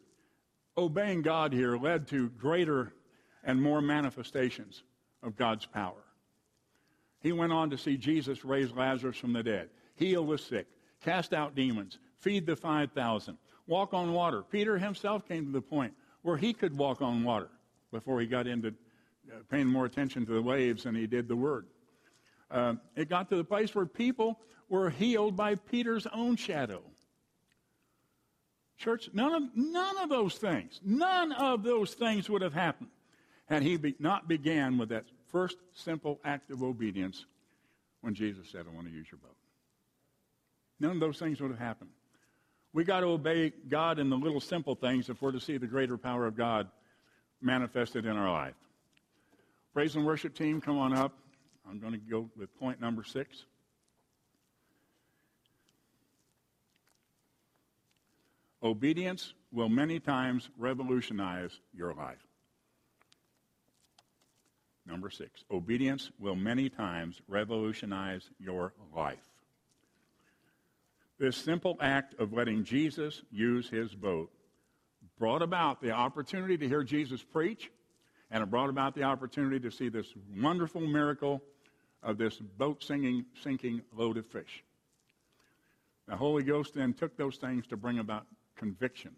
obeying 0.78 1.22
God 1.22 1.54
here 1.54 1.78
led 1.78 2.08
to 2.10 2.30
greater 2.30 2.94
and 3.44 3.62
more 3.62 3.82
manifestations 3.82 4.84
of 5.24 5.36
God's 5.36 5.66
power. 5.66 6.04
He 7.22 7.32
went 7.32 7.54
on 7.54 7.72
to 7.72 7.78
see 7.78 7.98
Jesus 7.98 8.46
raise 8.46 8.72
Lazarus 8.72 9.18
from 9.18 9.34
the 9.34 9.42
dead, 9.42 9.70
heal 9.96 10.26
the 10.26 10.38
sick, 10.38 10.68
cast 11.04 11.34
out 11.34 11.56
demons, 11.56 11.98
feed 12.20 12.46
the 12.46 12.56
5,000, 12.56 13.38
walk 13.68 13.94
on 13.94 14.14
water. 14.14 14.44
Peter 14.44 14.78
himself 14.78 15.28
came 15.28 15.46
to 15.46 15.52
the 15.52 15.62
point 15.62 15.94
where 16.22 16.38
he 16.38 16.54
could 16.54 16.78
walk 16.78 17.02
on 17.02 17.24
water 17.24 17.50
before 17.92 18.20
he 18.20 18.28
got 18.28 18.48
into 18.48 18.70
uh, 18.70 19.38
paying 19.50 19.68
more 19.68 19.86
attention 19.86 20.26
to 20.26 20.34
the 20.34 20.42
waves 20.42 20.84
than 20.84 20.96
he 20.96 21.08
did 21.08 21.28
the 21.28 21.36
word. 21.36 21.66
Uh, 22.52 22.76
it 22.96 23.10
got 23.10 23.30
to 23.30 23.36
the 23.36 23.44
place 23.44 23.74
where 23.74 23.86
people 23.86 24.40
were 24.70 24.90
healed 24.90 25.36
by 25.36 25.56
Peter's 25.56 26.08
own 26.08 26.36
shadow. 26.36 26.82
Church, 28.78 29.10
none 29.14 29.34
of, 29.34 29.44
none 29.56 29.98
of 30.00 30.10
those 30.10 30.36
things, 30.36 30.80
none 30.84 31.32
of 31.32 31.64
those 31.64 31.94
things 31.94 32.30
would 32.30 32.42
have 32.42 32.54
happened 32.54 32.90
had 33.46 33.64
he 33.64 33.78
be, 33.78 33.96
not 34.00 34.28
began 34.28 34.78
with 34.78 34.90
that 34.90 35.06
first 35.32 35.58
simple 35.74 36.20
act 36.26 36.52
of 36.52 36.64
obedience 36.64 37.26
when 38.02 38.14
Jesus 38.14 38.50
said, 38.52 38.66
I 38.70 38.76
want 38.76 38.88
to 38.88 38.94
use 38.94 39.08
your 39.12 39.20
boat. 39.20 39.36
None 40.80 40.92
of 40.92 41.00
those 41.00 41.20
things 41.20 41.40
would 41.40 41.52
have 41.52 41.60
happened. 41.60 41.92
We 42.76 42.84
got 42.84 43.00
to 43.00 43.06
obey 43.06 43.54
God 43.70 44.00
in 44.00 44.10
the 44.10 44.18
little 44.18 44.42
simple 44.42 44.76
things 44.76 45.08
if 45.08 45.22
we're 45.22 45.32
to 45.32 45.40
see 45.40 45.56
the 45.56 45.66
greater 45.66 45.98
power 45.98 46.26
of 46.26 46.36
God 46.36 46.68
manifested 47.42 48.06
in 48.06 48.18
our 48.18 48.30
life. 48.30 48.56
Praise 49.74 49.96
and 49.96 50.06
worship 50.06 50.36
team, 50.36 50.60
come 50.60 50.78
on 50.78 50.92
up. 50.92 51.14
I'm 51.66 51.80
going 51.80 51.94
to 51.94 51.98
go 51.98 52.30
with 52.36 52.54
point 52.60 52.82
number 52.82 53.06
six. 53.06 53.46
Obedience 58.62 59.34
will 59.54 59.70
many 59.70 60.02
times 60.02 60.50
revolutionize 60.58 61.58
your 61.74 61.94
life. 61.94 62.28
Number 64.86 65.10
six, 65.10 65.46
obedience 65.50 66.12
will 66.20 66.36
many 66.36 66.68
times 66.68 67.22
revolutionize 67.30 68.30
your 68.38 68.74
life. 68.94 69.35
This 71.18 71.38
simple 71.38 71.78
act 71.80 72.20
of 72.20 72.34
letting 72.34 72.66
Jesus 72.66 73.22
use 73.32 73.70
his 73.70 73.96
boat 73.96 74.32
brought 75.18 75.42
about 75.42 75.82
the 75.82 75.92
opportunity 75.92 76.58
to 76.58 76.68
hear 76.68 76.84
Jesus 76.84 77.24
preach, 77.24 77.72
and 78.30 78.44
it 78.44 78.50
brought 78.50 78.70
about 78.70 78.96
the 78.96 79.04
opportunity 79.04 79.60
to 79.62 79.72
see 79.72 79.88
this 79.88 80.14
wonderful 80.38 80.82
miracle 80.82 81.42
of 82.04 82.18
this 82.18 82.38
boat 82.38 82.84
singing, 82.84 83.26
sinking 83.42 83.82
load 83.96 84.18
of 84.18 84.26
fish. 84.26 84.64
The 86.08 86.18
Holy 86.18 86.44
Ghost 86.44 86.74
then 86.74 86.94
took 86.94 87.16
those 87.16 87.38
things 87.38 87.66
to 87.68 87.78
bring 87.78 88.00
about 88.00 88.28
conviction 88.58 89.16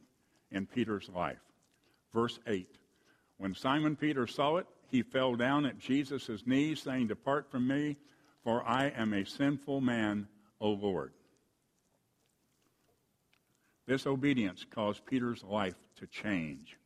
in 0.51 0.67
Peter's 0.67 1.09
life. 1.09 1.41
Verse 2.13 2.39
8 2.45 2.69
When 3.37 3.55
Simon 3.55 3.95
Peter 3.95 4.27
saw 4.27 4.57
it, 4.57 4.67
he 4.89 5.01
fell 5.01 5.35
down 5.35 5.65
at 5.65 5.79
Jesus' 5.79 6.45
knees, 6.45 6.81
saying, 6.81 7.07
Depart 7.07 7.49
from 7.49 7.67
me, 7.67 7.97
for 8.43 8.63
I 8.63 8.89
am 8.89 9.13
a 9.13 9.25
sinful 9.25 9.81
man, 9.81 10.27
O 10.61 10.69
Lord. 10.69 11.11
This 13.87 14.05
obedience 14.05 14.65
caused 14.69 15.05
Peter's 15.05 15.43
life 15.43 15.75
to 15.95 16.07
change 16.07 16.77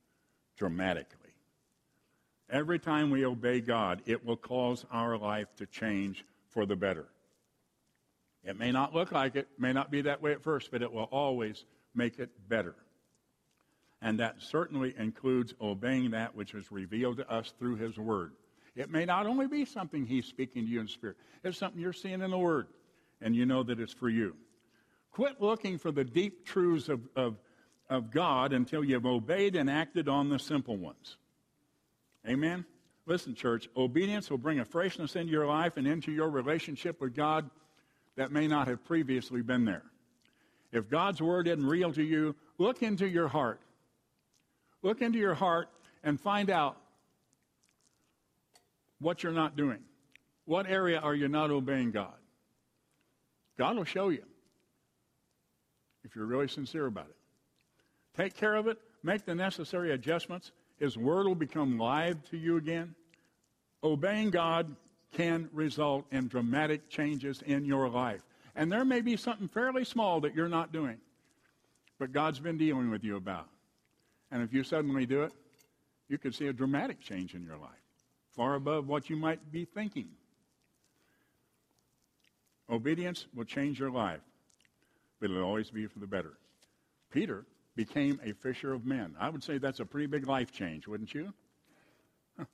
dramatically. 0.56 1.18
Every 2.49 2.78
time 2.80 3.10
we 3.10 3.26
obey 3.26 3.60
God, 3.60 4.04
it 4.06 4.24
will 4.24 4.38
cause 4.38 4.86
our 4.91 5.18
life 5.18 5.47
to 5.58 5.66
change 5.66 6.24
for 6.49 6.66
the 6.66 6.76
better. 6.76 7.08
It 8.43 8.58
may 8.58 8.72
not 8.72 8.93
look 8.93 9.12
like 9.12 9.36
it, 9.36 9.47
may 9.58 9.74
not 9.74 9.89
be 9.89 10.02
that 10.02 10.22
way 10.22 10.32
at 10.34 10.43
first, 10.43 10.70
but 10.72 10.82
it 10.82 10.91
will 10.91 11.10
always 11.12 11.66
make 11.95 12.20
it 12.20 12.30
better. 12.49 12.76
And 14.02 14.20
that 14.20 14.41
certainly 14.41 14.93
includes 14.97 15.54
obeying 15.62 16.12
that 16.12 16.36
which 16.36 16.54
is 16.54 16.72
revealed 16.72 17.18
to 17.18 17.32
us 17.32 17.54
through 17.58 17.76
His 17.76 17.97
Word. 17.97 18.34
It 18.76 18.89
may 18.89 19.06
not 19.06 19.28
only 19.28 19.47
be 19.47 19.66
something 19.66 20.06
He's 20.06 20.26
speaking 20.26 20.66
to 20.66 20.72
you 20.72 20.82
in 20.82 20.88
spirit, 20.88 21.18
it's 21.43 21.58
something 21.58 21.80
you're 21.80 21.93
seeing 21.93 22.22
in 22.22 22.32
the 22.32 22.38
Word, 22.38 22.68
and 23.22 23.36
you 23.36 23.45
know 23.45 23.64
that 23.64 23.80
it's 23.80 23.93
for 23.93 24.10
you. 24.10 24.36
Quit 25.12 25.41
looking 25.41 25.78
for 25.78 25.91
the 25.91 26.03
deep 26.03 26.45
truths 26.45 26.88
of, 26.89 27.01
of, 27.16 27.38
of 27.89 28.12
God 28.12 28.53
until 28.53 28.84
you've 28.84 29.05
obeyed 29.05 29.55
and 29.55 29.70
acted 29.70 30.07
on 30.07 30.30
the 30.30 30.39
simple 30.39 30.78
ones. 30.78 31.18
Amen? 32.28 32.66
Listen, 33.05 33.36
church, 33.36 33.68
obedience 33.76 34.30
will 34.30 34.38
bring 34.38 34.59
a 34.59 34.66
freshness 34.66 35.16
into 35.16 35.32
your 35.32 35.47
life 35.47 35.76
and 35.76 35.88
into 35.88 36.12
your 36.12 36.30
relationship 36.30 37.01
with 37.01 37.16
God 37.16 37.49
that 38.16 38.32
may 38.32 38.47
not 38.47 38.68
have 38.68 38.86
previously 38.86 39.41
been 39.41 39.66
there. 39.66 39.84
If 40.72 40.89
God's 40.89 41.22
word 41.22 41.47
isn't 41.47 41.66
real 41.66 41.91
to 41.93 42.03
you, 42.03 42.36
look 42.57 42.82
into 42.82 43.07
your 43.07 43.28
heart. 43.28 43.59
Look 44.82 45.01
into 45.01 45.20
your 45.20 45.34
heart 45.34 45.68
and 46.03 46.20
find 46.20 46.49
out 46.49 46.78
what 48.99 49.24
you're 49.24 49.34
not 49.34 49.57
doing. 49.57 49.80
What 50.45 50.70
area 50.70 50.99
are 50.99 51.16
you 51.16 51.28
not 51.28 51.51
obeying 51.51 51.91
God? 51.91 52.14
God 53.57 53.76
will 53.76 53.84
show 53.84 54.09
you 54.09 54.24
if 56.04 56.16
you're 56.16 56.26
really 56.26 56.47
sincere 56.47 56.88
about 56.88 57.08
it. 57.08 57.16
Take 58.16 58.36
care 58.36 58.56
of 58.56 58.68
it, 58.68 58.78
make 59.04 59.26
the 59.26 59.36
necessary 59.36 59.91
adjustments. 59.91 60.52
His 60.80 60.97
word 60.97 61.28
will 61.28 61.36
become 61.36 61.78
live 61.78 62.24
to 62.30 62.38
you 62.38 62.58
again. 62.58 62.95
Obeying 63.84 64.32
God 64.32 64.76
can 65.14 65.49
result 65.54 66.06
in 66.12 66.28
dramatic 66.28 66.89
changes 66.89 67.41
in 67.45 67.66
your 67.66 67.89
life. 67.89 68.22
And 68.56 68.72
there 68.72 68.86
may 68.86 69.02
be 69.02 69.16
something 69.16 69.47
fairly 69.47 69.86
small 69.86 70.22
that 70.22 70.36
you're 70.36 70.49
not 70.49 70.72
doing, 70.72 70.97
but 71.99 72.12
God's 72.12 72.39
been 72.39 72.58
dealing 72.58 72.89
with 72.89 73.04
you 73.04 73.16
about. 73.16 73.47
And 74.32 74.43
if 74.43 74.54
you 74.54 74.64
suddenly 74.64 75.06
do 75.06 75.24
it, 75.24 75.32
you 76.10 76.18
could 76.18 76.36
see 76.36 76.47
a 76.47 76.54
dramatic 76.54 76.99
change 76.99 77.34
in 77.36 77.43
your 77.43 77.58
life, 77.58 77.70
far 78.36 78.56
above 78.56 78.88
what 78.88 79.10
you 79.10 79.16
might 79.16 79.52
be 79.52 79.66
thinking. 79.66 80.10
Obedience 82.70 83.28
will 83.34 83.45
change 83.45 83.80
your 83.80 83.91
life 83.91 84.22
but 85.22 85.30
it'll 85.30 85.43
always 85.43 85.69
be 85.69 85.86
for 85.86 85.99
the 85.99 86.07
better. 86.07 86.34
Peter 87.11 87.45
became 87.76 88.19
a 88.26 88.34
fisher 88.34 88.74
of 88.74 88.86
men. 88.86 89.15
I 89.19 89.30
would 89.30 89.43
say 89.43 89.57
that's 89.57 89.80
a 89.80 89.86
pretty 89.86 90.07
big 90.07 90.28
life 90.28 90.51
change, 90.51 90.88
wouldn't 90.88 91.13
you? 91.13 91.34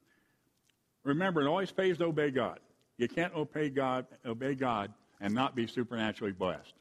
Remember, 1.03 1.41
it 1.41 1.47
always 1.47 1.72
pays 1.72 1.97
to 1.97 2.05
obey 2.05 2.30
God. 2.30 2.59
You 2.97 3.07
can't 3.07 3.34
obey 3.34 3.70
God, 3.70 4.05
obey 4.26 4.53
God 4.53 4.93
and 5.22 5.34
not 5.34 5.55
be 5.55 5.65
supernaturally 5.65 6.34
blessed. 6.34 6.74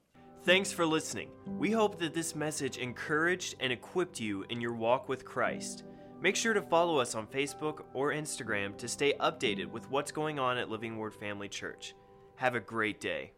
Thanks 0.44 0.70
for 0.70 0.86
listening. 0.86 1.30
We 1.58 1.72
hope 1.72 1.98
that 1.98 2.14
this 2.14 2.34
message 2.34 2.76
encouraged 2.76 3.56
and 3.60 3.72
equipped 3.72 4.20
you 4.20 4.44
in 4.48 4.60
your 4.60 4.74
walk 4.74 5.08
with 5.08 5.24
Christ. 5.24 5.84
Make 6.20 6.36
sure 6.36 6.54
to 6.54 6.62
follow 6.62 6.98
us 6.98 7.14
on 7.14 7.26
Facebook 7.26 7.84
or 7.92 8.12
Instagram 8.12 8.76
to 8.78 8.88
stay 8.88 9.14
updated 9.14 9.66
with 9.66 9.90
what's 9.90 10.12
going 10.12 10.38
on 10.38 10.56
at 10.56 10.70
Living 10.70 10.96
Word 10.98 11.14
Family 11.14 11.48
Church. 11.48 11.94
Have 12.36 12.54
a 12.54 12.60
great 12.60 13.00
day. 13.00 13.32